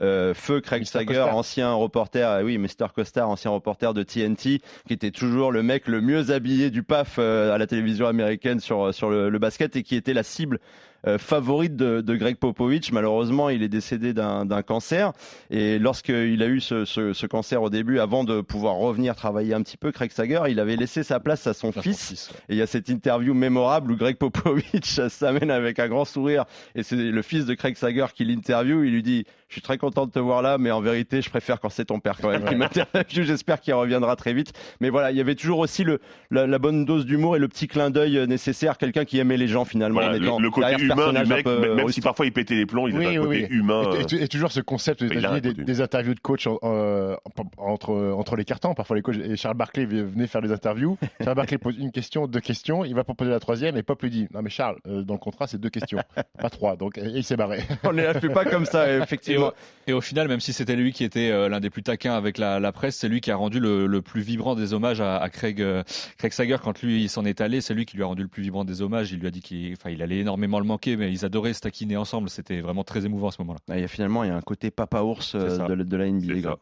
euh, 0.00 0.34
feu 0.34 0.60
Craig. 0.60 0.84
Sager, 0.84 1.06
Costard. 1.06 1.36
ancien 1.36 1.72
reporter, 1.72 2.28
euh, 2.28 2.42
oui, 2.42 2.58
Mr. 2.58 2.88
Costard, 2.94 3.28
ancien 3.28 3.50
reporter 3.50 3.94
de 3.94 4.02
TNT, 4.02 4.60
qui 4.86 4.92
était 4.92 5.10
toujours 5.10 5.52
le 5.52 5.62
mec 5.62 5.88
le 5.88 6.00
mieux 6.00 6.30
habillé 6.30 6.70
du 6.70 6.82
PAF 6.82 7.16
euh, 7.18 7.54
à 7.54 7.58
la 7.58 7.66
télévision 7.66 8.06
américaine 8.06 8.60
sur, 8.60 8.94
sur 8.94 9.10
le, 9.10 9.28
le 9.28 9.38
basket 9.38 9.76
et 9.76 9.82
qui 9.82 9.96
était 9.96 10.14
la 10.14 10.22
cible 10.22 10.60
favorite 11.18 11.76
de, 11.76 12.00
de 12.00 12.16
Greg 12.16 12.36
Popovich. 12.36 12.92
Malheureusement, 12.92 13.48
il 13.48 13.62
est 13.62 13.68
décédé 13.68 14.12
d'un 14.12 14.62
cancer. 14.62 15.12
Et 15.50 15.78
lorsqu'il 15.78 16.42
a 16.42 16.46
eu 16.46 16.60
ce, 16.60 16.84
ce, 16.84 17.12
ce 17.12 17.26
cancer 17.26 17.62
au 17.62 17.70
début, 17.70 17.98
avant 17.98 18.24
de 18.24 18.40
pouvoir 18.40 18.76
revenir 18.76 19.14
travailler 19.14 19.54
un 19.54 19.62
petit 19.62 19.76
peu, 19.76 19.92
Craig 19.92 20.10
Sager, 20.10 20.42
il 20.48 20.60
avait 20.60 20.76
laissé 20.76 21.02
sa 21.02 21.20
place 21.20 21.46
à 21.46 21.54
son 21.54 21.72
fils. 21.72 22.08
fils, 22.08 22.30
ouais. 22.30 22.36
Et 22.48 22.54
il 22.54 22.58
y 22.58 22.62
a 22.62 22.66
cette 22.66 22.88
interview 22.88 23.34
mémorable 23.34 23.92
où 23.92 23.96
Greg 23.96 24.16
Popovich 24.16 25.00
s'amène 25.08 25.50
avec 25.50 25.78
un 25.78 25.88
grand 25.88 26.04
sourire 26.04 26.44
et 26.74 26.82
c'est 26.82 26.96
le 26.96 27.22
fils 27.22 27.46
de 27.46 27.54
Craig 27.54 27.76
Sager 27.76 28.06
qui 28.14 28.24
l'interview. 28.24 28.84
Il 28.84 28.92
lui 28.92 29.02
dit 29.02 29.24
Je 29.48 29.54
suis 29.54 29.62
très 29.62 29.78
content 29.78 30.04
de 30.04 30.10
te 30.10 30.18
voir 30.18 30.42
là, 30.42 30.58
mais 30.58 30.70
en 30.70 30.82
vérité, 30.82 31.22
je 31.22 31.30
préfère 31.30 31.58
quand 31.58 31.70
c'est 31.70 31.86
ton 31.86 32.00
père 32.00 32.18
quand 32.20 32.28
même 32.28 32.44
qui 32.44 32.54
m'interviewe. 32.54 33.04
J'espère 33.24 33.62
qu'il 33.62 33.72
reviendra 33.72 34.14
très 34.14 34.34
vite. 34.34 34.52
Mais 34.80 34.90
voilà, 34.90 35.10
il 35.10 35.16
y 35.16 35.22
avait 35.22 35.34
toujours 35.36 35.58
aussi 35.60 35.84
le, 35.84 36.00
la, 36.30 36.46
la 36.46 36.58
bonne 36.58 36.84
dose 36.84 37.06
d'humour 37.06 37.34
et 37.34 37.38
le 37.38 37.48
petit 37.48 37.66
clin 37.66 37.88
d'œil 37.88 38.26
nécessaire. 38.28 38.76
Quelqu'un 38.76 39.06
qui 39.06 39.18
aimait 39.18 39.38
les 39.38 39.48
gens 39.48 39.64
finalement. 39.64 40.00
Voilà, 40.02 40.10
en 40.16 40.18
le, 40.20 40.26
étant 40.26 40.38
le 40.38 40.50
côté 40.50 40.74
humain 40.82 41.14
du 41.14 41.26
mec, 41.30 41.44
peu 41.44 41.60
même 41.60 41.68
même 41.70 41.78
si 41.78 41.84
rustique. 41.86 42.04
parfois 42.04 42.26
il 42.26 42.32
pétait 42.32 42.56
les 42.56 42.66
plombs, 42.66 42.88
il 42.88 42.98
Oui, 42.98 43.06
avait 43.06 43.16
un 43.16 43.20
oui, 43.22 43.26
côté 43.40 43.48
oui. 43.50 43.56
humain. 43.58 43.82
Et, 43.92 44.14
euh, 44.14 44.18
et- 44.18 44.24
et 44.24 44.28
toujours 44.28 44.52
ce 44.52 44.60
concept 44.60 45.02
des, 45.02 45.54
des 45.54 45.80
interviews 45.80 46.14
de 46.14 46.20
coach 46.20 46.46
en- 46.46 46.58
euh, 46.64 47.16
entre, 47.56 47.92
entre 48.12 48.36
les 48.36 48.44
cartons. 48.44 48.74
Parfois, 48.74 48.96
les 48.96 49.02
coachs 49.02 49.16
et 49.16 49.36
Charles 49.36 49.56
Barkley 49.56 49.86
venait 49.86 50.26
faire 50.26 50.42
des 50.42 50.52
interviews. 50.52 50.98
Charles 51.24 51.36
Barkley 51.36 51.56
pose 51.56 51.74
une 51.78 51.90
question, 51.90 52.26
deux 52.26 52.40
questions. 52.40 52.84
Il 52.84 52.94
va 52.94 53.02
proposer 53.02 53.30
la 53.30 53.40
troisième 53.40 53.78
et 53.78 53.82
Pop 53.82 54.02
lui 54.02 54.10
dit 54.10 54.28
Non, 54.34 54.42
mais 54.42 54.50
Charles, 54.50 54.76
euh, 54.86 55.00
dans 55.00 55.14
le 55.14 55.20
contrat, 55.20 55.46
c'est 55.46 55.58
deux 55.58 55.70
questions, 55.70 56.00
pas 56.38 56.50
trois. 56.50 56.76
Donc, 56.76 56.98
et 56.98 57.02
il 57.14 57.24
s'est 57.24 57.36
barré. 57.36 57.60
On 57.84 57.94
ne 57.94 58.02
la 58.02 58.12
fait 58.12 58.28
pas 58.28 58.44
comme 58.44 58.66
ça, 58.66 58.92
Et 58.92 58.98
effectivement. 59.02 59.37
Au, 59.38 59.52
et 59.86 59.92
au 59.92 60.00
final, 60.00 60.28
même 60.28 60.40
si 60.40 60.52
c'était 60.52 60.76
lui 60.76 60.92
qui 60.92 61.04
était 61.04 61.30
euh, 61.30 61.48
l'un 61.48 61.60
des 61.60 61.70
plus 61.70 61.82
taquins 61.82 62.14
avec 62.14 62.36
la, 62.38 62.60
la 62.60 62.72
presse, 62.72 62.96
c'est 62.96 63.08
lui 63.08 63.20
qui 63.20 63.30
a 63.30 63.36
rendu 63.36 63.58
le, 63.60 63.86
le 63.86 64.02
plus 64.02 64.20
vibrant 64.20 64.54
des 64.54 64.74
hommages 64.74 65.00
à, 65.00 65.16
à 65.16 65.30
Craig, 65.30 65.62
euh, 65.62 65.82
Craig 66.18 66.32
Sager 66.32 66.56
quand 66.62 66.82
lui 66.82 67.02
il 67.02 67.08
s'en 67.08 67.24
est 67.24 67.40
allé. 67.40 67.60
C'est 67.60 67.74
lui 67.74 67.86
qui 67.86 67.96
lui 67.96 68.02
a 68.02 68.06
rendu 68.06 68.22
le 68.22 68.28
plus 68.28 68.42
vibrant 68.42 68.64
des 68.64 68.82
hommages. 68.82 69.12
Il 69.12 69.20
lui 69.20 69.26
a 69.26 69.30
dit 69.30 69.40
qu'il 69.40 69.72
enfin, 69.72 69.90
il 69.90 70.02
allait 70.02 70.18
énormément 70.18 70.58
le 70.58 70.66
manquer, 70.66 70.96
mais 70.96 71.10
ils 71.10 71.24
adoraient 71.24 71.54
se 71.54 71.60
taquiner 71.60 71.96
ensemble. 71.96 72.28
C'était 72.28 72.60
vraiment 72.60 72.84
très 72.84 73.06
émouvant 73.06 73.28
à 73.28 73.32
ce 73.32 73.40
moment-là. 73.42 73.60
Ah, 73.70 73.76
il 73.78 73.80
y 73.80 73.84
a 73.84 73.88
finalement, 73.88 74.24
il 74.24 74.28
y 74.28 74.30
a 74.30 74.36
un 74.36 74.42
côté 74.42 74.70
papa 74.70 75.02
ours 75.02 75.34
euh, 75.34 75.58
de, 75.68 75.82
de 75.82 75.96
la 75.96 76.10
NBA. 76.10 76.56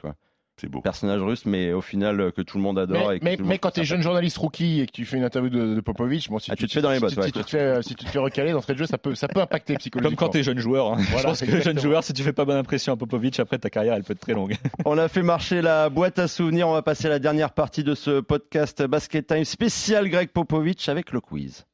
Quoi. 0.00 0.14
C'est 0.60 0.68
beau. 0.68 0.80
Personnage 0.80 1.22
russe, 1.22 1.46
mais 1.46 1.72
au 1.72 1.80
final, 1.80 2.20
euh, 2.20 2.30
que 2.30 2.42
tout 2.42 2.56
le 2.58 2.62
monde 2.62 2.78
adore. 2.78 3.08
Mais, 3.10 3.16
et 3.16 3.18
que 3.20 3.24
mais, 3.24 3.36
mais 3.38 3.44
monde 3.44 3.58
quand 3.58 3.70
tu 3.70 3.80
es 3.80 3.82
trouve 3.84 3.90
jeune 3.96 4.02
journaliste 4.02 4.36
rookie 4.38 4.80
et 4.80 4.86
que 4.86 4.92
tu 4.92 5.04
fais 5.04 5.16
une 5.16 5.24
interview 5.24 5.50
de, 5.50 5.74
de 5.74 5.80
Popovic, 5.80 6.28
bon, 6.30 6.38
si 6.38 6.50
Ah, 6.50 6.56
tu, 6.56 6.64
tu 6.64 6.68
te 6.68 6.72
fais 6.74 6.80
dans 6.82 6.90
les 6.90 6.98
bottes, 7.00 7.10
si, 7.12 7.18
ouais. 7.18 7.26
si 7.26 7.32
tu 7.32 7.44
te 7.44 7.50
fais, 7.50 7.82
si 7.82 7.94
tu 7.94 8.04
te 8.04 8.10
fais 8.10 8.18
recaler 8.18 8.52
d'entrée 8.52 8.72
de 8.74 8.78
jeu, 8.78 8.86
ça 8.86 8.98
peut, 8.98 9.14
ça 9.14 9.28
peut 9.28 9.40
impacter 9.40 9.74
Comme 9.74 9.78
psychologiquement. 9.80 10.26
quand 10.26 10.32
t'es 10.32 10.42
jeune 10.42 10.58
joueur. 10.58 10.92
hein. 10.94 10.98
Je 11.16 11.22
pense 11.22 11.40
que 11.40 11.60
jeune 11.60 11.78
joueur, 11.78 12.02
si 12.04 12.12
tu 12.12 12.22
fais 12.22 12.32
pas 12.32 12.44
bonne 12.44 12.56
impression 12.58 12.92
à 12.92 12.96
Popovic, 12.96 13.38
après 13.40 13.58
ta 13.58 13.70
carrière 13.70 13.94
elle 13.94 14.02
peut 14.04 14.12
être 14.14 14.20
très 14.20 14.34
longue. 14.34 14.56
On 14.84 14.98
a 14.98 15.08
fait 15.08 15.22
marcher 15.22 15.62
la 15.62 15.88
boîte 15.90 16.18
à 16.18 16.26
souvenirs. 16.28 16.68
On 16.68 16.72
va 16.72 16.82
passer 16.82 17.06
à 17.06 17.10
la 17.10 17.18
dernière 17.20 17.52
partie 17.52 17.84
de 17.84 17.94
ce 17.94 18.20
podcast 18.20 18.82
Basket 18.82 19.26
Time 19.26 19.44
spécial 19.44 20.08
Greg 20.08 20.30
Popovich 20.30 20.88
avec 20.88 21.12
le 21.12 21.20
quiz. 21.20 21.64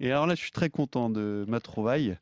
Et 0.00 0.10
alors 0.12 0.26
là, 0.26 0.34
je 0.34 0.40
suis 0.40 0.52
très 0.52 0.70
content 0.70 1.10
de 1.10 1.44
ma 1.48 1.60
trouvaille. 1.60 2.16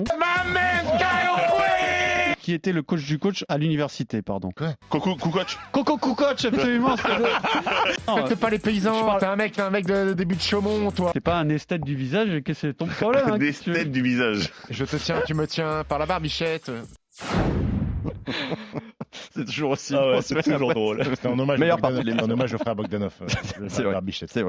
Qui 2.41 2.53
était 2.53 2.73
le 2.73 2.83
coach 2.83 3.05
du 3.05 3.19
coach 3.19 3.45
à 3.49 3.59
l'université, 3.59 4.23
pardon. 4.23 4.51
Coucou, 4.89 5.11
coucou, 5.11 5.31
coach. 5.31 5.59
Coco 5.73 5.99
Coach, 5.99 6.45
absolument. 6.45 6.95
Respecte 6.95 8.35
pas 8.41 8.51
les 8.51 8.59
paysans, 8.61 9.19
t'es 9.19 9.27
un 9.27 9.37
mec, 9.37 9.53
t'es 9.53 9.63
un 9.63 9.71
mec 9.71 9.85
de, 9.85 10.09
de 10.09 10.13
début 10.15 10.37
de 10.37 10.41
Chaumont, 10.41 10.91
toi. 10.93 11.11
C'est 11.13 11.21
pas 11.21 11.39
un 11.39 11.49
esthète 11.49 11.83
du 11.83 11.97
visage, 11.97 12.29
qu'est-ce 12.45 12.61
que 12.61 12.69
c'est 12.69 12.75
ton 12.75 12.87
problème 12.87 13.25
hein, 13.27 13.37
veux 13.39 13.53
têtes 13.75 13.91
du 13.91 14.03
visage. 14.03 14.53
Je 14.71 14.85
te 14.85 14.97
tiens, 14.97 15.23
tu 15.27 15.35
me 15.35 15.47
tiens 15.47 15.83
par 15.85 15.99
la 15.99 16.07
barbichette. 16.07 16.71
C'est 19.37 19.45
toujours 19.45 19.71
aussi. 19.71 19.95
Ah 19.95 20.11
ouais, 20.13 20.23
c'est 20.23 20.43
toujours 20.43 20.73
drôle. 20.73 21.05
C'était 21.05 21.29
en 21.29 21.39
hommage, 21.39 21.61
en 21.61 22.31
hommage 22.31 22.55
au 22.55 22.59
frère 22.59 22.75
Bogdanov. 22.75 23.13
euh, 23.21 23.67
C'est 23.69 23.83
vrai. 23.83 23.97
C'est. 24.27 24.45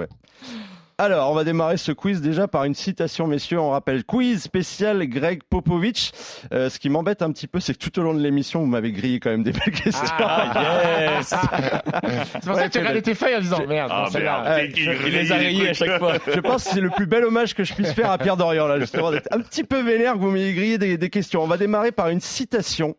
Alors, 0.99 1.29
on 1.29 1.35
va 1.35 1.43
démarrer 1.43 1.77
ce 1.77 1.91
quiz 1.91 2.21
déjà 2.21 2.47
par 2.47 2.63
une 2.63 2.73
citation, 2.73 3.27
messieurs. 3.27 3.59
On 3.59 3.69
rappelle 3.69 4.03
quiz 4.03 4.41
spécial 4.41 5.05
Greg 5.07 5.43
Popovich. 5.47 6.11
Euh, 6.51 6.69
ce 6.71 6.79
qui 6.79 6.89
m'embête 6.89 7.21
un 7.21 7.31
petit 7.31 7.45
peu, 7.45 7.59
c'est 7.59 7.73
que 7.75 7.77
tout 7.77 7.99
au 7.99 8.01
long 8.01 8.15
de 8.15 8.19
l'émission, 8.19 8.61
vous 8.61 8.65
m'avez 8.65 8.91
grillé 8.91 9.19
quand 9.19 9.29
même 9.29 9.43
des 9.43 9.51
belles 9.51 9.75
questions. 9.75 10.15
Ah, 10.17 11.17
yes 11.19 11.27
C'est 12.33 12.45
pour 12.45 12.55
ça 12.55 12.67
que 12.67 12.71
tu 12.71 12.79
regardé 12.79 13.03
tes 13.03 13.13
feuilles 13.13 13.35
en 13.35 13.41
disant 13.41 13.63
merde. 13.67 13.91
Ah, 13.93 14.07
merde. 14.11 14.71
Il 14.75 14.83
Il 15.05 15.13
les 15.13 15.31
a 15.31 15.35
rayés 15.35 15.69
à 15.69 15.73
chaque 15.73 15.99
fois. 15.99 16.13
Je 16.33 16.39
pense 16.39 16.63
que 16.63 16.71
c'est 16.71 16.81
le 16.81 16.89
plus 16.89 17.05
bel 17.05 17.25
hommage 17.25 17.53
que 17.53 17.63
je 17.63 17.75
puisse 17.75 17.93
faire 17.93 18.09
à 18.09 18.17
Pierre 18.17 18.37
Dorian, 18.37 18.65
là, 18.65 18.79
justement, 18.79 19.11
d'être 19.11 19.27
un 19.29 19.41
petit 19.41 19.63
peu 19.63 19.83
vénère 19.83 20.13
que 20.13 20.19
vous 20.19 20.31
m'ayez 20.31 20.53
grillé 20.55 20.77
des, 20.79 20.97
des 20.97 21.09
questions. 21.11 21.43
On 21.43 21.47
va 21.47 21.57
démarrer 21.57 21.91
par 21.91 22.09
une 22.09 22.21
citation. 22.21 22.95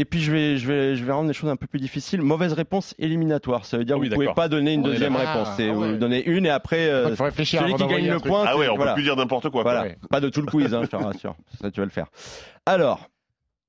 Et 0.00 0.04
puis 0.04 0.20
je 0.20 0.30
vais, 0.30 0.56
je 0.58 0.66
vais, 0.68 0.94
je 0.96 1.04
vais 1.04 1.10
rendre 1.12 1.26
les 1.26 1.34
choses 1.34 1.50
un 1.50 1.56
peu 1.56 1.66
plus 1.66 1.80
difficiles. 1.80 2.22
Mauvaise 2.22 2.52
réponse 2.52 2.94
éliminatoire. 3.00 3.64
Ça 3.64 3.78
veut 3.78 3.84
dire 3.84 3.96
que 3.96 4.00
Oui, 4.02 4.08
vous 4.08 4.14
pouvez 4.14 4.32
pas 4.32 4.48
donner 4.48 4.74
une 4.74 4.82
deuxième 4.82 5.16
réponse. 5.16 5.48
C'est 5.56 5.68
Ah, 5.70 5.72
ouais. 5.74 5.90
vous 5.92 5.96
donnez 5.96 6.24
une 6.24 6.46
et 6.46 6.50
après 6.50 6.88
euh, 6.88 7.08
Il 7.10 7.16
faut 7.16 7.24
réfléchir 7.24 7.60
celui 7.62 7.74
qui 7.74 7.86
gagne 7.86 8.06
le 8.08 8.18
truc. 8.20 8.30
point. 8.30 8.44
Ah 8.46 8.56
ouais, 8.56 8.68
on 8.68 8.76
voilà. 8.76 8.92
peut 8.92 8.96
plus 8.98 9.02
dire 9.02 9.16
n'importe 9.16 9.48
quoi. 9.50 9.62
Voilà, 9.64 9.82
Ouais. 9.82 9.98
pas 10.08 10.20
de 10.20 10.28
tout 10.28 10.40
le 10.40 10.46
quiz, 10.46 10.72
hein, 10.72 10.82
je 10.84 10.88
te 10.88 10.96
rassure. 10.96 11.34
Ça, 11.60 11.70
tu 11.72 11.80
vas 11.80 11.84
le 11.86 11.90
faire. 11.90 12.06
Alors, 12.64 13.08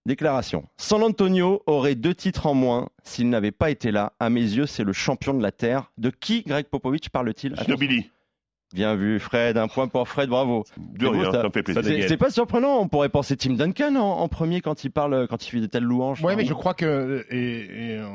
déclaration. 0.06 0.66
San 0.78 1.02
Antonio 1.04 1.64
aurait 1.66 1.96
deux 1.96 2.14
titres 2.14 2.46
en 2.46 2.54
moins 2.54 2.90
s'il 3.04 3.30
n'avait 3.30 3.52
pas 3.52 3.72
été 3.72 3.92
là. 3.92 4.14
À 4.20 4.30
mes 4.30 4.42
yeux, 4.42 4.68
c'est 4.68 4.84
le 4.84 4.94
champion 4.94 5.34
de 5.34 5.42
la 5.42 5.52
Terre. 5.52 5.92
De 5.98 6.12
qui 6.12 6.44
Greg 6.44 6.68
Popovich 6.68 7.10
parle-t-il? 7.10 7.54
Attention. 7.54 7.76
Bien 8.74 8.96
vu, 8.96 9.20
Fred. 9.20 9.58
Un 9.58 9.68
point 9.68 9.88
pour 9.88 10.08
Fred, 10.08 10.30
bravo. 10.30 10.64
De 10.78 11.08
rien, 11.08 11.32
ça. 11.32 11.42
ça 11.42 11.44
me 11.48 11.52
fait 11.52 11.64
plaisir. 11.64 12.06
C'est 12.08 12.18
pas 12.18 12.30
surprenant, 12.30 12.80
on 12.80 12.88
pourrait 12.88 13.10
penser 13.10 13.36
Tim 13.36 13.54
Duncan 13.54 13.96
en, 13.96 14.20
en 14.20 14.28
premier 14.28 14.62
quand 14.62 14.84
il 14.84 14.92
parle, 14.92 15.28
quand 15.28 15.46
il 15.46 15.50
fait 15.50 15.60
de 15.62 15.66
telles 15.66 15.84
louanges. 15.84 16.22
Ouais, 16.24 16.36
mais 16.36 16.46
je 16.46 16.54
crois 16.54 16.74
que 16.76 17.26
et, 17.32 17.38
et, 17.38 17.98
euh, 17.98 18.06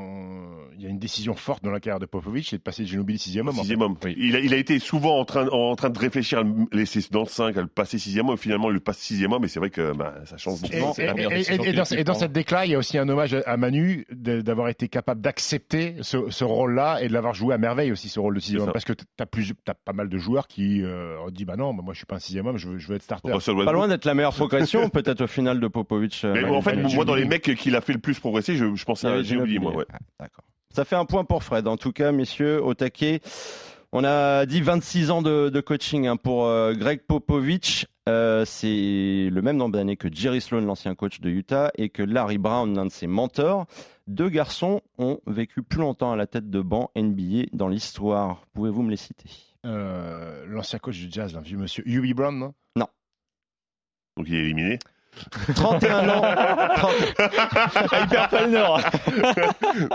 il 0.76 0.82
y 0.82 0.86
a 0.86 0.90
une 0.90 0.98
décision 0.98 1.34
forte 1.34 1.64
dans 1.64 1.70
la 1.70 1.80
carrière 1.80 1.98
de 2.00 2.06
Popovic, 2.06 2.46
c'est 2.48 2.58
de 2.58 2.62
passer 2.62 2.84
Ginobili 2.84 3.18
sixième 3.18 3.48
homme. 3.48 3.54
Sixième 3.56 3.82
homme. 3.82 3.96
Il, 4.16 4.36
a, 4.36 4.40
il 4.40 4.52
a 4.54 4.56
été 4.56 4.78
souvent 4.78 5.18
en 5.18 5.24
train, 5.24 5.48
en 5.48 5.74
train 5.76 5.90
de 5.90 5.98
réfléchir 5.98 6.38
à 6.38 6.42
le 6.42 6.50
laisser 6.72 7.00
dans 7.10 7.20
le 7.20 7.26
5, 7.26 7.56
à 7.56 7.60
le 7.62 7.66
passer 7.66 7.98
sixième 7.98 8.28
homme. 8.28 8.36
Finalement, 8.36 8.70
il 8.70 8.74
le 8.74 8.80
passe 8.80 8.98
sixième 8.98 9.32
homme, 9.32 9.44
et 9.44 9.48
c'est 9.48 9.58
vrai 9.60 9.70
que 9.70 9.92
bah, 9.92 10.14
ça 10.24 10.36
change 10.36 10.58
Et, 10.72 10.80
beaucoup. 10.80 11.00
et- 11.00 12.04
dans, 12.04 12.14
cette 12.14 12.32
déclat, 12.32 12.66
il 12.66 12.72
y 12.72 12.74
a 12.74 12.78
aussi 12.78 12.98
un 12.98 13.08
hommage 13.08 13.36
à 13.46 13.56
Manu 13.56 14.06
d'avoir 14.10 14.68
été 14.68 14.88
capable 14.88 15.20
d'accepter 15.20 15.96
ce, 16.02 16.30
ce 16.30 16.44
rôle-là 16.44 16.98
et 17.02 17.08
de 17.08 17.12
l'avoir 17.12 17.34
joué 17.34 17.54
à 17.54 17.58
merveille 17.58 17.90
aussi 17.92 18.08
ce 18.08 18.20
rôle 18.20 18.34
de 18.34 18.40
sixième 18.40 18.62
homme. 18.62 18.72
Parce 18.72 18.84
que 18.84 18.92
tu 18.92 19.04
as, 19.18 19.26
plus, 19.26 19.52
as 19.66 19.74
pas 19.74 19.92
mal 19.92 20.08
de 20.08 20.18
joueurs 20.18 20.43
qui 20.46 20.82
euh, 20.82 21.18
ont 21.20 21.30
dit 21.30 21.44
bah 21.44 21.56
non, 21.56 21.74
bah 21.74 21.82
moi 21.84 21.92
je 21.94 21.98
suis 21.98 22.06
pas 22.06 22.16
un 22.16 22.20
sixième 22.20 22.46
homme, 22.46 22.56
je 22.56 22.68
veux, 22.68 22.78
je 22.78 22.88
veux 22.88 22.96
être 22.96 23.02
starter. 23.02 23.32
Russell 23.32 23.56
Pas 23.64 23.72
loin 23.72 23.88
d'être 23.88 24.04
la 24.04 24.14
meilleure 24.14 24.34
progression, 24.34 24.88
peut-être 24.90 25.22
au 25.22 25.26
final 25.26 25.60
de 25.60 25.68
Popovic. 25.68 26.22
euh, 26.24 26.32
Mais 26.34 26.42
Manu 26.42 26.56
en 26.56 26.62
fait, 26.62 26.76
moi, 26.76 27.04
dans 27.04 27.14
les 27.14 27.24
mecs 27.24 27.54
qu'il 27.56 27.76
a 27.76 27.80
fait 27.80 27.92
le 27.92 27.98
plus 28.00 28.18
progresser, 28.20 28.56
je, 28.56 28.74
je 28.74 28.84
pensais 28.84 29.06
à 29.08 29.22
Ginobili, 29.22 29.58
moi. 29.58 29.74
Ouais. 29.74 29.84
Ah, 29.92 29.98
D'accord. 30.20 30.44
Ça 30.74 30.84
fait 30.84 30.96
un 30.96 31.04
point 31.04 31.24
pour 31.24 31.44
Fred. 31.44 31.68
En 31.68 31.76
tout 31.76 31.92
cas, 31.92 32.10
messieurs, 32.12 32.62
au 32.62 32.74
taquet. 32.74 33.20
On 33.92 34.02
a 34.02 34.44
dit 34.44 34.60
26 34.60 35.12
ans 35.12 35.22
de, 35.22 35.50
de 35.50 35.60
coaching 35.60 36.08
hein, 36.08 36.16
pour 36.16 36.46
euh, 36.46 36.72
Greg 36.74 37.02
Popovich. 37.06 37.86
Euh, 38.08 38.44
c'est 38.44 39.28
le 39.30 39.40
même 39.40 39.56
nombre 39.56 39.70
d'années 39.76 39.96
que 39.96 40.08
Jerry 40.12 40.40
Sloan, 40.40 40.62
l'ancien 40.62 40.96
coach 40.96 41.20
de 41.20 41.30
Utah, 41.30 41.70
et 41.78 41.90
que 41.90 42.02
Larry 42.02 42.38
Brown, 42.38 42.74
l'un 42.74 42.86
de 42.86 42.90
ses 42.90 43.06
mentors. 43.06 43.66
Deux 44.08 44.28
garçons 44.28 44.80
ont 44.98 45.20
vécu 45.28 45.62
plus 45.62 45.78
longtemps 45.78 46.10
à 46.10 46.16
la 46.16 46.26
tête 46.26 46.50
de 46.50 46.60
banc 46.60 46.90
NBA 46.96 47.44
dans 47.52 47.68
l'histoire. 47.68 48.42
Pouvez-vous 48.52 48.82
me 48.82 48.90
les 48.90 48.96
citer? 48.96 49.30
L'ancien 49.64 50.78
coach 50.78 50.98
du 50.98 51.10
Jazz, 51.10 51.36
un 51.36 51.40
vieux 51.40 51.56
monsieur, 51.56 51.82
Hubie 51.86 52.14
Brown, 52.14 52.52
non 52.76 52.88
Donc 54.16 54.28
il 54.28 54.34
est 54.34 54.40
éliminé? 54.40 54.78
31 55.54 56.08
ans. 56.08 56.22
30 56.76 56.90
Il 58.02 58.08
perd 58.08 58.30
pas 58.30 58.42
le 58.42 58.50
nord. 58.50 58.80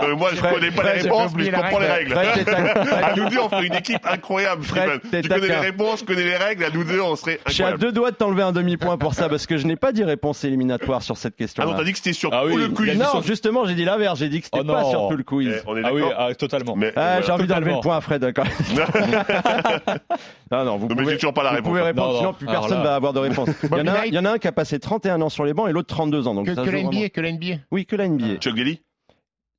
Euh, 0.02 0.16
moi, 0.16 0.30
je 0.32 0.36
Fred, 0.36 0.54
connais 0.54 0.70
pas 0.70 0.82
Fred, 0.82 0.96
les 0.96 1.02
réponses, 1.02 1.32
mais 1.36 1.44
je 1.44 1.50
comprends 1.50 1.78
les 1.78 1.86
règle. 1.86 2.12
règles. 2.14 2.42
Fred, 2.50 2.68
À 3.02 3.14
nous 3.16 3.28
deux, 3.28 3.38
on 3.38 3.48
ferait 3.48 3.66
une 3.66 3.74
équipe 3.74 4.06
incroyable, 4.06 4.62
Fred, 4.62 5.00
Tu 5.10 5.28
connais 5.28 5.46
les 5.48 5.54
réponses, 5.56 6.00
je 6.00 6.04
connais 6.04 6.24
les 6.24 6.36
règles, 6.36 6.64
à 6.64 6.70
nous 6.70 6.84
deux, 6.84 7.00
on 7.00 7.16
serait 7.16 7.40
Je 7.46 7.52
suis 7.52 7.62
à 7.62 7.66
incroyable. 7.68 7.80
deux 7.82 7.92
doigts 7.92 8.10
de 8.10 8.16
t'enlever 8.16 8.42
un 8.42 8.52
demi-point 8.52 8.98
pour 8.98 9.14
ça 9.14 9.28
parce 9.28 9.46
que 9.46 9.56
je 9.56 9.66
n'ai 9.66 9.76
pas 9.76 9.92
dit 9.92 10.04
réponse 10.04 10.44
éliminatoire 10.44 11.02
sur 11.02 11.16
cette 11.16 11.36
question. 11.36 11.62
Ah 11.64 11.66
non, 11.70 11.76
t'as 11.76 11.84
dit 11.84 11.92
que 11.92 11.98
c'était 11.98 12.12
sur 12.12 12.30
Ah 12.32 12.44
oui, 12.46 12.52
tout 12.52 12.58
le 12.58 12.68
quiz. 12.68 12.98
non, 12.98 13.06
sur- 13.10 13.22
justement, 13.22 13.64
j'ai 13.66 13.74
dit 13.74 13.84
l'inverse. 13.84 14.18
J'ai 14.18 14.28
dit 14.28 14.40
que 14.40 14.46
c'était 14.46 14.60
Oh 14.62 14.72
pas 14.72 14.84
sur 14.84 15.08
tout 15.08 15.16
le 15.16 15.22
quiz. 15.24 15.48
Eh, 15.56 15.62
on 15.66 15.76
est 15.76 15.82
Ah 15.84 15.92
oui, 15.92 16.00
d'accord. 16.02 16.16
ah, 16.18 16.34
totalement. 16.34 16.76
Mais, 16.76 16.92
Ah, 16.96 17.00
voilà. 17.00 17.20
j'ai 17.22 17.32
envie 17.32 17.46
d'enlever 17.46 17.72
le 17.74 17.80
point 17.80 17.96
à 17.96 18.00
Fred. 18.00 18.20
d'accord. 18.20 18.44
non, 20.50 20.64
non, 20.64 20.76
vous 20.76 20.88
Non, 20.88 20.96
pouvez, 20.96 21.10
j'ai 21.12 21.16
toujours 21.18 21.34
pas 21.34 21.42
la 21.42 21.50
vous 21.50 21.56
réponse. 21.56 21.68
pouvez 21.70 21.82
répondre, 21.82 22.06
Non, 22.08 22.12
non. 22.14 22.18
sinon 22.18 22.32
plus 22.32 22.46
personne 22.46 22.78
là- 22.78 22.84
va 22.84 22.94
avoir 22.96 23.12
de 23.12 23.18
réponse. 23.20 23.48
Il 23.62 23.68
y, 23.78 23.80
en 23.80 23.86
a, 23.86 23.90
un- 24.00 24.04
il 24.04 24.14
y 24.14 24.18
en 24.18 24.24
a 24.24 24.30
un 24.32 24.38
qui 24.38 24.48
a 24.48 24.52
passé 24.52 24.78
31 24.78 25.09
ans 25.14 25.28
sur 25.28 25.44
les 25.44 25.54
bancs 25.54 25.68
et 25.68 25.72
l'autre 25.72 25.88
32 25.88 26.26
ans. 26.28 26.34
Donc 26.34 26.46
Que, 26.46 26.54
ça 26.54 26.64
que 26.64 26.70
la. 26.70 26.82
NBA, 26.82 27.08
que 27.10 27.20
la 27.20 27.32
NBA. 27.32 27.56
Oui, 27.70 27.86
que 27.86 27.96
la 27.96 28.08
NBA. 28.08 28.36
Chuck 28.36 28.54
Daly 28.56 28.80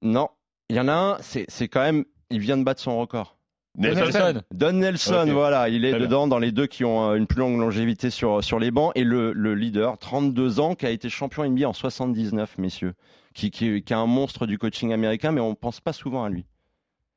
Non, 0.02 0.30
il 0.70 0.76
y 0.76 0.80
en 0.80 0.88
a 0.88 0.93
un, 0.93 1.18
c'est 1.22 1.45
c'est 1.49 1.68
quand 1.68 1.82
même, 1.82 2.06
il 2.30 2.39
vient 2.39 2.58
de 2.58 2.64
battre 2.64 2.82
son 2.82 2.97
record. 2.99 3.38
Nelson 3.78 4.02
Nelson. 4.04 4.41
Don 4.54 4.74
Nelson, 4.74 5.28
voilà, 5.32 5.70
il 5.70 5.86
est 5.86 5.91
Très 5.91 5.99
bien. 5.99 6.08
dedans 6.08 6.28
dans 6.28 6.39
les 6.39 6.52
deux 6.52 6.68
qui 6.68 6.84
ont 6.84 7.12
euh, 7.12 7.16
une 7.16 7.26
plus 7.26 7.39
longue 7.39 7.58
longévité 7.58 8.10
sur, 8.10 8.43
sur 8.43 8.60
les 8.60 8.70
bancs. 8.70 8.91
Et 8.95 9.06
le, 9.06 9.32
le 9.32 9.56
leader, 9.56 9.97
32 9.97 10.60
ans, 10.60 10.76
qui 10.76 10.86
a 10.86 10.89
été 10.89 11.08
champion 11.10 11.49
NBA 11.49 11.70
en 11.70 11.72
79, 11.74 12.58
messieurs, 12.58 12.95
qui, 13.34 13.49
qui, 13.49 13.82
qui 13.82 13.93
est 13.93 13.95
un 13.95 14.08
monstre 14.08 14.45
du 14.45 14.58
coaching 14.58 14.91
américain, 14.91 15.32
mais 15.32 15.39
on 15.39 15.56
pense 15.56 15.80
pas 15.80 15.93
souvent 15.93 16.26
à 16.26 16.30
lui. 16.30 16.43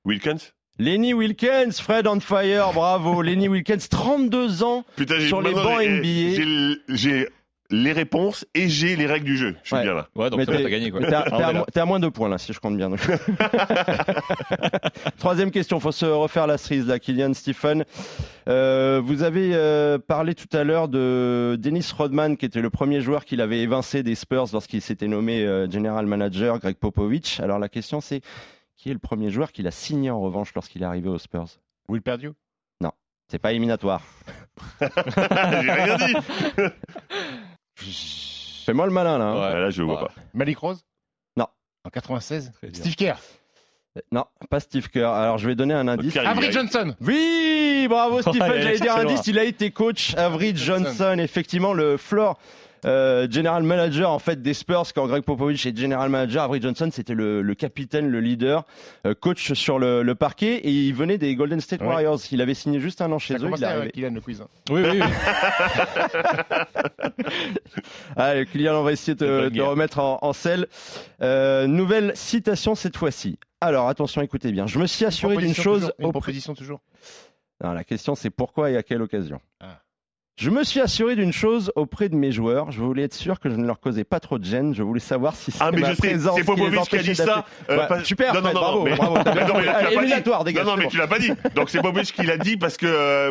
Wilkins? 0.04 0.38
Lenny 0.78 1.12
Wilkins, 1.12 1.72
Fred 1.72 2.06
on 2.06 2.20
fire, 2.20 2.72
bravo. 2.72 3.20
Lenny 3.22 3.48
Wilkins, 3.48 3.88
32 3.90 4.62
ans. 4.62 4.84
Putain, 4.96 5.20
Sur 5.26 5.42
les 5.42 5.52
bancs 5.54 5.80
j'ai- 5.80 6.38
NBA. 6.38 6.80
J'ai 6.88 7.28
les 7.70 7.92
réponses 7.92 8.44
et 8.54 8.68
j'ai 8.68 8.96
les 8.96 9.06
règles 9.06 9.24
du 9.24 9.36
jeu. 9.36 9.56
Je 9.62 9.68
suis 9.68 9.76
Ouais. 9.76 9.82
bien 9.82 9.94
là. 9.94 10.08
Ouais, 10.14 10.30
donc 10.30 10.44
t'as 10.44 10.62
gagné 10.62 10.90
quoi. 10.90 11.00
T'es 11.00 11.14
à, 11.14 11.24
Ah, 11.30 11.64
à 11.74 11.80
à 11.80 11.84
moins 11.86 12.00
de 12.00 12.08
points 12.08 12.28
là, 12.28 12.38
si 12.38 12.52
je 12.52 12.60
compte 12.60 12.76
bien. 12.76 12.90
donc. 12.90 13.00
Troisième 15.18 15.50
question, 15.50 15.80
faut 15.80 15.92
se 15.92 16.06
refaire 16.06 16.46
la 16.46 16.58
cerise 16.58 16.86
là, 16.86 16.98
Kylian 16.98 17.32
Stephen. 17.34 17.84
Euh, 18.48 19.00
vous 19.02 19.22
avez 19.22 19.52
euh, 19.54 19.98
parlé 19.98 20.34
tout 20.34 20.54
à 20.56 20.64
l'heure 20.64 20.88
de 20.88 21.56
Dennis 21.58 21.90
Rodman, 21.96 22.36
qui 22.36 22.46
était 22.46 22.60
le 22.60 22.70
premier 22.70 23.00
joueur 23.00 23.24
qu'il 23.24 23.40
avait 23.40 23.60
évincé 23.60 24.02
des 24.02 24.14
Spurs 24.14 24.46
lorsqu'il 24.52 24.82
s'était 24.82 25.08
nommé 25.08 25.42
euh, 25.44 25.70
general 25.70 26.06
manager, 26.06 26.58
Greg 26.58 26.76
Popovich. 26.76 27.40
Alors 27.40 27.58
la 27.58 27.68
question 27.68 28.00
c'est, 28.00 28.20
qui 28.76 28.90
est 28.90 28.94
le 28.94 28.98
premier 28.98 29.30
joueur 29.30 29.52
qu'il 29.52 29.66
a 29.66 29.70
signé 29.70 30.10
en 30.10 30.20
revanche 30.20 30.52
lorsqu'il 30.54 30.82
est 30.82 30.86
arrivé 30.86 31.08
aux 31.08 31.18
Spurs? 31.18 31.46
Will 31.88 32.02
Perdue? 32.02 32.32
C'est 33.28 33.38
pas 33.38 33.52
éliminatoire. 33.52 34.02
j'ai 34.82 35.72
rien 35.72 35.96
dit. 35.96 36.14
Fais-moi 37.76 38.86
le 38.86 38.92
malin 38.92 39.18
là. 39.18 39.24
hein. 39.26 39.52
Ouais. 39.54 39.60
Là, 39.60 39.70
je 39.70 39.82
vois 39.82 40.02
Ouais. 40.02 40.08
pas. 40.08 40.14
Malik 40.32 40.58
Rose? 40.58 40.84
Non. 41.36 41.46
En 41.84 41.90
96 41.90 42.52
Très 42.54 42.68
bien. 42.68 42.80
Steve 42.80 42.94
Kerr? 42.96 43.16
Non, 44.10 44.24
pas 44.50 44.58
Steve 44.58 44.88
Kerr. 44.88 45.08
Alors 45.10 45.38
je 45.38 45.46
vais 45.46 45.54
donner 45.54 45.74
un 45.74 45.86
indice. 45.86 46.12
Kerr, 46.12 46.26
Avery 46.28 46.46
il- 46.46 46.52
Johnson 46.52 46.96
Oui, 47.00 47.86
bravo 47.88 48.22
Stephen, 48.22 48.42
Ouais, 48.42 48.62
j'allais 48.62 48.78
dire 48.80 48.94
c'est 48.94 49.00
indice, 49.02 49.26
il 49.28 49.38
a 49.38 49.44
été 49.44 49.70
coach 49.70 50.14
Avery 50.16 50.56
Johnson. 50.56 50.84
Johnson, 50.86 51.18
effectivement 51.20 51.72
le 51.74 51.96
floor 51.96 52.38
euh, 52.84 53.26
general 53.30 53.62
manager 53.62 54.10
en 54.10 54.18
fait 54.18 54.42
des 54.42 54.54
Spurs 54.54 54.92
quand 54.94 55.06
Greg 55.06 55.22
Popovich 55.24 55.64
est 55.66 55.76
general 55.76 56.08
manager, 56.10 56.44
Avery 56.44 56.60
Johnson 56.60 56.88
c'était 56.92 57.14
le, 57.14 57.42
le 57.42 57.54
capitaine, 57.54 58.08
le 58.08 58.20
leader, 58.20 58.64
euh, 59.06 59.14
coach 59.14 59.52
sur 59.54 59.78
le, 59.78 60.02
le 60.02 60.14
parquet 60.14 60.56
et 60.56 60.70
il 60.70 60.92
venait 60.94 61.18
des 61.18 61.34
Golden 61.34 61.60
State 61.60 61.80
Ouais. 61.80 61.86
Warriors. 61.88 62.18
Il 62.32 62.40
avait 62.40 62.54
signé 62.54 62.80
juste 62.80 63.00
un 63.02 63.10
an 63.12 63.18
chez 63.18 63.38
Ça 63.38 63.44
eux. 63.44 63.50
Il 63.56 63.64
arrivé. 63.64 63.90
Kylian 63.92 64.10
le 64.14 64.20
quiz. 64.20 64.40
hein. 64.40 64.48
Oui, 64.70 64.82
oui, 64.84 65.00
oui. 65.00 65.00
Allez, 68.16 68.46
Kylian, 68.46 68.80
on 68.80 68.82
va 68.82 68.92
essayer 68.92 69.14
de 69.14 69.48
guerre. 69.48 69.68
remettre 69.68 69.98
en, 69.98 70.18
en 70.22 70.32
selle. 70.32 70.66
Euh, 71.22 71.66
nouvelle 71.66 72.12
citation 72.16 72.74
cette 72.74 72.96
fois-ci. 72.96 73.38
Alors 73.60 73.88
attention, 73.88 74.22
écoutez 74.22 74.52
bien. 74.52 74.66
Je 74.66 74.78
me 74.78 74.86
suis 74.86 75.04
assuré 75.04 75.36
d'une 75.36 75.54
chose. 75.54 75.80
toujours, 75.80 75.94
Une 75.98 76.10
proposition 76.10 76.54
toujours. 76.54 76.80
Non, 77.62 77.72
la 77.72 77.84
question 77.84 78.14
c'est 78.14 78.30
pourquoi 78.30 78.70
et 78.70 78.76
à 78.76 78.82
quelle 78.82 79.02
occasion? 79.02 79.40
Ah. 79.60 79.78
Je 80.36 80.50
me 80.50 80.64
suis 80.64 80.80
assuré 80.80 81.14
d'une 81.14 81.32
chose 81.32 81.70
auprès 81.76 82.08
de 82.08 82.16
mes 82.16 82.32
joueurs. 82.32 82.72
Je 82.72 82.80
voulais 82.80 83.04
être 83.04 83.14
sûr 83.14 83.38
que 83.38 83.48
je 83.48 83.54
ne 83.54 83.64
leur 83.64 83.78
causais 83.78 84.02
pas 84.02 84.18
trop 84.18 84.36
de 84.36 84.44
gêne. 84.44 84.74
Je 84.74 84.82
voulais 84.82 84.98
savoir 84.98 85.36
si 85.36 85.52
c'était 85.52 85.64
Ah, 85.64 85.70
mais 85.70 85.80
ma 85.80 85.90
je 85.90 85.94
sais, 85.94 86.08
présence 86.08 86.34
c'est 86.36 86.44
qui 86.44 86.50
les 86.50 86.56
Popovic 86.56 86.88
qui 86.88 86.96
a 86.96 87.02
dit 87.04 87.14
ça. 87.14 87.44
euh, 87.70 87.86
pas- 87.86 88.02
super, 88.02 88.34
non, 88.34 88.40
non, 88.40 88.48
non, 88.48 88.60
bravo, 88.60 88.82
mais- 88.84 88.96
Non, 88.96 89.14
mais 89.14 89.22
fait. 89.22 89.30
tu 89.30 89.36
l'as 89.36 89.46
Allez, 89.46 89.66
pas 89.68 89.88
dit. 89.90 89.96
éliminatoire, 89.96 90.42
dégage. 90.44 90.64
Non, 90.64 90.70
non, 90.72 90.76
c'est 90.76 90.78
mais 90.78 90.84
bon. 90.86 90.90
tu 90.90 90.96
l'as 90.98 91.06
pas 91.06 91.18
dit. 91.20 91.30
Donc 91.54 91.70
c'est 91.70 91.80
Popovic 91.80 92.12
qui 92.12 92.22
l'a 92.24 92.36
dit 92.36 92.56
parce 92.56 92.76
que 92.76 92.86
euh, 92.86 93.30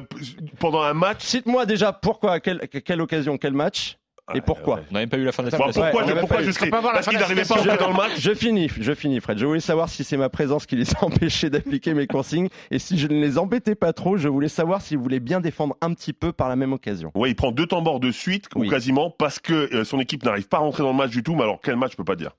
pendant 0.59 0.81
un 0.81 0.93
match. 0.93 1.23
Cite-moi 1.23 1.65
déjà 1.65 1.91
pourquoi, 1.91 2.39
quelle, 2.39 2.61
à 2.61 2.67
quelle 2.67 3.01
occasion, 3.01 3.37
quel 3.37 3.53
match 3.53 3.97
et 4.33 4.41
pourquoi. 4.41 4.79
On 4.89 4.93
n'a 4.93 5.01
même 5.01 5.09
pas 5.09 5.17
eu 5.17 5.25
la 5.25 5.31
fin 5.31 5.43
de 5.43 5.49
la 5.49 5.57
Bon. 5.57 5.65
Ouais, 5.65 5.71
pourquoi 5.73 6.03
on 6.03 6.07
je, 6.07 6.13
pourquoi 6.13 6.41
la 6.41 6.81
Parce 6.81 7.05
fin 7.05 7.11
qu'il 7.11 7.19
n'arrivait 7.19 7.43
pas 7.43 7.55
à 7.55 7.57
rentrer 7.57 7.77
dans 7.77 7.87
le 7.89 7.93
match. 7.93 8.11
Je 8.19 8.33
finis, 8.33 8.69
je 8.79 8.93
finis, 8.93 9.19
Fred. 9.19 9.37
Je 9.37 9.45
voulais 9.45 9.59
savoir 9.59 9.89
si 9.89 10.03
c'est 10.03 10.15
ma 10.17 10.29
présence 10.29 10.65
qui 10.65 10.75
les 10.77 10.85
empêchait 11.01 11.49
d'appliquer 11.49 11.93
mes 11.93 12.07
consignes 12.07 12.47
et 12.71 12.79
si 12.79 12.97
je 12.97 13.07
ne 13.07 13.19
les 13.19 13.37
embêtais 13.37 13.75
pas 13.75 13.91
trop. 13.91 14.15
Je 14.15 14.29
voulais 14.29 14.47
savoir 14.47 14.81
s'ils 14.81 14.97
voulaient 14.97 15.19
bien 15.19 15.41
défendre 15.41 15.75
un 15.81 15.93
petit 15.93 16.13
peu 16.13 16.31
par 16.31 16.47
la 16.47 16.55
même 16.55 16.71
occasion. 16.73 17.11
Ouais, 17.15 17.31
il 17.31 17.35
prend 17.35 17.51
deux 17.51 17.65
temps 17.67 17.81
morts 17.81 17.99
de 17.99 18.11
suite, 18.11 18.47
Oui. 18.55 18.67
ou 18.67 18.69
quasiment, 18.69 19.09
parce 19.09 19.39
que 19.39 19.53
euh, 19.75 19.83
son 19.83 19.99
équipe 19.99 20.23
n'arrive 20.23 20.47
pas 20.47 20.57
à 20.57 20.61
rentrer 20.61 20.83
dans 20.83 20.91
le 20.91 20.97
match 20.97 21.11
du 21.11 21.21
tout. 21.21 21.35
Mais 21.35 21.43
alors, 21.43 21.59
quel 21.61 21.75
match, 21.75 21.91
je 21.91 21.97
peux 21.97 22.05
pas 22.05 22.15
dire. 22.15 22.31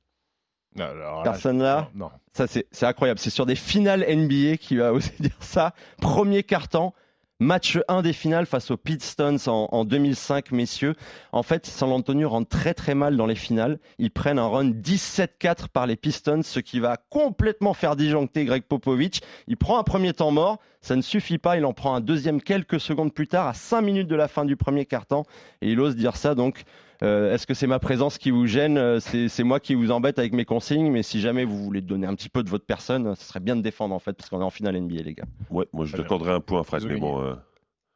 Alors 0.79 1.23
Personne 1.23 1.63
là 1.63 1.89
Non. 1.95 2.11
Ça, 2.33 2.47
c'est 2.47 2.67
c'est 2.73 2.87
incroyable. 2.87 3.21
C'est 3.21 3.31
sur 3.31 3.47
des 3.47 3.55
finales 3.55 4.05
NBA 4.09 4.57
qui 4.57 4.77
va 4.77 4.93
oser 4.95 5.13
dire 5.21 5.37
ça. 5.41 5.73
Premier 6.01 6.43
carton, 6.43 6.93
match 7.41 7.79
1 7.89 8.03
des 8.03 8.13
finales 8.13 8.47
face 8.47 8.71
aux 8.71 8.77
Pistons 8.77 9.37
en, 9.47 9.69
en 9.73 9.85
2005, 9.85 10.53
messieurs. 10.53 10.95
En 11.33 11.43
fait, 11.43 11.67
San 11.67 11.91
Antonio 11.91 12.29
rentre 12.29 12.49
très 12.49 12.75
très 12.75 12.95
mal 12.95 13.17
dans 13.17 13.27
les 13.27 13.35
finales. 13.35 13.79
Ils 13.99 14.11
prennent 14.11 14.39
un 14.39 14.47
run 14.47 14.71
17-4 14.71 15.69
par 15.73 15.87
les 15.87 15.97
Pistons, 15.97 16.43
ce 16.43 16.61
qui 16.61 16.81
va 16.81 16.97
complètement 17.11 17.75
faire 17.75 17.97
disjoncter 17.97 18.45
Greg 18.45 18.63
Popovich. 18.63 19.21
Il 19.49 19.57
prend 19.57 19.79
un 19.79 19.85
premier 19.85 20.13
temps 20.13 20.31
mort. 20.31 20.59
Ça 20.81 20.97
ne 20.97 21.03
suffit 21.03 21.39
pas. 21.39 21.57
Il 21.57 21.65
en 21.65 21.73
prend 21.73 21.95
un 21.95 22.01
deuxième 22.01 22.41
quelques 22.41 22.79
secondes 22.79 23.13
plus 23.13 23.27
tard, 23.27 23.49
à 23.49 23.55
5 23.55 23.81
minutes 23.81 24.09
de 24.09 24.17
la 24.17 24.29
fin 24.29 24.45
du 24.45 24.57
premier 24.57 24.87
carton. 24.87 25.25
Et 25.61 25.73
il 25.73 25.81
ose 25.81 25.97
dire 25.97 26.17
ça. 26.17 26.35
Donc, 26.35 26.65
euh, 27.05 27.35
est-ce 27.35 27.47
que 27.47 27.55
c'est 27.55 27.67
ma 27.67 27.79
présence 27.79 28.19
qui 28.19 28.31
vous 28.31 28.47
gêne 28.47 28.79
Euh, 28.79 28.99
C'est 29.01 29.45
moi 29.45 29.61
qui 29.61 29.75
vous 29.75 29.91
embête 29.91 30.19
avec 30.19 30.33
mes 30.33 30.45
consignes, 30.45 30.91
mais 30.91 31.03
si 31.03 31.21
jamais 31.21 31.45
vous 31.45 31.63
voulez 31.63 31.81
donner 31.81 32.07
un 32.07 32.15
petit 32.15 32.29
peu 32.29 32.43
de 32.43 32.49
votre 32.51 32.65
personne, 32.67 33.15
ce 33.15 33.25
serait 33.25 33.41
bien 33.41 33.57
de 33.57 33.63
défendre 33.63 33.95
en 33.95 33.99
fait, 33.99 34.13
parce 34.15 34.31
qu'on 34.31 34.41
est 34.41 34.45
en 34.45 34.51
finale 34.51 34.77
NBA, 34.81 35.03
les 35.03 35.15
gars. 35.15 35.25
Ouais, 35.51 35.67
moi, 35.73 35.85
je 35.87 35.97
t'accorderai 35.97 36.33
un 36.33 36.41
point, 36.41 36.63
Fred, 36.63 36.85
mais 36.87 36.97
bon. 36.97 37.21
euh, 37.23 37.35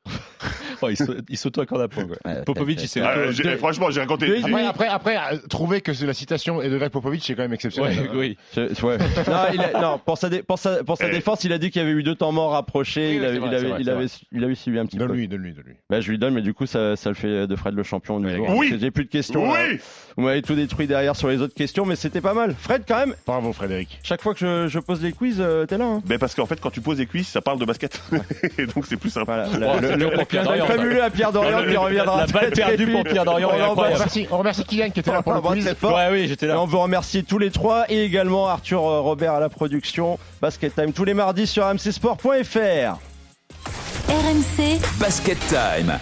Oh, 0.82 0.88
il 0.88 0.96
s'au- 0.96 1.14
il 1.28 1.36
s'auto-accorde 1.36 1.82
un 1.82 1.88
point. 1.88 2.04
Ouais, 2.24 2.42
Popovic, 2.44 2.82
il 2.82 2.88
s'est 2.88 3.00
ah, 3.00 3.14
franchement, 3.58 3.90
j'ai 3.90 4.00
raconté. 4.00 4.38
Après, 4.44 4.66
après, 4.66 4.86
après, 4.88 5.16
euh, 5.16 5.38
trouver 5.48 5.80
que 5.80 5.92
c'est 5.92 6.06
la 6.06 6.14
citation 6.14 6.62
est 6.62 6.70
de 6.70 6.78
Greg 6.78 6.90
Popovich, 6.90 7.22
c'est 7.24 7.34
quand 7.34 7.42
même 7.42 7.52
exceptionnel. 7.52 7.98
Ouais, 7.98 8.06
hein. 8.08 8.12
oui. 8.14 8.36
Je- 8.54 8.86
ouais. 8.86 8.98
non, 9.28 9.42
il 9.54 9.60
a- 9.60 9.80
non, 9.80 9.98
pour 10.04 10.18
sa, 10.18 10.28
dé- 10.28 10.42
pour 10.42 10.58
sa, 10.58 10.84
pour 10.84 10.96
sa 10.96 11.08
Eh. 11.08 11.10
défense, 11.10 11.44
il 11.44 11.52
a 11.52 11.58
dit 11.58 11.70
qu'il 11.70 11.82
y 11.82 11.84
avait 11.84 11.92
eu 11.94 12.02
deux 12.02 12.14
temps 12.14 12.32
morts 12.32 12.52
rapprochés. 12.52 13.10
Oui, 13.10 13.16
il, 13.16 13.24
avait, 13.24 13.38
vrai, 13.38 13.48
il, 13.50 13.54
avait, 13.54 13.68
vrai, 13.68 13.78
il, 13.80 13.90
avait, 13.90 14.06
il 14.32 14.44
avait 14.44 14.54
suivi 14.54 14.78
un 14.78 14.86
petit 14.86 14.96
peu. 14.98 15.06
Donne-lui, 15.06 15.28
donne-lui, 15.28 15.52
donne-lui. 15.52 15.74
Bah, 15.90 16.00
je 16.00 16.10
lui 16.10 16.18
donne, 16.18 16.34
mais 16.34 16.42
du 16.42 16.54
coup, 16.54 16.66
ça, 16.66 16.96
ça 16.96 17.08
le 17.10 17.14
fait 17.14 17.46
de 17.46 17.56
Fred 17.56 17.74
le 17.74 17.82
champion 17.82 18.20
du 18.20 18.26
Oui, 18.26 18.36
jour. 18.36 18.48
oui. 18.56 18.76
J'ai 18.80 18.90
plus 18.90 19.04
de 19.04 19.10
questions. 19.10 19.50
Oui 19.50 19.78
Vous 20.16 20.24
m'avez 20.24 20.42
tout 20.42 20.54
détruit 20.54 20.86
derrière 20.86 21.16
sur 21.16 21.28
les 21.28 21.40
autres 21.42 21.54
questions, 21.54 21.84
mais 21.86 21.96
c'était 21.96 22.20
pas 22.20 22.34
mal. 22.34 22.54
Fred, 22.58 22.82
quand 22.86 22.98
même, 22.98 23.14
Bravo, 23.26 23.52
Frédéric. 23.52 23.98
chaque 24.02 24.22
fois 24.22 24.34
que 24.34 24.40
je, 24.40 24.68
je 24.68 24.78
pose 24.78 25.02
les 25.02 25.12
quiz, 25.12 25.36
euh, 25.40 25.66
t'es 25.66 25.78
là. 25.78 25.84
Hein. 25.86 26.02
Ben 26.06 26.18
parce 26.18 26.34
qu'en 26.34 26.46
fait, 26.46 26.60
quand 26.60 26.70
tu 26.70 26.80
poses 26.80 26.98
des 26.98 27.06
quiz, 27.06 27.26
ça 27.26 27.40
parle 27.40 27.58
de 27.58 27.64
basket. 27.64 28.00
Et 28.58 28.66
donc, 28.66 28.86
c'est 28.86 28.96
plus 28.96 29.10
simple. 29.10 29.26
Voilà, 29.26 29.46
le, 29.96 29.96
le 29.96 30.24
Fabuleux 30.68 31.02
à 31.02 31.10
Pierre 31.10 31.32
Dorian 31.32 31.62
qui 31.68 31.76
reviendra. 31.76 32.20
La 32.20 32.26
balle 32.26 32.50
perdue 32.50 32.86
pour. 32.92 33.04
Pierre 33.04 33.24
Dorian 33.24 33.50
On 33.68 33.74
remercie, 33.74 34.26
on 34.30 34.38
remercie 34.38 34.64
Kylian 34.64 34.90
qui 34.90 35.00
était 35.00 35.12
là 35.12 35.22
pour 35.22 35.32
le 35.34 35.40
quiz. 35.40 35.66
Ouais, 35.82 36.08
oui, 36.12 36.28
j'étais 36.28 36.46
Et 36.46 36.50
là. 36.50 36.60
on 36.60 36.66
vous 36.66 36.78
remercie 36.80 37.24
tous 37.24 37.38
les 37.38 37.50
trois 37.50 37.84
et 37.90 38.04
également 38.04 38.48
Arthur 38.48 38.84
euh, 38.84 39.00
Robert 39.00 39.34
à 39.34 39.40
la 39.40 39.48
production. 39.48 40.18
Basket 40.40 40.74
Time 40.74 40.92
tous 40.92 41.04
les 41.04 41.14
mardis 41.14 41.46
sur 41.46 41.66
mcsport.fr. 41.66 42.98
RMC 44.08 44.78
Basket 45.00 45.38
Time. 45.48 45.98